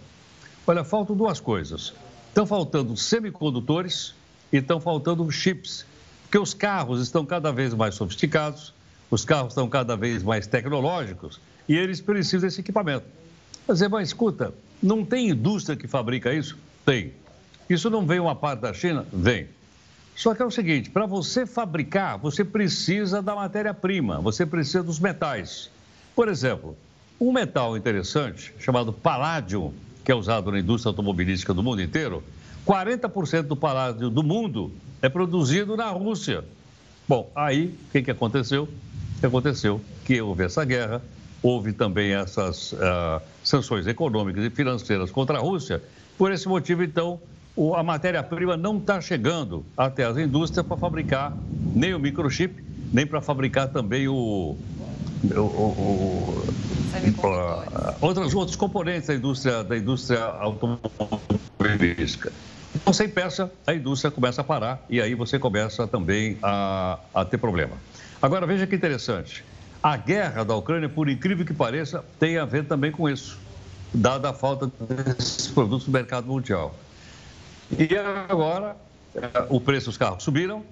Olha, 0.66 0.84
faltam 0.84 1.16
duas 1.16 1.40
coisas. 1.40 1.94
Estão 2.28 2.46
faltando 2.46 2.96
semicondutores 2.96 4.14
e 4.54 4.58
estão 4.58 4.80
faltando 4.80 5.30
chips. 5.32 5.86
Porque 6.24 6.38
os 6.38 6.54
carros 6.54 7.02
estão 7.02 7.26
cada 7.26 7.52
vez 7.52 7.74
mais 7.74 7.96
sofisticados, 7.96 8.74
os 9.10 9.26
carros 9.26 9.52
estão 9.52 9.68
cada 9.68 9.98
vez 9.98 10.24
mais 10.24 10.48
tecnológicos 10.48 11.42
e 11.68 11.76
eles 11.76 12.00
precisam 12.00 12.48
desse 12.48 12.62
equipamento. 12.62 13.06
Mas, 13.68 13.82
mas 13.82 14.08
escuta, 14.10 14.54
não 14.82 15.04
tem 15.04 15.30
indústria 15.30 15.76
que 15.76 15.88
fabrica 15.88 16.34
isso? 16.34 16.58
Tem. 16.86 17.14
Isso 17.70 17.90
não 17.90 18.06
vem 18.06 18.20
uma 18.20 18.36
parte 18.36 18.62
da 18.62 18.74
China? 18.74 19.06
Vem. 19.12 19.48
Só 20.16 20.34
que 20.34 20.42
é 20.42 20.46
o 20.46 20.52
seguinte: 20.52 20.90
para 20.90 21.06
você 21.06 21.46
fabricar, 21.46 22.18
você 22.18 22.44
precisa 22.46 23.22
da 23.22 23.36
matéria-prima, 23.36 24.22
você 24.22 24.46
precisa 24.46 24.84
dos 24.84 25.00
metais. 25.00 25.70
Por 26.16 26.28
exemplo, 26.28 26.78
um 27.20 27.32
metal 27.32 27.76
interessante 27.76 28.54
chamado 28.60 28.92
paládio, 28.92 29.74
que 30.04 30.12
é 30.12 30.16
usado 30.16 30.52
na 30.52 30.60
indústria 30.60 30.90
automobilística 30.90 31.54
do 31.54 31.62
mundo 31.62 31.82
inteiro, 31.82 32.24
40% 32.66 33.44
do 33.44 33.56
paládio 33.56 34.10
do 34.10 34.24
mundo 34.24 34.72
é 35.02 35.10
produzido 35.10 35.76
na 35.76 35.90
Rússia. 35.90 36.44
Bom, 37.08 37.30
aí 37.36 37.76
o 37.88 37.92
que, 37.92 38.02
que 38.04 38.12
aconteceu? 38.12 38.64
O 38.64 39.20
que 39.20 39.26
aconteceu? 39.26 39.82
Que 40.06 40.22
houve 40.22 40.44
essa 40.44 40.64
guerra, 40.64 41.02
houve 41.42 41.74
também 41.74 42.14
essas 42.14 42.74
uh, 42.74 43.22
sanções 43.44 43.88
econômicas 43.88 44.44
e 44.46 44.50
financeiras 44.50 45.12
contra 45.12 45.38
a 45.38 45.42
Rússia. 45.42 45.82
Por 46.18 46.32
esse 46.32 46.48
motivo, 46.48 46.84
então, 46.84 47.20
a 47.76 47.84
matéria-prima 47.84 48.56
não 48.56 48.78
está 48.78 49.02
chegando 49.02 49.66
até 49.76 50.06
as 50.06 50.18
indústrias 50.18 50.66
para 50.66 50.78
fabricar 50.78 51.36
nem 51.74 51.94
o 51.94 52.00
microchip, 52.00 52.64
nem 52.94 53.06
para 53.08 53.22
fabricar 53.22 53.70
também 53.70 54.08
o, 54.08 54.56
o, 55.24 55.40
o, 55.40 56.44
o 57.24 58.06
outros, 58.06 58.34
outros 58.34 58.56
componentes 58.56 59.08
da 59.08 59.16
indústria, 59.16 59.64
da 59.64 59.78
indústria 59.78 60.24
automobilística. 60.24 62.32
Então, 62.76 62.94
sem 62.94 63.10
peça, 63.10 63.52
a 63.68 63.74
indústria 63.74 64.12
começa 64.12 64.42
a 64.42 64.44
parar 64.44 64.86
e 64.90 65.02
aí 65.02 65.14
você 65.14 65.38
começa 65.38 65.88
também 65.88 66.38
a, 66.42 67.00
a 67.14 67.26
ter 67.26 67.38
problema. 67.38 67.78
Agora, 68.22 68.46
veja 68.46 68.66
que 68.66 68.76
interessante. 68.76 69.44
A 69.84 69.98
guerra 69.98 70.44
da 70.44 70.56
Ucrânia, 70.56 70.88
por 70.88 71.10
incrível 71.10 71.46
que 71.46 71.54
pareça, 71.54 72.04
tem 72.20 72.38
a 72.38 72.46
ver 72.46 72.66
também 72.66 72.92
com 72.92 73.10
isso, 73.10 73.40
dada 73.94 74.30
a 74.30 74.34
falta 74.34 74.72
desses 74.86 75.48
produtos 75.48 75.88
no 75.88 75.94
mercado 75.94 76.28
mundial. 76.28 76.76
E 77.72 77.90
agora, 78.30 78.76
eh, 79.16 79.46
o 79.50 79.60
preço 79.60 79.88
dos 79.88 79.98
carros 79.98 80.24
subiram, 80.24 80.64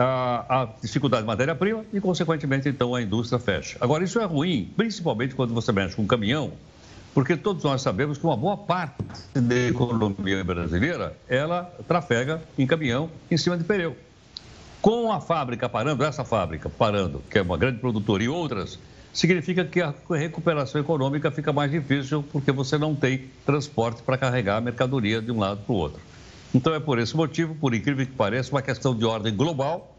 a 0.00 0.68
dificuldade 0.80 1.22
de 1.22 1.26
matéria-prima 1.26 1.84
e, 1.92 2.00
consequentemente, 2.00 2.68
então 2.68 2.94
a 2.94 3.02
indústria 3.02 3.38
fecha. 3.38 3.76
Agora, 3.80 4.04
isso 4.04 4.20
é 4.20 4.24
ruim, 4.24 4.70
principalmente 4.76 5.34
quando 5.34 5.52
você 5.52 5.72
mexe 5.72 5.96
com 5.96 6.02
um 6.02 6.06
caminhão, 6.06 6.52
porque 7.12 7.36
todos 7.36 7.64
nós 7.64 7.82
sabemos 7.82 8.16
que 8.16 8.24
uma 8.24 8.36
boa 8.36 8.56
parte 8.56 9.02
da 9.34 9.56
economia 9.56 10.44
brasileira, 10.44 11.16
ela 11.28 11.64
trafega 11.88 12.40
em 12.56 12.66
caminhão 12.66 13.10
em 13.28 13.36
cima 13.36 13.58
de 13.58 13.64
pneu. 13.64 13.96
Com 14.80 15.10
a 15.10 15.20
fábrica 15.20 15.68
parando, 15.68 16.04
essa 16.04 16.24
fábrica 16.24 16.68
parando, 16.68 17.20
que 17.28 17.38
é 17.38 17.42
uma 17.42 17.56
grande 17.56 17.80
produtora, 17.80 18.22
e 18.22 18.28
outras, 18.28 18.78
significa 19.12 19.64
que 19.64 19.80
a 19.80 19.92
recuperação 20.10 20.80
econômica 20.80 21.30
fica 21.32 21.52
mais 21.52 21.72
difícil 21.72 22.24
porque 22.30 22.52
você 22.52 22.78
não 22.78 22.94
tem 22.94 23.24
transporte 23.44 24.00
para 24.02 24.16
carregar 24.16 24.58
a 24.58 24.60
mercadoria 24.60 25.20
de 25.20 25.32
um 25.32 25.40
lado 25.40 25.60
para 25.66 25.72
o 25.72 25.76
outro. 25.76 26.00
Então 26.54 26.74
é 26.74 26.80
por 26.80 26.98
esse 26.98 27.16
motivo, 27.16 27.54
por 27.54 27.74
incrível 27.74 28.06
que 28.06 28.12
pareça, 28.12 28.50
uma 28.50 28.62
questão 28.62 28.94
de 28.96 29.04
ordem 29.04 29.34
global, 29.34 29.94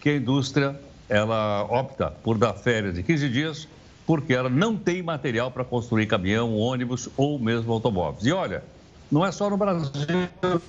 que 0.00 0.10
a 0.10 0.16
indústria 0.16 0.78
ela 1.08 1.64
opta 1.64 2.10
por 2.10 2.38
dar 2.38 2.54
férias 2.54 2.94
de 2.94 3.02
15 3.02 3.28
dias, 3.28 3.68
porque 4.06 4.32
ela 4.32 4.48
não 4.48 4.76
tem 4.76 5.02
material 5.02 5.50
para 5.50 5.64
construir 5.64 6.06
caminhão, 6.06 6.56
ônibus 6.56 7.08
ou 7.16 7.38
mesmo 7.38 7.72
automóveis. 7.72 8.26
E 8.26 8.32
olha, 8.32 8.62
Não 9.10 9.26
é 9.26 9.32
só 9.32 9.50
no 9.50 9.56
Brasil, 9.56 9.90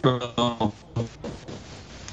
não. 0.03 0.73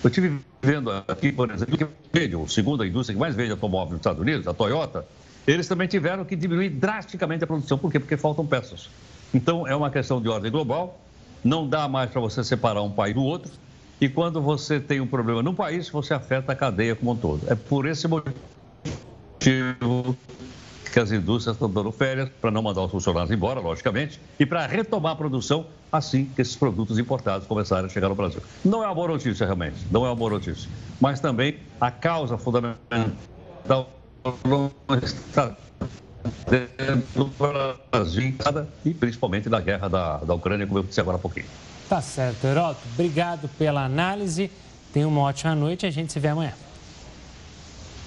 Eu 0.05 0.09
estive 0.11 0.39
vendo 0.63 0.91
aqui, 1.09 1.33
por 1.33 1.51
exemplo, 1.51 1.79
que 1.79 1.87
vende, 2.13 2.37
o 2.37 2.47
segundo 2.47 2.83
a 2.83 2.87
indústria 2.87 3.15
que 3.15 3.21
mais 3.21 3.35
vende 3.35 3.53
automóvel 3.53 3.93
nos 3.93 4.01
Estados 4.01 4.21
Unidos, 4.21 4.47
a 4.47 4.53
Toyota, 4.53 5.07
eles 5.47 5.67
também 5.67 5.89
tiveram 5.89 6.27
que 6.27 6.37
diminuir 6.37 6.69
drasticamente 6.69 7.45
a 7.45 7.47
produção. 7.47 7.79
Por 7.79 7.91
quê? 7.91 7.99
Porque 7.99 8.17
faltam 8.19 8.47
peças. 8.47 8.91
Então, 9.33 9.67
é 9.67 9.75
uma 9.75 9.91
questão 9.91 10.21
de 10.21 10.29
ordem 10.29 10.53
global. 10.53 11.01
Não 11.43 11.69
dá 11.69 11.89
mais 11.89 12.11
para 12.11 12.21
você 12.21 12.43
separar 12.43 12.83
um 12.83 12.91
país 12.91 13.15
do 13.15 13.23
outro. 13.23 13.53
E 14.01 14.09
quando 14.09 14.41
você 14.41 14.79
tem 14.79 15.01
um 15.01 15.07
problema 15.07 15.43
num 15.43 15.55
país, 15.55 15.89
você 15.89 16.15
afeta 16.15 16.53
a 16.53 16.55
cadeia 16.55 16.95
como 16.95 17.13
um 17.13 17.17
todo. 17.17 17.51
É 17.51 17.55
por 17.55 17.87
esse 17.87 18.07
motivo 18.07 18.35
que 20.93 20.99
as 20.99 21.13
indústrias 21.13 21.57
estão 21.57 21.71
dando 21.71 21.93
férias 21.93 22.29
para 22.41 22.51
não 22.51 22.63
mandar 22.63 22.83
os 22.83 22.91
funcionários 22.91 23.31
embora, 23.31 23.61
logicamente, 23.61 24.21
e 24.39 24.47
para 24.47 24.67
retomar 24.67 25.13
a 25.13 25.17
produção 25.17 25.67
assim 25.93 26.27
que 26.27 26.41
esses 26.43 26.57
produtos 26.57 26.99
importados 26.99 27.47
começarem 27.47 27.87
a 27.87 27.89
chegar 27.89 28.09
no 28.09 28.15
Brasil. 28.15 28.43
Não 28.65 28.83
é 28.83 28.87
uma 28.87 28.95
boa 28.95 29.09
notícia, 29.09 29.45
realmente, 29.45 29.87
não 29.91 30.05
é 30.05 30.09
uma 30.09 30.17
boa 30.17 30.31
notícia. 30.31 30.71
Mas 31.01 31.21
também 31.21 31.59
a 31.81 31.91
causa 31.91 32.39
fundamental 32.39 32.77
não 34.45 34.71
está 35.03 35.57
do 37.15 37.31
Brasil 37.91 38.35
e 38.85 38.95
principalmente 38.95 39.49
da 39.49 39.61
guerra 39.61 39.89
da, 39.89 40.17
da 40.19 40.35
Ucrânia, 40.35 40.67
como 40.67 40.79
eu 40.79 40.83
disse 40.83 41.01
agora 41.01 41.17
há 41.17 41.21
pouquinho. 41.21 41.47
Tá 41.89 42.01
certo, 42.03 42.45
Heroto. 42.47 42.81
Obrigado 42.95 43.49
pela 43.59 43.85
análise. 43.85 44.51
Tenha 44.93 45.09
uma 45.09 45.23
ótima 45.23 45.55
noite 45.55 45.85
e 45.85 45.87
a 45.87 45.91
gente 45.91 46.13
se 46.13 46.21
vê 46.21 46.29
amanhã. 46.29 46.53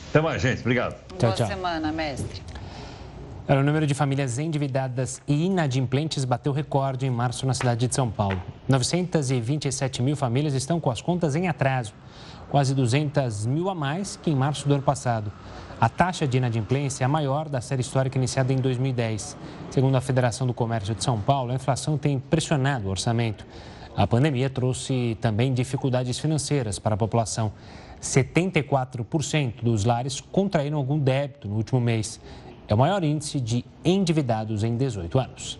Até 0.09 0.21
mais, 0.21 0.41
gente. 0.41 0.59
Obrigado. 0.59 0.95
Boa 1.19 1.33
tchau, 1.33 1.47
semana, 1.47 1.91
mestre. 1.91 2.41
O 3.47 3.63
número 3.63 3.87
de 3.87 3.93
famílias 3.93 4.39
endividadas 4.39 5.21
e 5.27 5.45
inadimplentes 5.45 6.23
bateu 6.23 6.53
recorde 6.53 7.05
em 7.05 7.09
março 7.09 7.45
na 7.45 7.53
cidade 7.53 7.87
de 7.87 7.93
São 7.93 8.09
Paulo. 8.09 8.41
927 8.67 10.01
mil 10.01 10.15
famílias 10.15 10.53
estão 10.53 10.79
com 10.79 10.89
as 10.89 11.01
contas 11.01 11.35
em 11.35 11.47
atraso, 11.47 11.93
quase 12.49 12.75
200 12.75 13.45
mil 13.47 13.69
a 13.69 13.75
mais 13.75 14.15
que 14.15 14.29
em 14.29 14.35
março 14.35 14.67
do 14.67 14.73
ano 14.75 14.83
passado. 14.83 15.31
A 15.81 15.89
taxa 15.89 16.27
de 16.27 16.37
inadimplência 16.37 17.03
é 17.03 17.05
a 17.05 17.07
maior 17.07 17.49
da 17.49 17.59
série 17.59 17.81
histórica 17.81 18.15
iniciada 18.15 18.53
em 18.53 18.57
2010. 18.57 19.35
Segundo 19.71 19.95
a 19.95 20.01
Federação 20.01 20.45
do 20.45 20.53
Comércio 20.53 20.93
de 20.93 21.03
São 21.03 21.19
Paulo, 21.19 21.51
a 21.51 21.55
inflação 21.55 21.97
tem 21.97 22.19
pressionado 22.19 22.87
o 22.87 22.91
orçamento. 22.91 23.47
A 23.97 24.05
pandemia 24.05 24.47
trouxe 24.47 25.17
também 25.19 25.51
dificuldades 25.51 26.19
financeiras 26.19 26.77
para 26.77 26.93
a 26.93 26.97
população. 26.97 27.51
74% 27.99 29.63
dos 29.63 29.83
lares 29.83 30.21
contraíram 30.21 30.77
algum 30.77 30.99
débito 30.99 31.47
no 31.47 31.55
último 31.55 31.81
mês. 31.81 32.21
É 32.67 32.75
o 32.75 32.77
maior 32.77 33.03
índice 33.03 33.41
de 33.41 33.65
endividados 33.83 34.63
em 34.63 34.77
18 34.77 35.17
anos. 35.17 35.59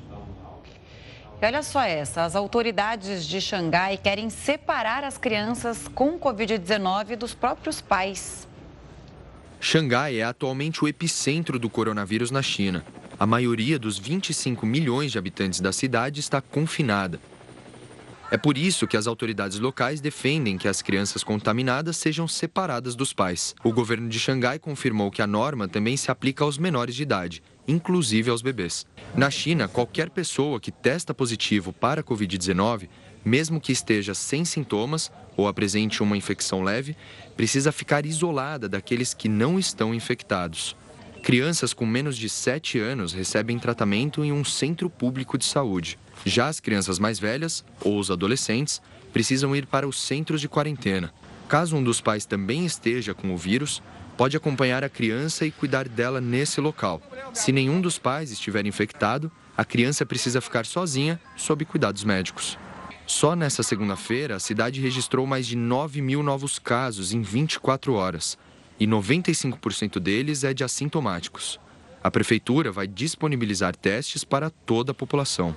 E 1.42 1.46
olha 1.48 1.64
só 1.64 1.82
essa: 1.82 2.24
as 2.24 2.36
autoridades 2.36 3.26
de 3.26 3.42
Xangai 3.42 3.98
querem 3.98 4.30
separar 4.30 5.04
as 5.04 5.18
crianças 5.18 5.88
com 5.88 6.20
Covid-19 6.20 7.16
dos 7.16 7.34
próprios 7.34 7.82
pais. 7.82 8.51
Xangai 9.64 10.18
é 10.18 10.24
atualmente 10.24 10.84
o 10.84 10.88
epicentro 10.88 11.60
do 11.60 11.70
coronavírus 11.70 12.32
na 12.32 12.42
China. 12.42 12.84
A 13.20 13.28
maioria 13.28 13.78
dos 13.78 13.96
25 13.96 14.66
milhões 14.66 15.12
de 15.12 15.20
habitantes 15.20 15.62
da 15.62 15.72
cidade 15.72 16.20
está 16.20 16.42
confinada. 16.42 17.22
É 18.32 18.38
por 18.38 18.58
isso 18.58 18.88
que 18.88 18.98
as 18.98 19.06
autoridades 19.06 19.60
locais 19.60 20.02
defendem 20.02 20.58
que 20.58 20.68
as 20.68 20.82
crianças 20.82 21.24
contaminadas 21.24 21.96
sejam 21.96 22.28
separadas 22.28 22.96
dos 22.96 23.14
pais. 23.14 23.54
O 23.64 23.72
governo 23.72 24.10
de 24.10 24.20
Xangai 24.20 24.58
confirmou 24.58 25.12
que 25.12 25.22
a 25.22 25.28
norma 25.28 25.68
também 25.68 25.96
se 25.96 26.10
aplica 26.10 26.44
aos 26.44 26.58
menores 26.58 26.96
de 26.96 27.04
idade, 27.04 27.44
inclusive 27.68 28.32
aos 28.32 28.42
bebês. 28.42 28.88
Na 29.14 29.30
China, 29.30 29.68
qualquer 29.68 30.10
pessoa 30.10 30.60
que 30.60 30.72
testa 30.72 31.14
positivo 31.14 31.72
para 31.72 32.02
a 32.02 32.04
Covid-19, 32.04 32.90
mesmo 33.24 33.60
que 33.60 33.72
esteja 33.72 34.14
sem 34.14 34.44
sintomas 34.46 35.12
ou 35.38 35.48
apresente 35.48 36.04
uma 36.04 36.18
infecção 36.18 36.64
leve, 36.64 36.96
precisa 37.36 37.72
ficar 37.72 38.06
isolada 38.06 38.68
daqueles 38.68 39.14
que 39.14 39.30
não 39.30 39.58
estão 39.58 39.94
infectados. 39.94 40.76
Crianças 41.24 41.74
com 41.74 41.86
menos 41.86 42.18
de 42.18 42.28
7 42.28 42.80
anos 42.80 43.14
recebem 43.14 43.60
tratamento 43.60 44.24
em 44.24 44.32
um 44.32 44.44
centro 44.44 44.90
público 44.90 45.38
de 45.38 45.46
saúde. 45.46 46.00
Já 46.26 46.48
as 46.48 46.60
crianças 46.60 46.98
mais 46.98 47.20
velhas 47.20 47.64
ou 47.80 48.00
os 48.00 48.10
adolescentes 48.10 48.82
precisam 49.14 49.56
ir 49.56 49.68
para 49.68 49.88
os 49.88 50.00
centros 50.02 50.42
de 50.42 50.50
quarentena. 50.50 51.14
Caso 51.48 51.76
um 51.76 51.84
dos 51.84 52.02
pais 52.02 52.26
também 52.26 52.66
esteja 52.66 53.14
com 53.14 53.34
o 53.34 53.38
vírus, 53.38 53.84
pode 54.18 54.36
acompanhar 54.38 54.84
a 54.84 54.90
criança 54.90 55.46
e 55.46 55.52
cuidar 55.52 55.88
dela 55.88 56.20
nesse 56.20 56.60
local. 56.60 57.02
Se 57.34 57.52
nenhum 57.52 57.82
dos 57.82 58.00
pais 58.00 58.32
estiver 58.32 58.66
infectado, 58.66 59.32
a 59.56 59.66
criança 59.66 60.06
precisa 60.06 60.42
ficar 60.42 60.66
sozinha 60.66 61.20
sob 61.36 61.66
cuidados 61.66 62.04
médicos. 62.04 62.58
Só 63.12 63.36
nessa 63.36 63.62
segunda-feira, 63.62 64.38
a 64.38 64.40
cidade 64.40 64.80
registrou 64.80 65.28
mais 65.28 65.46
de 65.46 65.58
9 65.58 66.02
mil 66.02 66.24
novos 66.24 66.58
casos 66.58 67.12
em 67.14 67.22
24 67.22 67.94
horas 67.94 68.38
e 68.80 68.88
95% 68.88 70.00
deles 70.00 70.46
é 70.46 70.54
de 70.54 70.64
assintomáticos. 70.64 71.60
A 72.02 72.10
prefeitura 72.10 72.72
vai 72.72 72.88
disponibilizar 72.88 73.76
testes 73.76 74.24
para 74.24 74.50
toda 74.50 74.94
a 74.94 74.96
população. 74.96 75.54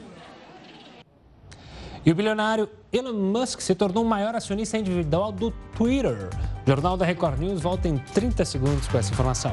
E 2.04 2.10
o 2.10 2.14
bilionário 2.14 2.68
Elon 2.92 3.12
Musk 3.12 3.60
se 3.60 3.76
tornou 3.76 4.02
o 4.02 4.08
maior 4.08 4.34
acionista 4.34 4.76
individual 4.76 5.30
do 5.30 5.52
Twitter. 5.76 6.30
O 6.66 6.68
Jornal 6.68 6.96
da 6.96 7.06
Record 7.06 7.38
News 7.38 7.60
volta 7.60 7.86
em 7.86 7.98
30 7.98 8.44
segundos 8.44 8.88
com 8.88 8.98
essa 8.98 9.12
informação. 9.12 9.52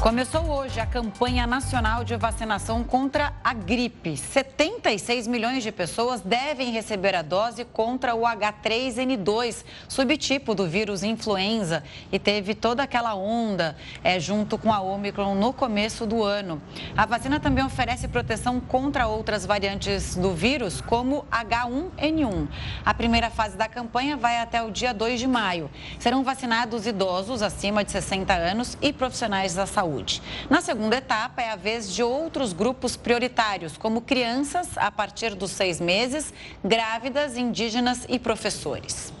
Começou 0.00 0.46
hoje 0.46 0.80
a 0.80 0.86
campanha 0.86 1.46
nacional 1.46 2.02
de 2.04 2.16
vacinação 2.16 2.82
contra 2.82 3.34
a 3.44 3.52
gripe. 3.52 4.16
76 4.16 5.26
milhões 5.26 5.62
de 5.62 5.70
pessoas 5.70 6.22
devem 6.22 6.70
receber 6.72 7.14
a 7.14 7.20
dose 7.20 7.66
contra 7.66 8.14
o 8.14 8.22
H3N2, 8.22 9.62
subtipo 9.86 10.54
do 10.54 10.66
vírus 10.66 11.02
influenza, 11.02 11.84
e 12.10 12.18
teve 12.18 12.54
toda 12.54 12.82
aquela 12.82 13.14
onda 13.14 13.76
é, 14.02 14.18
junto 14.18 14.56
com 14.56 14.72
a 14.72 14.80
Omicron 14.80 15.34
no 15.34 15.52
começo 15.52 16.06
do 16.06 16.24
ano. 16.24 16.62
A 16.96 17.04
vacina 17.04 17.38
também 17.38 17.62
oferece 17.62 18.08
proteção 18.08 18.58
contra 18.58 19.06
outras 19.06 19.44
variantes 19.44 20.16
do 20.16 20.32
vírus, 20.32 20.80
como 20.80 21.26
H1N1. 21.30 22.48
A 22.86 22.94
primeira 22.94 23.28
fase 23.28 23.54
da 23.54 23.68
campanha 23.68 24.16
vai 24.16 24.38
até 24.38 24.62
o 24.62 24.70
dia 24.70 24.94
2 24.94 25.20
de 25.20 25.28
maio. 25.28 25.70
Serão 25.98 26.24
vacinados 26.24 26.86
idosos 26.86 27.42
acima 27.42 27.84
de 27.84 27.92
60 27.92 28.32
anos 28.32 28.78
e 28.80 28.94
profissionais 28.94 29.54
da 29.54 29.66
saúde 29.66 29.89
saúde. 29.90 30.22
Na 30.48 30.60
segunda 30.60 30.96
etapa, 30.96 31.42
é 31.42 31.50
a 31.50 31.56
vez 31.56 31.92
de 31.92 32.02
outros 32.02 32.52
grupos 32.52 32.96
prioritários, 32.96 33.76
como 33.76 34.00
crianças 34.00 34.78
a 34.78 34.90
partir 34.90 35.34
dos 35.34 35.50
seis 35.50 35.80
meses, 35.80 36.32
grávidas, 36.64 37.36
indígenas 37.36 38.06
e 38.08 38.18
professores. 38.18 39.12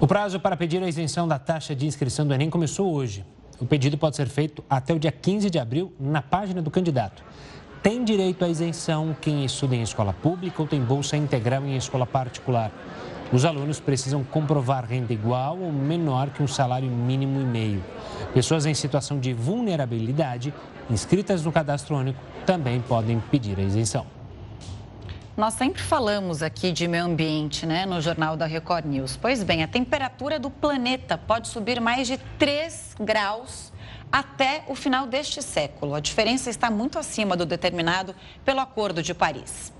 O 0.00 0.06
prazo 0.06 0.40
para 0.40 0.56
pedir 0.56 0.82
a 0.82 0.88
isenção 0.88 1.26
da 1.26 1.38
taxa 1.38 1.74
de 1.74 1.86
inscrição 1.86 2.26
do 2.26 2.34
Enem 2.34 2.50
começou 2.50 2.92
hoje. 2.92 3.24
O 3.58 3.64
pedido 3.64 3.96
pode 3.96 4.16
ser 4.16 4.28
feito 4.28 4.62
até 4.68 4.92
o 4.92 4.98
dia 4.98 5.12
15 5.12 5.48
de 5.48 5.58
abril 5.58 5.92
na 5.98 6.20
página 6.20 6.60
do 6.60 6.70
candidato. 6.70 7.24
Tem 7.82 8.04
direito 8.04 8.44
à 8.44 8.48
isenção 8.48 9.16
quem 9.20 9.44
estuda 9.44 9.76
em 9.76 9.82
escola 9.82 10.12
pública 10.12 10.60
ou 10.60 10.68
tem 10.68 10.80
bolsa 10.80 11.16
integral 11.16 11.64
em 11.64 11.76
escola 11.76 12.04
particular. 12.04 12.70
Os 13.32 13.44
alunos 13.44 13.80
precisam 13.80 14.22
comprovar 14.22 14.84
renda 14.84 15.12
igual 15.12 15.58
ou 15.58 15.72
menor 15.72 16.30
que 16.30 16.42
um 16.42 16.46
salário 16.46 16.88
mínimo 16.88 17.40
e 17.40 17.44
meio. 17.44 17.84
Pessoas 18.32 18.66
em 18.66 18.74
situação 18.74 19.18
de 19.18 19.32
vulnerabilidade, 19.32 20.54
inscritas 20.88 21.44
no 21.44 21.50
cadastro 21.50 21.96
único, 21.96 22.20
também 22.44 22.80
podem 22.80 23.18
pedir 23.18 23.58
a 23.58 23.62
isenção. 23.62 24.06
Nós 25.36 25.52
sempre 25.54 25.82
falamos 25.82 26.42
aqui 26.42 26.72
de 26.72 26.88
meio 26.88 27.04
ambiente, 27.04 27.66
né, 27.66 27.84
no 27.84 28.00
Jornal 28.00 28.38
da 28.38 28.46
Record 28.46 28.86
News. 28.86 29.18
Pois 29.20 29.42
bem, 29.42 29.62
a 29.62 29.68
temperatura 29.68 30.38
do 30.38 30.48
planeta 30.48 31.18
pode 31.18 31.48
subir 31.48 31.78
mais 31.78 32.06
de 32.06 32.16
3 32.38 32.94
graus 32.98 33.70
até 34.10 34.64
o 34.66 34.74
final 34.74 35.06
deste 35.06 35.42
século. 35.42 35.94
A 35.94 36.00
diferença 36.00 36.48
está 36.48 36.70
muito 36.70 36.98
acima 36.98 37.36
do 37.36 37.44
determinado 37.44 38.14
pelo 38.46 38.60
Acordo 38.60 39.02
de 39.02 39.12
Paris. 39.12 39.75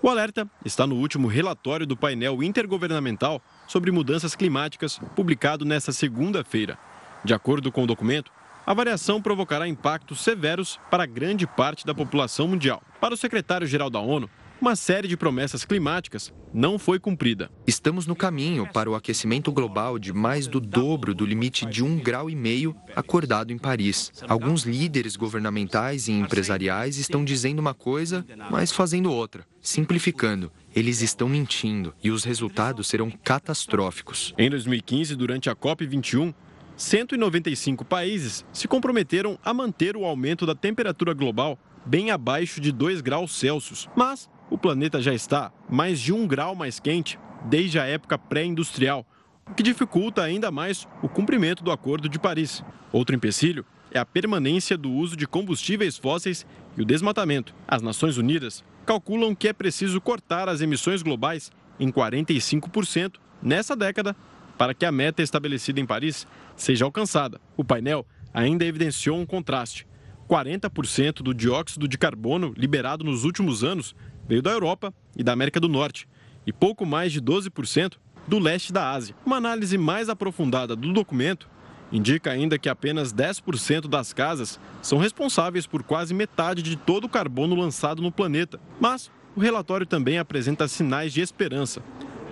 O 0.00 0.08
alerta 0.08 0.48
está 0.64 0.86
no 0.86 0.94
último 0.94 1.26
relatório 1.26 1.84
do 1.84 1.96
painel 1.96 2.40
intergovernamental 2.40 3.42
sobre 3.66 3.90
mudanças 3.90 4.36
climáticas, 4.36 5.00
publicado 5.16 5.64
nesta 5.64 5.90
segunda-feira. 5.90 6.78
De 7.24 7.34
acordo 7.34 7.72
com 7.72 7.82
o 7.82 7.86
documento, 7.86 8.30
a 8.64 8.72
variação 8.72 9.20
provocará 9.20 9.66
impactos 9.66 10.20
severos 10.20 10.78
para 10.88 11.04
grande 11.04 11.48
parte 11.48 11.84
da 11.84 11.92
população 11.92 12.46
mundial. 12.46 12.80
Para 13.00 13.14
o 13.14 13.16
secretário-geral 13.16 13.90
da 13.90 13.98
ONU, 13.98 14.30
uma 14.60 14.74
série 14.74 15.06
de 15.06 15.16
promessas 15.16 15.64
climáticas 15.64 16.32
não 16.52 16.78
foi 16.78 16.98
cumprida. 16.98 17.50
Estamos 17.66 18.06
no 18.06 18.16
caminho 18.16 18.66
para 18.72 18.90
o 18.90 18.94
aquecimento 18.94 19.52
global 19.52 19.98
de 19.98 20.12
mais 20.12 20.46
do 20.46 20.60
dobro 20.60 21.14
do 21.14 21.24
limite 21.24 21.64
de 21.66 21.84
um 21.84 21.96
grau 21.96 22.28
e 22.28 22.34
meio 22.34 22.74
acordado 22.96 23.52
em 23.52 23.58
Paris. 23.58 24.12
Alguns 24.28 24.64
líderes 24.64 25.14
governamentais 25.16 26.08
e 26.08 26.12
empresariais 26.12 26.98
estão 26.98 27.24
dizendo 27.24 27.60
uma 27.60 27.74
coisa, 27.74 28.26
mas 28.50 28.72
fazendo 28.72 29.12
outra. 29.12 29.46
Simplificando, 29.60 30.50
eles 30.74 31.02
estão 31.02 31.28
mentindo 31.28 31.94
e 32.02 32.10
os 32.10 32.24
resultados 32.24 32.88
serão 32.88 33.10
catastróficos. 33.10 34.34
Em 34.36 34.50
2015, 34.50 35.14
durante 35.14 35.48
a 35.48 35.54
COP21, 35.54 36.34
195 36.76 37.84
países 37.84 38.44
se 38.52 38.66
comprometeram 38.68 39.38
a 39.44 39.52
manter 39.52 39.96
o 39.96 40.04
aumento 40.04 40.46
da 40.46 40.54
temperatura 40.54 41.12
global 41.12 41.58
bem 41.84 42.10
abaixo 42.10 42.60
de 42.60 42.70
2 42.70 43.00
graus 43.00 43.36
Celsius. 43.36 43.88
Mas 43.96 44.28
o 44.50 44.58
planeta 44.58 45.00
já 45.00 45.14
está 45.14 45.52
mais 45.68 46.00
de 46.00 46.12
um 46.12 46.26
grau 46.26 46.54
mais 46.54 46.80
quente 46.80 47.18
desde 47.44 47.78
a 47.78 47.84
época 47.84 48.18
pré-industrial, 48.18 49.06
o 49.50 49.54
que 49.54 49.62
dificulta 49.62 50.22
ainda 50.22 50.50
mais 50.50 50.86
o 51.02 51.08
cumprimento 51.08 51.62
do 51.62 51.70
Acordo 51.70 52.08
de 52.08 52.18
Paris. 52.18 52.62
Outro 52.92 53.14
empecilho 53.14 53.64
é 53.90 53.98
a 53.98 54.04
permanência 54.04 54.76
do 54.76 54.90
uso 54.90 55.16
de 55.16 55.26
combustíveis 55.26 55.96
fósseis 55.96 56.46
e 56.76 56.82
o 56.82 56.84
desmatamento. 56.84 57.54
As 57.66 57.82
Nações 57.82 58.18
Unidas 58.18 58.62
calculam 58.84 59.34
que 59.34 59.48
é 59.48 59.52
preciso 59.52 60.00
cortar 60.00 60.48
as 60.48 60.60
emissões 60.60 61.02
globais 61.02 61.50
em 61.78 61.90
45% 61.90 63.14
nessa 63.42 63.76
década 63.76 64.16
para 64.56 64.74
que 64.74 64.84
a 64.84 64.92
meta 64.92 65.22
estabelecida 65.22 65.80
em 65.80 65.86
Paris 65.86 66.26
seja 66.56 66.84
alcançada. 66.84 67.40
O 67.56 67.64
painel 67.64 68.04
ainda 68.34 68.64
evidenciou 68.64 69.18
um 69.18 69.24
contraste. 69.24 69.86
40% 70.28 71.22
do 71.22 71.32
dióxido 71.32 71.88
de 71.88 71.96
carbono 71.96 72.52
liberado 72.56 73.02
nos 73.02 73.24
últimos 73.24 73.64
anos 73.64 73.96
veio 74.28 74.42
da 74.42 74.50
Europa 74.50 74.92
e 75.16 75.24
da 75.24 75.32
América 75.32 75.58
do 75.58 75.68
Norte, 75.68 76.06
e 76.46 76.52
pouco 76.52 76.84
mais 76.84 77.12
de 77.12 77.20
12% 77.20 77.94
do 78.26 78.38
leste 78.38 78.72
da 78.72 78.90
Ásia. 78.90 79.14
Uma 79.24 79.36
análise 79.36 79.78
mais 79.78 80.08
aprofundada 80.08 80.76
do 80.76 80.92
documento 80.92 81.48
indica 81.90 82.30
ainda 82.30 82.58
que 82.58 82.68
apenas 82.68 83.12
10% 83.12 83.88
das 83.88 84.12
casas 84.12 84.60
são 84.82 84.98
responsáveis 84.98 85.66
por 85.66 85.82
quase 85.82 86.12
metade 86.12 86.62
de 86.62 86.76
todo 86.76 87.04
o 87.04 87.08
carbono 87.08 87.54
lançado 87.54 88.02
no 88.02 88.12
planeta. 88.12 88.60
Mas 88.78 89.10
o 89.34 89.40
relatório 89.40 89.86
também 89.86 90.18
apresenta 90.18 90.68
sinais 90.68 91.12
de 91.12 91.22
esperança. 91.22 91.82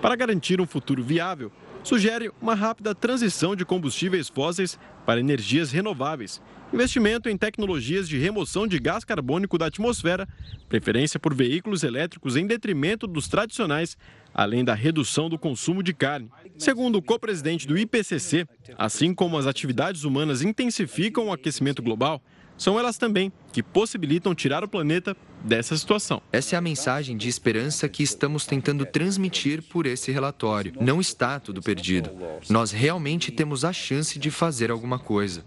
Para 0.01 0.15
garantir 0.15 0.61
um 0.61 0.67
futuro 0.67 1.03
viável, 1.03 1.51
sugere 1.87 2.29
uma 2.41 2.53
rápida 2.53 2.93
transição 2.93 3.55
de 3.55 3.63
combustíveis 3.63 4.27
fósseis 4.27 4.77
para 5.05 5.21
energias 5.21 5.71
renováveis, 5.71 6.41
investimento 6.73 7.29
em 7.29 7.37
tecnologias 7.37 8.09
de 8.09 8.17
remoção 8.17 8.67
de 8.67 8.77
gás 8.77 9.05
carbônico 9.05 9.57
da 9.57 9.67
atmosfera, 9.67 10.27
preferência 10.67 11.17
por 11.17 11.33
veículos 11.33 11.83
elétricos 11.83 12.35
em 12.35 12.45
detrimento 12.45 13.07
dos 13.07 13.29
tradicionais, 13.29 13.97
além 14.33 14.65
da 14.65 14.73
redução 14.73 15.29
do 15.29 15.39
consumo 15.39 15.81
de 15.81 15.93
carne. 15.93 16.29
Segundo 16.57 16.97
o 16.97 17.01
co-presidente 17.01 17.65
do 17.65 17.77
IPCC, 17.77 18.45
assim 18.77 19.13
como 19.13 19.37
as 19.37 19.47
atividades 19.47 20.03
humanas 20.03 20.41
intensificam 20.41 21.27
o 21.27 21.31
aquecimento 21.31 21.81
global, 21.81 22.21
são 22.57 22.79
elas 22.79 22.97
também 22.97 23.31
que 23.51 23.61
possibilitam 23.61 24.33
tirar 24.33 24.63
o 24.63 24.67
planeta 24.67 25.15
dessa 25.43 25.77
situação. 25.77 26.21
Essa 26.31 26.55
é 26.55 26.57
a 26.57 26.61
mensagem 26.61 27.15
de 27.15 27.29
esperança 27.29 27.87
que 27.87 28.03
estamos 28.03 28.45
tentando 28.45 28.85
transmitir 28.85 29.61
por 29.61 29.85
esse 29.85 30.11
relatório. 30.11 30.73
Não 30.79 30.99
está 30.99 31.39
tudo 31.39 31.61
perdido. 31.61 32.11
Nós 32.49 32.71
realmente 32.71 33.31
temos 33.31 33.63
a 33.63 33.71
chance 33.71 34.17
de 34.17 34.31
fazer 34.31 34.71
alguma 34.71 34.97
coisa. 34.97 35.43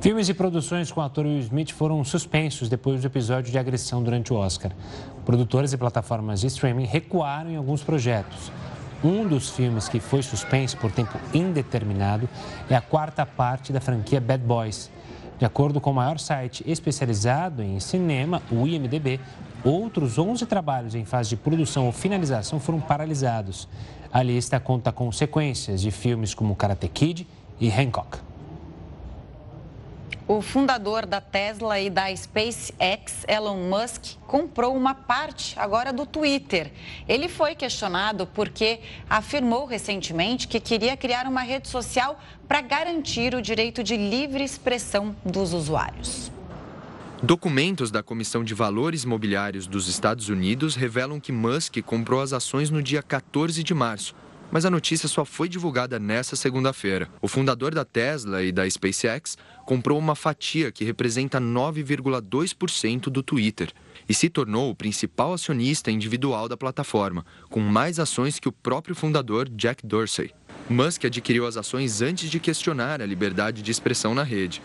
Filmes 0.00 0.28
e 0.28 0.34
produções 0.34 0.90
com 0.90 1.00
o 1.00 1.04
ator 1.04 1.24
Will 1.26 1.38
Smith 1.38 1.70
foram 1.70 2.02
suspensos 2.02 2.68
depois 2.68 3.00
do 3.00 3.06
episódio 3.06 3.52
de 3.52 3.58
agressão 3.58 4.02
durante 4.02 4.32
o 4.32 4.36
Oscar. 4.36 4.72
Produtores 5.24 5.72
e 5.72 5.78
plataformas 5.78 6.40
de 6.40 6.48
streaming 6.48 6.86
recuaram 6.86 7.50
em 7.50 7.56
alguns 7.56 7.84
projetos. 7.84 8.50
Um 9.04 9.26
dos 9.26 9.50
filmes 9.50 9.88
que 9.88 10.00
foi 10.00 10.22
suspenso 10.22 10.76
por 10.76 10.90
tempo 10.90 11.16
indeterminado 11.32 12.28
é 12.68 12.74
a 12.74 12.80
quarta 12.80 13.24
parte 13.24 13.72
da 13.72 13.80
franquia 13.80 14.20
Bad 14.20 14.42
Boys. 14.42 14.90
De 15.42 15.46
acordo 15.46 15.80
com 15.80 15.90
o 15.90 15.94
maior 15.94 16.20
site 16.20 16.62
especializado 16.64 17.64
em 17.64 17.80
cinema, 17.80 18.40
o 18.48 18.64
IMDB, 18.64 19.18
outros 19.64 20.16
11 20.16 20.46
trabalhos 20.46 20.94
em 20.94 21.04
fase 21.04 21.30
de 21.30 21.36
produção 21.36 21.86
ou 21.86 21.90
finalização 21.90 22.60
foram 22.60 22.80
paralisados. 22.80 23.68
A 24.12 24.22
lista 24.22 24.60
conta 24.60 24.92
com 24.92 25.10
sequências 25.10 25.80
de 25.80 25.90
filmes 25.90 26.32
como 26.32 26.54
Karate 26.54 26.86
Kid 26.86 27.26
e 27.60 27.68
Hancock. 27.68 28.18
O 30.34 30.40
fundador 30.40 31.04
da 31.04 31.20
Tesla 31.20 31.78
e 31.78 31.90
da 31.90 32.04
SpaceX, 32.16 33.22
Elon 33.28 33.68
Musk, 33.68 34.16
comprou 34.26 34.74
uma 34.74 34.94
parte 34.94 35.52
agora 35.58 35.92
do 35.92 36.06
Twitter. 36.06 36.72
Ele 37.06 37.28
foi 37.28 37.54
questionado 37.54 38.26
porque 38.28 38.80
afirmou 39.10 39.66
recentemente 39.66 40.48
que 40.48 40.58
queria 40.58 40.96
criar 40.96 41.26
uma 41.26 41.42
rede 41.42 41.68
social 41.68 42.18
para 42.48 42.62
garantir 42.62 43.34
o 43.34 43.42
direito 43.42 43.84
de 43.84 43.94
livre 43.94 44.42
expressão 44.42 45.14
dos 45.22 45.52
usuários. 45.52 46.32
Documentos 47.22 47.90
da 47.90 48.02
Comissão 48.02 48.42
de 48.42 48.54
Valores 48.54 49.04
Mobiliários 49.04 49.66
dos 49.66 49.86
Estados 49.86 50.30
Unidos 50.30 50.76
revelam 50.76 51.20
que 51.20 51.30
Musk 51.30 51.76
comprou 51.84 52.22
as 52.22 52.32
ações 52.32 52.70
no 52.70 52.82
dia 52.82 53.02
14 53.02 53.62
de 53.62 53.74
março 53.74 54.14
mas 54.52 54.66
a 54.66 54.70
notícia 54.70 55.08
só 55.08 55.24
foi 55.24 55.48
divulgada 55.48 55.98
nesta 55.98 56.36
segunda-feira. 56.36 57.08
O 57.22 57.26
fundador 57.26 57.74
da 57.74 57.86
Tesla 57.86 58.42
e 58.42 58.52
da 58.52 58.68
SpaceX 58.68 59.38
comprou 59.64 59.98
uma 59.98 60.14
fatia 60.14 60.70
que 60.70 60.84
representa 60.84 61.40
9,2% 61.40 63.04
do 63.04 63.22
Twitter 63.22 63.72
e 64.06 64.12
se 64.12 64.28
tornou 64.28 64.70
o 64.70 64.74
principal 64.74 65.32
acionista 65.32 65.90
individual 65.90 66.48
da 66.48 66.56
plataforma, 66.56 67.24
com 67.48 67.60
mais 67.60 67.98
ações 67.98 68.38
que 68.38 68.48
o 68.48 68.52
próprio 68.52 68.94
fundador 68.94 69.48
Jack 69.48 69.86
Dorsey. 69.86 70.30
Musk 70.68 71.06
adquiriu 71.06 71.46
as 71.46 71.56
ações 71.56 72.02
antes 72.02 72.30
de 72.30 72.38
questionar 72.38 73.00
a 73.00 73.06
liberdade 73.06 73.62
de 73.62 73.70
expressão 73.70 74.14
na 74.14 74.22
rede 74.22 74.60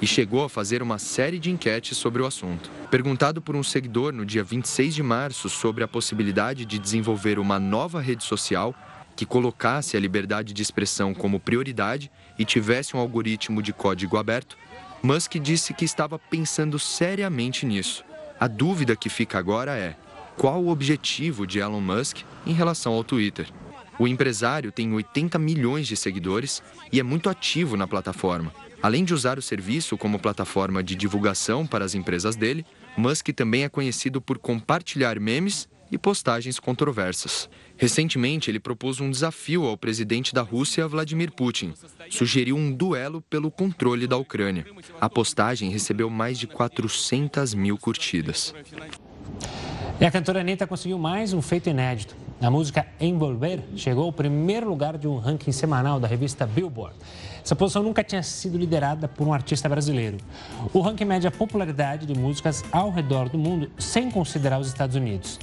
e 0.00 0.06
chegou 0.06 0.44
a 0.44 0.48
fazer 0.48 0.82
uma 0.82 0.98
série 0.98 1.38
de 1.38 1.50
enquetes 1.50 1.96
sobre 1.96 2.22
o 2.22 2.26
assunto. 2.26 2.70
Perguntado 2.90 3.40
por 3.40 3.56
um 3.56 3.62
seguidor 3.62 4.12
no 4.12 4.24
dia 4.24 4.44
26 4.44 4.94
de 4.94 5.02
março 5.02 5.48
sobre 5.48 5.82
a 5.82 5.88
possibilidade 5.88 6.64
de 6.64 6.78
desenvolver 6.78 7.38
uma 7.38 7.58
nova 7.58 8.00
rede 8.00 8.22
social, 8.22 8.74
que 9.16 9.26
colocasse 9.26 9.96
a 9.96 10.00
liberdade 10.00 10.52
de 10.52 10.62
expressão 10.62 11.14
como 11.14 11.40
prioridade 11.40 12.10
e 12.38 12.44
tivesse 12.44 12.96
um 12.96 13.00
algoritmo 13.00 13.62
de 13.62 13.72
código 13.72 14.16
aberto, 14.16 14.56
Musk 15.02 15.34
disse 15.34 15.74
que 15.74 15.84
estava 15.84 16.18
pensando 16.18 16.78
seriamente 16.78 17.66
nisso. 17.66 18.04
A 18.40 18.48
dúvida 18.48 18.96
que 18.96 19.08
fica 19.08 19.38
agora 19.38 19.76
é: 19.76 19.96
qual 20.36 20.62
o 20.62 20.68
objetivo 20.68 21.46
de 21.46 21.58
Elon 21.58 21.80
Musk 21.80 22.22
em 22.46 22.52
relação 22.52 22.92
ao 22.92 23.04
Twitter? 23.04 23.46
O 23.98 24.08
empresário 24.08 24.72
tem 24.72 24.92
80 24.92 25.38
milhões 25.38 25.86
de 25.86 25.96
seguidores 25.96 26.62
e 26.90 26.98
é 26.98 27.02
muito 27.02 27.30
ativo 27.30 27.76
na 27.76 27.86
plataforma. 27.86 28.52
Além 28.82 29.04
de 29.04 29.14
usar 29.14 29.38
o 29.38 29.42
serviço 29.42 29.96
como 29.96 30.18
plataforma 30.18 30.82
de 30.82 30.94
divulgação 30.94 31.66
para 31.66 31.84
as 31.84 31.94
empresas 31.94 32.34
dele, 32.34 32.66
Musk 32.96 33.28
também 33.28 33.64
é 33.64 33.68
conhecido 33.68 34.20
por 34.20 34.38
compartilhar 34.38 35.18
memes 35.20 35.68
e 35.94 35.98
postagens 35.98 36.58
controversas. 36.58 37.48
Recentemente, 37.76 38.50
ele 38.50 38.58
propôs 38.58 39.00
um 39.00 39.08
desafio 39.08 39.64
ao 39.64 39.76
presidente 39.76 40.34
da 40.34 40.42
Rússia, 40.42 40.88
Vladimir 40.88 41.30
Putin. 41.30 41.72
Sugeriu 42.10 42.56
um 42.56 42.72
duelo 42.72 43.22
pelo 43.22 43.48
controle 43.48 44.08
da 44.08 44.16
Ucrânia. 44.16 44.66
A 45.00 45.08
postagem 45.08 45.70
recebeu 45.70 46.10
mais 46.10 46.36
de 46.36 46.48
400 46.48 47.54
mil 47.54 47.78
curtidas. 47.78 48.52
E 50.00 50.04
a 50.04 50.10
cantora 50.10 50.40
Anitta 50.40 50.66
conseguiu 50.66 50.98
mais 50.98 51.32
um 51.32 51.40
feito 51.40 51.70
inédito. 51.70 52.16
A 52.42 52.50
música 52.50 52.84
Envolver 53.00 53.60
chegou 53.76 54.06
ao 54.06 54.12
primeiro 54.12 54.68
lugar 54.68 54.98
de 54.98 55.06
um 55.06 55.18
ranking 55.18 55.52
semanal 55.52 56.00
da 56.00 56.08
revista 56.08 56.44
Billboard. 56.44 56.96
Essa 57.44 57.54
posição 57.54 57.82
nunca 57.82 58.02
tinha 58.02 58.22
sido 58.22 58.56
liderada 58.56 59.06
por 59.06 59.28
um 59.28 59.32
artista 59.34 59.68
brasileiro. 59.68 60.16
O 60.72 60.80
ranking 60.80 61.04
mede 61.04 61.26
a 61.26 61.30
popularidade 61.30 62.06
de 62.06 62.18
músicas 62.18 62.64
ao 62.72 62.90
redor 62.90 63.28
do 63.28 63.36
mundo, 63.36 63.70
sem 63.76 64.10
considerar 64.10 64.58
os 64.58 64.66
Estados 64.66 64.96
Unidos. 64.96 65.38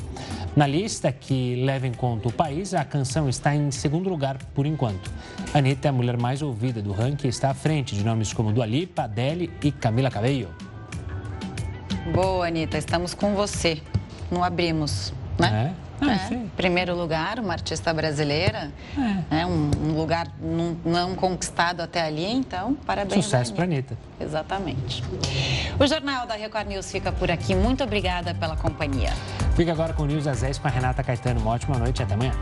Na 0.55 0.65
lista, 0.65 1.11
que 1.11 1.63
leva 1.63 1.85
em 1.85 1.93
conta 1.93 2.27
o 2.27 2.33
país, 2.33 2.73
a 2.73 2.83
canção 2.83 3.29
está 3.29 3.55
em 3.55 3.69
segundo 3.69 4.09
lugar 4.09 4.39
por 4.55 4.65
enquanto. 4.65 5.11
Anitta 5.53 5.87
é 5.87 5.89
a 5.89 5.93
mulher 5.93 6.17
mais 6.17 6.41
ouvida 6.41 6.81
do 6.81 6.91
ranking 6.91 7.27
e 7.27 7.29
está 7.29 7.51
à 7.51 7.53
frente 7.53 7.95
de 7.95 8.03
nomes 8.03 8.33
como 8.33 8.51
Dua 8.51 8.65
Lipa, 8.65 9.03
Adele 9.03 9.51
e 9.63 9.71
Camila 9.71 10.09
Cabello. 10.09 10.49
Boa, 12.11 12.47
Anitta, 12.47 12.79
estamos 12.79 13.13
com 13.13 13.35
você. 13.35 13.79
Não 14.31 14.43
abrimos, 14.43 15.13
né? 15.41 15.73
É. 15.87 15.91
Ah, 16.03 16.33
é, 16.33 16.45
primeiro 16.57 16.95
lugar, 16.95 17.37
uma 17.39 17.53
artista 17.53 17.93
brasileira, 17.93 18.71
é. 19.31 19.41
é 19.41 19.45
um, 19.45 19.69
um, 19.83 19.95
lugar 19.95 20.27
não, 20.41 20.75
não, 20.83 21.15
conquistado 21.15 21.81
até 21.81 22.01
ali, 22.01 22.25
então 22.25 22.73
parabéns. 22.87 23.23
Sucesso 23.25 23.53
para 23.53 23.63
a 23.63 23.67
Anitta. 23.67 23.95
Exatamente. 24.19 25.03
O 25.79 25.85
Jornal 25.85 26.25
da 26.25 26.33
Record 26.33 26.67
News 26.67 26.91
fica 26.91 27.11
por 27.11 27.29
aqui. 27.29 27.53
Muito 27.53 27.83
obrigada 27.83 28.33
pela 28.33 28.55
companhia. 28.55 29.13
Fica 29.55 29.71
agora 29.71 29.93
com 29.93 30.01
o 30.01 30.05
News 30.07 30.25
às 30.25 30.41
10 30.41 30.57
com 30.57 30.67
a 30.67 30.71
Renata 30.71 31.03
Caetano. 31.03 31.39
Uma 31.39 31.51
ótima 31.51 31.77
noite 31.77 31.99
e 31.99 32.03
até 32.03 32.15
amanhã. 32.15 32.33